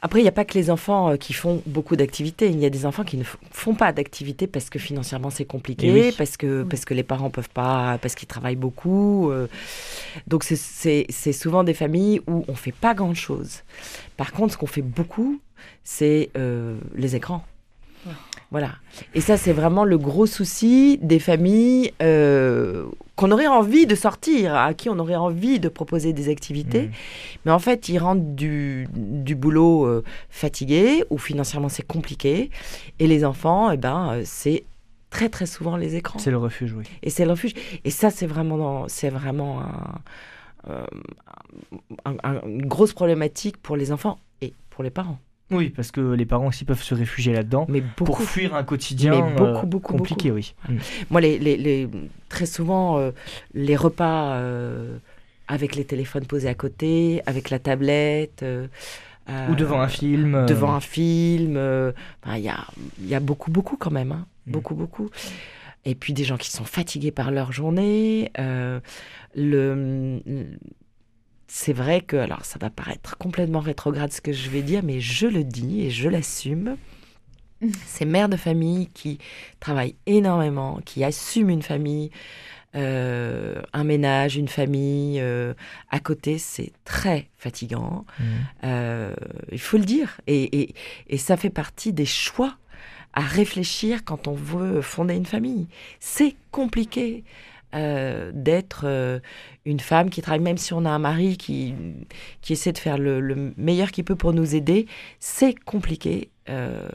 Après, 0.00 0.20
il 0.20 0.22
n'y 0.22 0.28
a 0.28 0.32
pas 0.32 0.44
que 0.44 0.52
les 0.54 0.70
enfants 0.70 1.10
euh, 1.10 1.16
qui 1.16 1.32
font 1.32 1.62
beaucoup 1.66 1.96
d'activités. 1.96 2.48
Il 2.50 2.58
y 2.60 2.66
a 2.66 2.70
des 2.70 2.84
enfants 2.84 3.04
qui 3.04 3.16
ne 3.16 3.24
font 3.24 3.74
pas 3.74 3.90
d'activités 3.92 4.46
parce 4.46 4.68
que 4.68 4.78
financièrement 4.78 5.30
c'est 5.30 5.46
compliqué, 5.46 5.90
oui. 5.90 6.12
parce 6.16 6.36
que 6.36 6.62
Oui. 6.62 6.68
parce 6.68 6.84
que 6.84 6.92
les 6.92 7.02
parents 7.02 7.30
peuvent 7.30 7.48
pas, 7.48 7.96
parce 8.02 8.14
qu'ils 8.14 8.28
travaillent 8.28 8.54
beaucoup. 8.56 9.30
euh. 9.30 9.46
donc 10.26 10.44
c'est- 10.44 11.32
souvent 11.32 11.64
des 11.64 11.72
familles 11.74 12.20
où 12.26 12.44
on 12.48 12.54
fait 12.54 12.72
pas 12.72 12.92
grand 12.94 13.14
chose. 13.14 13.62
Par 14.18 14.32
contre, 14.32 14.52
ce 14.52 14.58
qu'on 14.58 14.66
fait 14.66 14.82
beaucoup, 14.82 15.40
c'est 15.84 16.28
euh, 16.36 16.76
les 16.94 17.16
écrans. 17.16 17.44
Voilà. 18.54 18.70
Et 19.14 19.20
ça, 19.20 19.36
c'est 19.36 19.52
vraiment 19.52 19.84
le 19.84 19.98
gros 19.98 20.26
souci 20.26 20.96
des 21.02 21.18
familles 21.18 21.92
euh, 22.00 22.84
qu'on 23.16 23.32
aurait 23.32 23.48
envie 23.48 23.84
de 23.86 23.96
sortir, 23.96 24.54
à 24.54 24.74
qui 24.74 24.88
on 24.88 24.98
aurait 25.00 25.16
envie 25.16 25.58
de 25.58 25.68
proposer 25.68 26.12
des 26.12 26.28
activités. 26.28 26.82
Mhm. 26.82 26.90
Mais 27.46 27.50
en 27.50 27.58
fait, 27.58 27.88
ils 27.88 27.98
rentrent 27.98 28.22
du, 28.22 28.86
du 28.94 29.34
boulot 29.34 29.86
euh, 29.86 30.04
fatigués 30.30 31.02
ou 31.10 31.18
financièrement 31.18 31.68
c'est 31.68 31.82
compliqué. 31.86 32.50
Et 33.00 33.08
les 33.08 33.24
enfants, 33.24 33.72
eh 33.72 33.76
ben, 33.76 34.12
euh, 34.12 34.22
c'est 34.24 34.62
très 35.10 35.28
très 35.28 35.46
souvent 35.46 35.76
les 35.76 35.96
écrans. 35.96 36.20
C'est 36.20 36.30
le 36.30 36.38
refuge, 36.38 36.72
oui. 36.78 36.84
Et 37.02 37.10
c'est 37.10 37.24
le 37.24 37.32
refuge. 37.32 37.54
Et 37.84 37.90
ça, 37.90 38.10
c'est 38.10 38.26
vraiment, 38.26 38.84
c'est 38.86 39.10
vraiment 39.10 39.62
un- 39.62 40.70
euh, 40.70 40.86
un- 42.04 42.16
un- 42.22 42.40
une 42.46 42.66
grosse 42.66 42.92
problématique 42.92 43.56
pour 43.56 43.74
les 43.76 43.90
enfants 43.90 44.18
et 44.42 44.52
pour 44.70 44.84
les 44.84 44.90
parents. 44.90 45.18
Oui, 45.50 45.68
parce 45.70 45.90
que 45.92 46.00
les 46.00 46.24
parents 46.26 46.46
aussi 46.46 46.64
peuvent 46.64 46.82
se 46.82 46.94
réfugier 46.94 47.32
là-dedans 47.34 47.66
Mais 47.68 47.80
beaucoup. 47.82 48.04
pour 48.04 48.22
fuir 48.22 48.54
un 48.54 48.64
quotidien 48.64 49.10
Mais 49.12 49.34
beaucoup, 49.36 49.66
euh, 49.66 49.68
beaucoup, 49.68 49.92
compliqué, 49.98 50.30
oui. 50.30 50.54
Mm. 50.68 50.76
Moi, 51.10 51.20
les, 51.20 51.38
les- 51.38 51.56
les- 51.56 51.88
très 52.28 52.46
souvent, 52.46 52.98
euh, 52.98 53.10
les 53.52 53.76
repas 53.76 54.34
euh, 54.36 54.96
avec 55.46 55.76
les 55.76 55.84
téléphones 55.84 56.24
posés 56.26 56.48
à 56.48 56.54
côté, 56.54 57.20
avec 57.26 57.50
la 57.50 57.58
tablette. 57.58 58.42
euh, 58.42 58.66
Ou 59.28 59.32
euh, 59.32 59.54
devant 59.54 59.80
un 59.80 59.88
film. 59.88 60.34
euh, 60.34 60.46
devant 60.46 60.72
un 60.74 60.80
film. 60.80 61.56
euh, 61.56 61.92
Il 62.26 62.38
y, 62.38 62.48
a, 62.48 62.66
il 62.98 63.06
y 63.08 63.14
a 63.14 63.20
beaucoup, 63.20 63.50
beaucoup 63.50 63.76
quand 63.76 63.90
même. 63.90 64.12
hein. 64.12 64.26
Mm. 64.46 64.52
Beaucoup, 64.52 64.74
beaucoup. 64.74 65.10
Et 65.84 65.94
puis 65.94 66.14
des 66.14 66.24
gens 66.24 66.38
qui 66.38 66.50
sont 66.50 66.64
fatigués 66.64 67.10
par 67.12 67.30
leur 67.30 67.52
journée. 67.52 68.30
euh, 68.38 68.80
le, 69.36 70.20
c'est 71.46 71.72
vrai 71.72 72.00
que, 72.00 72.16
alors 72.16 72.44
ça 72.44 72.58
va 72.58 72.70
paraître 72.70 73.16
complètement 73.18 73.60
rétrograde 73.60 74.12
ce 74.12 74.20
que 74.20 74.32
je 74.32 74.50
vais 74.50 74.62
dire, 74.62 74.82
mais 74.82 75.00
je 75.00 75.26
le 75.26 75.44
dis 75.44 75.82
et 75.82 75.90
je 75.90 76.08
l'assume. 76.08 76.76
Ces 77.86 78.04
mères 78.04 78.28
de 78.28 78.36
famille 78.36 78.88
qui 78.88 79.18
travaillent 79.60 79.96
énormément, 80.06 80.80
qui 80.84 81.04
assument 81.04 81.50
une 81.50 81.62
famille, 81.62 82.10
euh, 82.74 83.62
un 83.72 83.84
ménage, 83.84 84.36
une 84.36 84.48
famille 84.48 85.20
euh, 85.20 85.54
à 85.90 86.00
côté, 86.00 86.38
c'est 86.38 86.72
très 86.84 87.28
fatigant. 87.38 88.04
Mm. 88.18 88.24
Euh, 88.64 89.14
il 89.52 89.60
faut 89.60 89.78
le 89.78 89.84
dire. 89.84 90.20
Et, 90.26 90.60
et- 90.62 90.74
et 91.08 91.18
ça 91.18 91.36
fait 91.36 91.50
partie 91.50 91.92
des 91.92 92.06
choix 92.06 92.56
à 93.12 93.20
réfléchir 93.20 94.04
quand 94.04 94.26
on 94.26 94.34
veut 94.34 94.80
fonder 94.82 95.14
une 95.14 95.26
famille. 95.26 95.68
C'est 96.00 96.34
compliqué 96.50 97.22
euh, 97.74 98.30
d'être 98.34 98.84
euh, 98.84 99.18
une 99.64 99.80
femme 99.80 100.10
qui 100.10 100.22
travaille, 100.22 100.40
même 100.40 100.58
si 100.58 100.72
on 100.72 100.84
a 100.84 100.90
un 100.90 100.98
mari 100.98 101.36
qui, 101.36 101.74
qui 102.40 102.52
essaie 102.52 102.72
de 102.72 102.78
faire 102.78 102.98
le, 102.98 103.20
le 103.20 103.52
meilleur 103.56 103.90
qu'il 103.90 104.04
peut 104.04 104.16
pour 104.16 104.32
nous 104.32 104.54
aider. 104.54 104.86
C'est 105.20 105.54
compliqué 105.54 106.30
euh, 106.48 106.88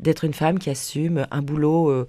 d'être 0.00 0.24
une 0.24 0.34
femme 0.34 0.58
qui 0.58 0.70
assume 0.70 1.26
un 1.30 1.42
boulot 1.42 2.06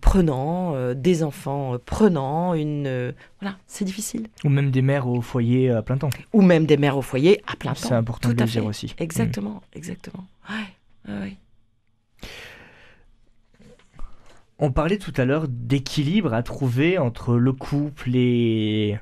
prenant, 0.00 0.92
des 0.94 1.22
enfants 1.22 1.76
prenants, 1.84 2.52
une... 2.54 3.14
voilà, 3.40 3.56
c'est 3.66 3.84
difficile. 3.84 4.26
Ou 4.44 4.48
même 4.48 4.70
des 4.70 4.82
mères 4.82 5.08
au 5.08 5.22
foyer 5.22 5.70
à 5.70 5.82
plein 5.82 5.96
temps. 5.96 6.10
Ou 6.32 6.42
même 6.42 6.66
des 6.66 6.76
mères 6.76 6.96
au 6.96 7.02
foyer 7.02 7.42
à 7.46 7.56
plein 7.56 7.72
temps. 7.72 7.88
C'est 7.88 7.94
important 7.94 8.28
Tout 8.28 8.34
de 8.34 8.42
le 8.42 8.48
dire 8.48 8.66
aussi. 8.66 8.94
Exactement, 8.98 9.62
exactement. 9.74 10.26
Ouais, 10.50 11.14
ouais. 11.14 11.36
On 14.58 14.72
parlait 14.72 14.98
tout 14.98 15.12
à 15.16 15.24
l'heure 15.24 15.46
d'équilibre 15.48 16.34
à 16.34 16.42
trouver 16.42 16.98
entre 16.98 17.36
le 17.36 17.52
couple 17.52 18.10
et 18.14 18.98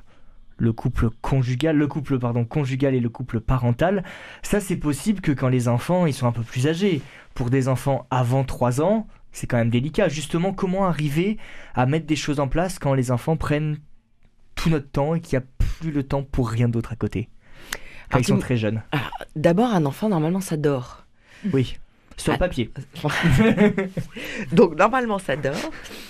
le 0.57 0.73
couple 0.73 1.09
conjugal, 1.21 1.77
le 1.77 1.87
couple 1.87 2.19
pardon 2.19 2.45
conjugal 2.45 2.93
et 2.93 2.99
le 2.99 3.09
couple 3.09 3.39
parental. 3.39 4.03
Ça 4.43 4.59
c'est 4.59 4.77
possible 4.77 5.21
que 5.21 5.31
quand 5.31 5.49
les 5.49 5.67
enfants 5.67 6.05
ils 6.05 6.13
sont 6.13 6.27
un 6.27 6.31
peu 6.31 6.43
plus 6.43 6.67
âgés. 6.67 7.01
Pour 7.33 7.49
des 7.49 7.67
enfants 7.67 8.07
avant 8.09 8.43
3 8.43 8.81
ans, 8.81 9.07
c'est 9.31 9.45
quand 9.45 9.57
même 9.57 9.69
délicat. 9.69 10.09
Justement, 10.09 10.53
comment 10.53 10.85
arriver 10.85 11.37
à 11.75 11.85
mettre 11.85 12.07
des 12.07 12.15
choses 12.15 12.39
en 12.39 12.47
place 12.47 12.79
quand 12.79 12.95
les 12.95 13.11
enfants 13.11 13.37
prennent 13.37 13.77
tout 14.55 14.71
notre 14.71 14.89
temps 14.89 15.13
et 15.13 15.21
qu'il 15.21 15.37
n'y 15.37 15.43
a 15.43 15.47
plus 15.59 15.91
le 15.91 16.01
temps 16.01 16.23
pour 16.23 16.49
rien 16.49 16.67
d'autre 16.67 16.93
à 16.93 16.95
côté? 16.95 17.29
Quand 18.09 18.17
Alors, 18.17 18.21
ils 18.21 18.27
sont 18.27 18.39
très 18.39 18.57
jeunes. 18.57 18.81
D'abord, 19.35 19.69
un 19.69 19.85
enfant, 19.85 20.09
normalement, 20.09 20.41
ça 20.41 20.57
dort. 20.57 21.05
Oui. 21.53 21.77
Sur 22.17 22.31
le 22.33 22.35
Ah. 22.35 22.39
papier. 22.39 22.71
Donc, 24.51 24.75
normalement, 24.77 25.19
ça 25.19 25.35
dort. 25.35 25.53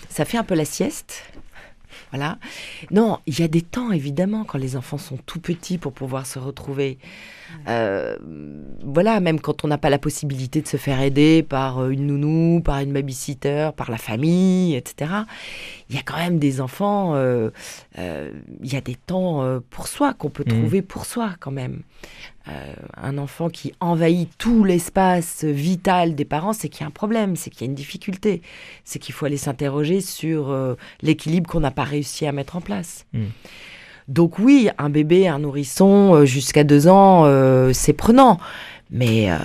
Ça 0.09 0.25
fait 0.25 0.37
un 0.37 0.43
peu 0.43 0.55
la 0.55 0.65
sieste. 0.65 1.23
Voilà. 2.11 2.37
Non, 2.89 3.19
il 3.25 3.37
y 3.39 3.43
a 3.43 3.49
des 3.49 3.61
temps, 3.61 3.91
évidemment, 3.91 4.45
quand 4.45 4.57
les 4.57 4.77
enfants 4.77 4.97
sont 4.97 5.17
tout 5.25 5.41
petits 5.41 5.77
pour 5.77 5.91
pouvoir 5.91 6.25
se 6.25 6.39
retrouver. 6.39 6.99
Euh, 7.67 8.17
voilà, 8.83 9.19
même 9.19 9.41
quand 9.41 9.65
on 9.65 9.67
n'a 9.67 9.77
pas 9.77 9.89
la 9.89 9.97
possibilité 9.99 10.61
de 10.61 10.67
se 10.67 10.77
faire 10.77 11.01
aider 11.01 11.43
par 11.43 11.79
euh, 11.79 11.89
une 11.89 12.07
nounou, 12.07 12.61
par 12.61 12.79
une 12.79 12.93
babysitter, 12.93 13.71
par 13.75 13.91
la 13.91 13.97
famille, 13.97 14.75
etc. 14.75 15.11
Il 15.89 15.95
y 15.97 15.99
a 15.99 16.01
quand 16.01 16.17
même 16.17 16.39
des 16.39 16.61
enfants, 16.61 17.13
euh, 17.15 17.49
euh, 17.99 18.31
il 18.63 18.71
y 18.71 18.77
a 18.77 18.81
des 18.81 18.95
temps 18.95 19.43
pour 19.69 19.87
soi 19.89 20.13
qu'on 20.13 20.29
peut 20.29 20.45
Mhm. 20.47 20.59
trouver 20.61 20.81
pour 20.81 21.05
soi 21.05 21.31
quand 21.41 21.51
même. 21.51 21.81
Euh, 22.49 22.73
un 22.95 23.17
enfant 23.17 23.49
qui 23.49 23.73
envahit 23.81 24.29
tout 24.37 24.63
l'espace 24.63 25.43
vital 25.43 26.15
des 26.15 26.23
parents, 26.23 26.53
c'est 26.53 26.69
qu'il 26.69 26.81
y 26.81 26.83
a 26.85 26.87
un 26.87 26.91
problème, 26.91 27.35
c'est 27.35 27.49
qu'il 27.49 27.61
y 27.61 27.63
a 27.65 27.69
une 27.69 27.75
difficulté, 27.75 28.41
c'est 28.85 28.99
qu'il 28.99 29.13
faut 29.13 29.25
aller 29.25 29.35
s'interroger 29.37 29.99
sur 29.99 30.49
euh, 30.49 30.75
l'équilibre 31.01 31.49
qu'on 31.49 31.59
n'a 31.59 31.71
pas 31.71 31.83
réussi 31.83 32.25
à 32.25 32.31
mettre 32.31 32.55
en 32.55 32.61
place. 32.61 33.05
Mm. 33.13 33.25
Donc 34.07 34.39
oui, 34.39 34.69
un 34.77 34.89
bébé, 34.89 35.27
un 35.27 35.39
nourrisson 35.39 36.15
euh, 36.15 36.25
jusqu'à 36.25 36.63
deux 36.63 36.87
ans, 36.87 37.25
euh, 37.25 37.73
c'est 37.73 37.91
prenant, 37.91 38.39
mais 38.89 39.29
euh, 39.29 39.35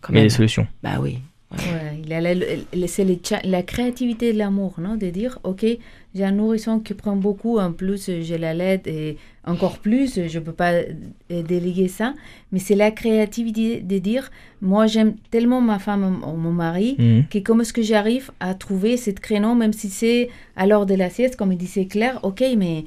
quand 0.00 0.12
Il 0.12 0.16
y 0.16 0.18
a 0.18 0.20
même, 0.20 0.28
des 0.28 0.34
solutions. 0.34 0.68
bah 0.82 0.98
oui. 1.00 1.18
Ouais, 1.52 2.00
il 2.02 2.08
y 2.08 2.14
a 2.14 2.20
la- 2.20 2.34
le- 2.34 2.86
c'est 2.86 3.26
cha- 3.26 3.40
la 3.44 3.62
créativité 3.62 4.32
de 4.32 4.38
l'amour, 4.38 4.74
non 4.78 4.96
De 4.96 5.10
dire, 5.10 5.38
ok, 5.44 5.64
j'ai 6.14 6.24
un 6.24 6.30
nourrisson 6.32 6.78
qui 6.80 6.94
prend 6.94 7.16
beaucoup, 7.16 7.58
en 7.58 7.72
plus 7.72 8.10
j'ai 8.22 8.38
la 8.38 8.54
lettre 8.54 8.88
et 8.88 9.16
encore 9.46 9.78
plus, 9.78 10.14
je 10.28 10.38
ne 10.38 10.44
peux 10.44 10.52
pas 10.52 10.72
euh, 10.72 11.42
déléguer 11.42 11.88
ça. 11.88 12.14
Mais 12.52 12.58
c'est 12.58 12.74
la 12.76 12.90
créativité 12.90 13.80
de 13.80 13.98
dire, 13.98 14.30
moi 14.62 14.86
j'aime 14.86 15.14
tellement 15.30 15.60
ma 15.60 15.78
femme 15.78 16.22
ou 16.26 16.36
mon 16.36 16.52
mari, 16.52 16.96
Mhm. 16.98 17.24
que 17.30 17.38
comment 17.40 17.62
est-ce 17.62 17.72
que 17.72 17.82
j'arrive 17.82 18.30
à 18.40 18.54
trouver 18.54 18.96
ce 18.96 19.10
créneau, 19.10 19.54
même 19.54 19.72
si 19.72 19.90
c'est 19.90 20.30
à 20.56 20.66
l'heure 20.66 20.86
de 20.86 20.94
la 20.94 21.10
sieste, 21.10 21.36
comme 21.36 21.52
il 21.52 21.58
disait 21.58 21.86
Claire, 21.86 22.20
ok, 22.22 22.42
mais 22.56 22.84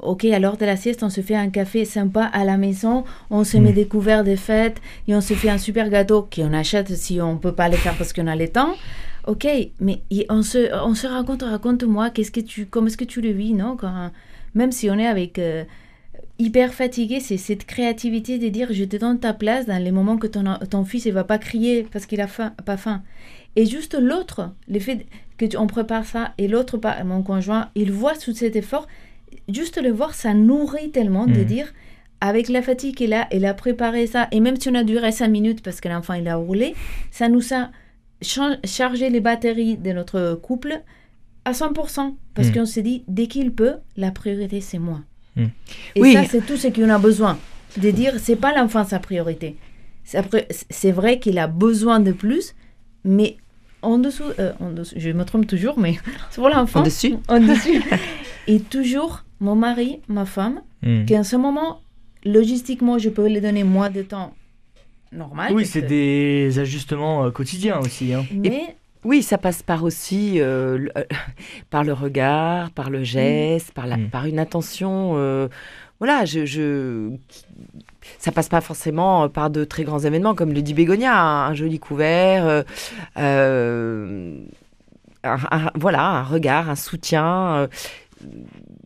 ok, 0.00 0.26
à 0.26 0.38
l'heure 0.38 0.58
de 0.58 0.66
la 0.66 0.76
sieste, 0.76 1.02
on 1.02 1.08
se 1.10 1.22
fait 1.22 1.34
un 1.34 1.48
café 1.48 1.84
sympa 1.86 2.24
à 2.24 2.44
la 2.44 2.58
maison, 2.58 3.04
on 3.30 3.44
se 3.44 3.56
met 3.56 3.72
des 3.72 3.86
couverts 3.86 4.24
de 4.24 4.36
fête 4.36 4.76
et 5.08 5.14
on 5.14 5.22
se 5.22 5.32
fait 5.34 5.48
un 5.48 5.56
super 5.58 5.88
gâteau 5.88 6.28
qu'on 6.34 6.52
achète 6.52 6.94
si 6.94 7.20
on 7.20 7.38
peut 7.38 7.52
pas 7.52 7.68
le 7.70 7.76
faire 7.76 7.94
parce 7.96 8.12
qu'on 8.12 8.26
a 8.26 8.36
le 8.36 8.48
temps. 8.48 8.74
Ok, 9.26 9.46
mais 9.80 10.02
on 10.30 10.42
se, 10.42 10.72
on 10.84 10.94
se 10.94 11.06
raconte, 11.06 11.42
raconte-moi, 11.42 12.10
qu'est-ce 12.10 12.30
que 12.30 12.40
tu, 12.40 12.66
comment 12.66 12.86
est-ce 12.86 12.96
que 12.96 13.04
tu 13.04 13.20
le 13.20 13.30
vis, 13.30 13.54
non 13.54 13.76
Quand- 13.76 14.10
Même 14.54 14.70
si 14.72 14.88
on 14.88 14.98
est 14.98 15.06
avec 15.06 15.38
euh, 15.40 15.64
hyper 16.38 16.72
fatigué, 16.72 17.18
c'est 17.20 17.36
cette 17.36 17.66
créativité 17.66 18.38
de 18.38 18.48
dire 18.48 18.68
je 18.72 18.84
te 18.84 18.96
donne 18.96 19.18
ta 19.18 19.32
place 19.32 19.66
dans 19.66 19.82
les 19.82 19.90
moments 19.90 20.16
que 20.16 20.28
ton, 20.28 20.44
ton 20.70 20.84
fils 20.84 21.06
ne 21.06 21.12
va 21.12 21.24
pas 21.24 21.38
crier 21.38 21.86
parce 21.92 22.06
qu'il 22.06 22.20
a 22.20 22.28
faim, 22.28 22.52
pas 22.64 22.76
faim. 22.76 23.02
Et 23.56 23.66
juste 23.66 23.94
l'autre, 24.00 24.52
le 24.68 24.78
fait 24.78 25.06
que 25.38 25.44
tu- 25.46 25.56
on 25.56 25.66
prépare 25.66 26.04
ça 26.04 26.32
et 26.38 26.46
l'autre, 26.46 26.78
mon 27.04 27.22
conjoint, 27.22 27.68
il 27.74 27.90
voit 27.90 28.14
tout 28.16 28.32
cet 28.32 28.54
effort, 28.54 28.86
juste 29.52 29.82
le 29.82 29.90
voir, 29.90 30.14
ça 30.14 30.34
nourrit 30.34 30.90
tellement 30.90 31.26
de 31.26 31.40
Mhm. 31.40 31.44
dire 31.44 31.72
avec 32.20 32.48
la 32.48 32.62
fatigue 32.62 32.94
qu'il 32.96 33.12
a, 33.12 33.26
il 33.32 33.44
a 33.44 33.54
préparé 33.54 34.06
ça. 34.06 34.28
Et 34.30 34.38
même 34.40 34.56
si 34.58 34.68
on 34.68 34.74
a 34.74 34.84
duré 34.84 35.10
5 35.10 35.28
minutes 35.28 35.62
parce 35.62 35.80
que 35.80 35.88
l'enfant 35.88 36.14
il 36.14 36.28
a 36.28 36.36
roulé, 36.36 36.74
ça 37.10 37.28
nous 37.28 37.52
a 37.52 37.70
cha- 38.26 38.58
chargé 38.64 39.10
les 39.10 39.20
batteries 39.20 39.76
de 39.76 39.92
notre 39.92 40.34
couple 40.42 40.82
à 41.44 41.52
100%. 41.52 42.16
Parce 42.34 42.48
Mm. 42.48 42.52
qu'on 42.52 42.66
s'est 42.66 42.82
dit, 42.82 43.04
dès 43.08 43.26
qu'il 43.28 43.52
peut, 43.52 43.74
la 43.96 44.10
priorité 44.10 44.60
c'est 44.60 44.78
moi. 44.78 45.00
Mm. 45.36 45.44
Et 45.94 46.00
Oui. 46.02 46.12
ça, 46.14 46.24
c'est 46.24 46.44
tout 46.44 46.56
ce 46.56 46.68
qu'on 46.68 46.88
a 46.90 46.98
besoin. 46.98 47.38
De 47.76 47.90
dire, 47.90 48.14
c'est 48.18 48.36
pas 48.36 48.54
l'enfant 48.56 48.84
sa 48.84 48.98
priorité. 48.98 49.56
C'est 50.04 50.92
vrai 50.92 51.18
qu'il 51.18 51.38
a 51.38 51.46
besoin 51.46 52.00
de 52.00 52.12
plus, 52.12 52.54
mais 53.04 53.36
en 53.82 53.98
dessous, 53.98 54.22
euh, 54.38 54.52
en 54.60 54.70
dessous, 54.70 54.94
je 54.96 55.10
me 55.10 55.24
trompe 55.24 55.46
toujours, 55.46 55.78
mais 55.78 55.94
c'est 56.30 56.40
pour 56.40 56.48
l'enfant. 56.48 56.80
En 56.80 56.84
dessus 56.84 57.14
En 57.28 57.40
dessus. 57.40 57.82
Et 58.48 58.60
toujours, 58.60 59.24
mon 59.40 59.54
mari, 59.56 60.00
ma 60.08 60.24
femme, 60.24 60.60
Hmm. 60.82 61.04
qu'en 61.06 61.24
ce 61.24 61.36
moment, 61.36 61.80
logistiquement, 62.24 62.98
je 62.98 63.08
peux 63.08 63.26
lui 63.28 63.40
donner 63.40 63.64
moins 63.64 63.90
de 63.90 64.02
temps 64.02 64.32
normal. 65.12 65.52
Oui, 65.54 65.64
c'est 65.66 65.82
que- 65.82 65.86
des 65.86 66.58
ajustements 66.58 67.24
euh, 67.24 67.30
quotidiens 67.30 67.78
aussi. 67.78 68.12
hein. 68.14 68.24
Mais 68.34 68.76
Oui, 69.04 69.22
ça 69.22 69.38
passe 69.38 69.62
par 69.62 69.84
aussi 69.84 70.40
euh, 70.40 70.78
le- 70.78 70.90
euh, 70.98 71.04
par 71.70 71.84
le 71.84 71.92
regard, 71.92 72.70
par 72.70 72.90
le 72.90 73.04
geste, 73.04 73.70
par, 73.72 73.86
la, 73.86 73.96
Mm. 73.98 74.08
par 74.10 74.26
une 74.26 74.38
attention. 74.40 75.12
euh, 75.16 75.48
voilà, 76.00 76.24
je, 76.24 76.44
je- 76.44 77.10
ça 78.18 78.32
passe 78.32 78.48
pas 78.48 78.60
forcément 78.60 79.28
par 79.28 79.48
de 79.50 79.64
très 79.64 79.84
grands 79.84 80.00
événements, 80.00 80.34
comme 80.34 80.52
le 80.52 80.60
dit 80.60 80.74
Bégonia, 80.74 81.16
un, 81.16 81.46
un 81.50 81.54
joli 81.54 81.78
couvert, 81.78 82.46
euh, 82.46 82.62
euh, 83.16 84.36
un- 85.24 85.36
un- 85.50 85.70
voilà, 85.74 86.02
un 86.02 86.22
regard, 86.22 86.68
un 86.70 86.76
soutien. 86.76 87.54
euh, 87.56 87.66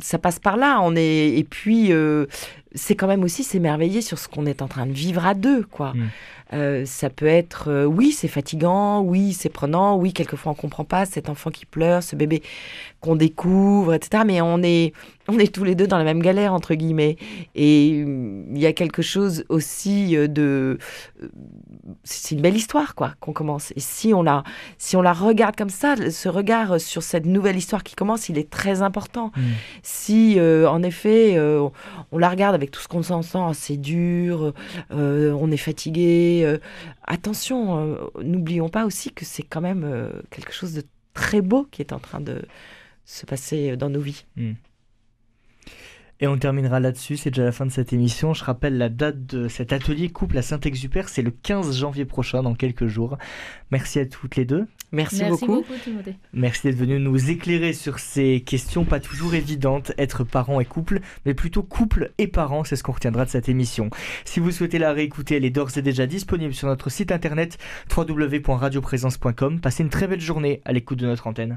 ça 0.01 0.19
passe 0.19 0.39
par 0.39 0.57
là. 0.57 0.81
On 0.83 0.97
est 0.97 1.29
et 1.39 1.45
puis 1.45 1.93
euh, 1.93 2.27
c'est 2.75 2.95
quand 2.95 3.07
même 3.07 3.25
aussi 3.25 3.43
s'émerveiller 3.43 4.01
sur 4.01 4.19
ce 4.19 4.29
qu'on 4.29 4.47
est 4.47 4.63
en 4.63 4.69
train 4.69 4.87
de 4.87 4.93
vivre 4.93 5.27
à 5.27 5.35
deux, 5.35 5.65
quoi. 5.65 5.93
Mm. 5.95 6.09
Euh, 6.53 6.85
ça 6.85 7.11
peut 7.11 7.27
être, 7.27 7.69
euh, 7.71 7.85
oui, 7.85 8.11
c'est 8.11 8.29
fatigant, 8.29 9.03
oui, 9.03 9.33
c'est 9.33 9.49
prenant, 9.49 9.97
oui, 9.97 10.13
quelquefois 10.13 10.53
on 10.53 10.55
comprend 10.57 10.85
pas 10.85 11.07
cet 11.07 11.29
enfant 11.29 11.51
qui 11.51 11.65
pleure, 11.65 12.03
ce 12.03 12.17
bébé 12.17 12.43
qu'on 13.01 13.17
découvre, 13.17 13.95
etc. 13.95 14.25
Mais 14.27 14.41
on 14.41 14.63
est, 14.63 14.93
on 15.29 15.39
est 15.39 15.53
tous 15.53 15.65
les 15.65 15.75
deux 15.75 15.87
dans 15.87 15.99
la 15.99 16.05
même 16.05 16.21
galère 16.21 16.53
entre 16.53 16.75
guillemets. 16.75 17.17
Et 17.55 18.03
hum, 18.05 18.45
il 18.55 18.61
y 18.61 18.67
a 18.67 18.73
quelque 18.73 19.03
chose 19.03 19.45
aussi 19.49 20.17
euh, 20.17 20.29
de, 20.29 20.79
euh, 21.23 21.29
c'est 22.05 22.35
une 22.35 22.41
belle 22.41 22.57
histoire 22.57 22.95
quoi 22.95 23.15
qu'on 23.21 23.33
commence. 23.33 23.73
Et 23.77 23.81
si 23.81 24.13
on 24.15 24.23
la, 24.23 24.45
si 24.79 24.97
on 24.97 25.03
la 25.03 25.13
regarde 25.13 25.57
comme 25.57 25.71
ça, 25.71 25.95
ce 26.11 26.29
regard 26.29 26.81
sur 26.81 27.03
cette 27.03 27.27
nouvelle 27.27 27.57
histoire 27.57 27.83
qui 27.83 27.95
commence, 27.95 28.29
il 28.29 28.39
est 28.39 28.51
très 28.51 28.83
important. 28.83 29.33
Mm. 29.37 29.41
Si 29.83 30.39
euh, 30.39 30.69
en 30.69 30.83
effet 30.83 31.37
euh, 31.37 31.69
on 32.13 32.19
la 32.19 32.29
regarde 32.29 32.55
avec 32.55 32.71
tout 32.71 32.81
ce 32.81 32.89
qu'on 32.89 33.03
s'en 33.03 33.23
sent, 33.23 33.55
c'est 33.55 33.77
dur, 33.77 34.53
euh, 34.93 35.33
on 35.33 35.51
est 35.51 35.57
fatigué. 35.57 36.59
attention, 37.07 37.97
n'oublions 38.23 38.69
pas 38.69 38.85
aussi 38.85 39.11
que 39.11 39.25
c'est 39.25 39.43
quand 39.43 39.61
même 39.61 40.11
quelque 40.31 40.53
chose 40.53 40.75
de 40.75 40.83
très 41.15 41.41
beau 41.41 41.67
qui 41.71 41.83
est 41.83 41.93
en 41.93 41.99
train 41.99 42.21
de 42.21 42.43
se 43.05 43.27
passer 43.27 43.77
dans 43.77 43.91
nos 43.91 44.01
vies. 44.01 44.25
Et 46.23 46.27
on 46.27 46.37
terminera 46.37 46.81
là-dessus, 46.81 47.17
c'est 47.17 47.31
déjà 47.31 47.45
la 47.45 47.53
fin 47.53 47.65
de 47.65 47.71
cette 47.71 47.95
émission. 47.95 48.35
Je 48.35 48.45
rappelle 48.45 48.77
la 48.77 48.91
date 48.91 49.25
de 49.25 49.49
cet 49.49 49.73
atelier 49.73 50.11
couple 50.11 50.37
à 50.37 50.43
Saint-Exupère, 50.43 51.09
c'est 51.09 51.23
le 51.23 51.31
15 51.31 51.79
janvier 51.79 52.05
prochain, 52.05 52.43
dans 52.43 52.55
quelques 52.55 52.87
jours. 52.89 53.17
Merci 53.71 54.01
à 54.01 54.07
toutes 54.07 54.37
les 54.37 54.45
deux. 54.45 54.67
Merci, 54.93 55.21
merci 55.21 55.47
beaucoup. 55.47 55.65
Merci 56.35 56.67
d'être 56.67 56.77
venu 56.77 56.99
nous 56.99 57.31
éclairer 57.31 57.73
sur 57.73 57.99
ces 57.99 58.43
questions 58.43 58.85
pas 58.85 59.01
toujours 59.01 59.35
évidentes, 59.35 59.93
être 59.97 60.25
parent 60.25 60.61
et 60.61 60.67
couple, 60.67 61.01
mais 61.25 61.33
plutôt 61.33 61.63
couple 61.63 62.13
et 62.19 62.27
parents, 62.27 62.65
c'est 62.65 62.77
ce 62.77 62.83
qu'on 62.83 62.93
retiendra 62.93 63.25
de 63.25 63.31
cette 63.31 63.49
émission. 63.49 63.89
Si 64.27 64.41
vous 64.41 64.51
souhaitez 64.51 64.79
la 64.79 64.93
réécouter, 64.93 65.37
elle 65.37 65.45
est 65.47 65.51
d'ores 65.51 65.79
et 65.79 65.83
déjà 65.83 66.07
disponible 66.07 66.53
sur 66.53 66.69
notre 66.69 66.91
site 66.91 67.13
internet 67.13 67.57
www.radioprésence.com. 67.97 69.61
Passez 69.61 69.85
une 69.85 69.91
très 69.91 70.07
belle 70.07 70.21
journée 70.21 70.61
à 70.67 70.73
l'écoute 70.73 70.99
de 70.99 71.07
notre 71.07 71.29
antenne. 71.29 71.57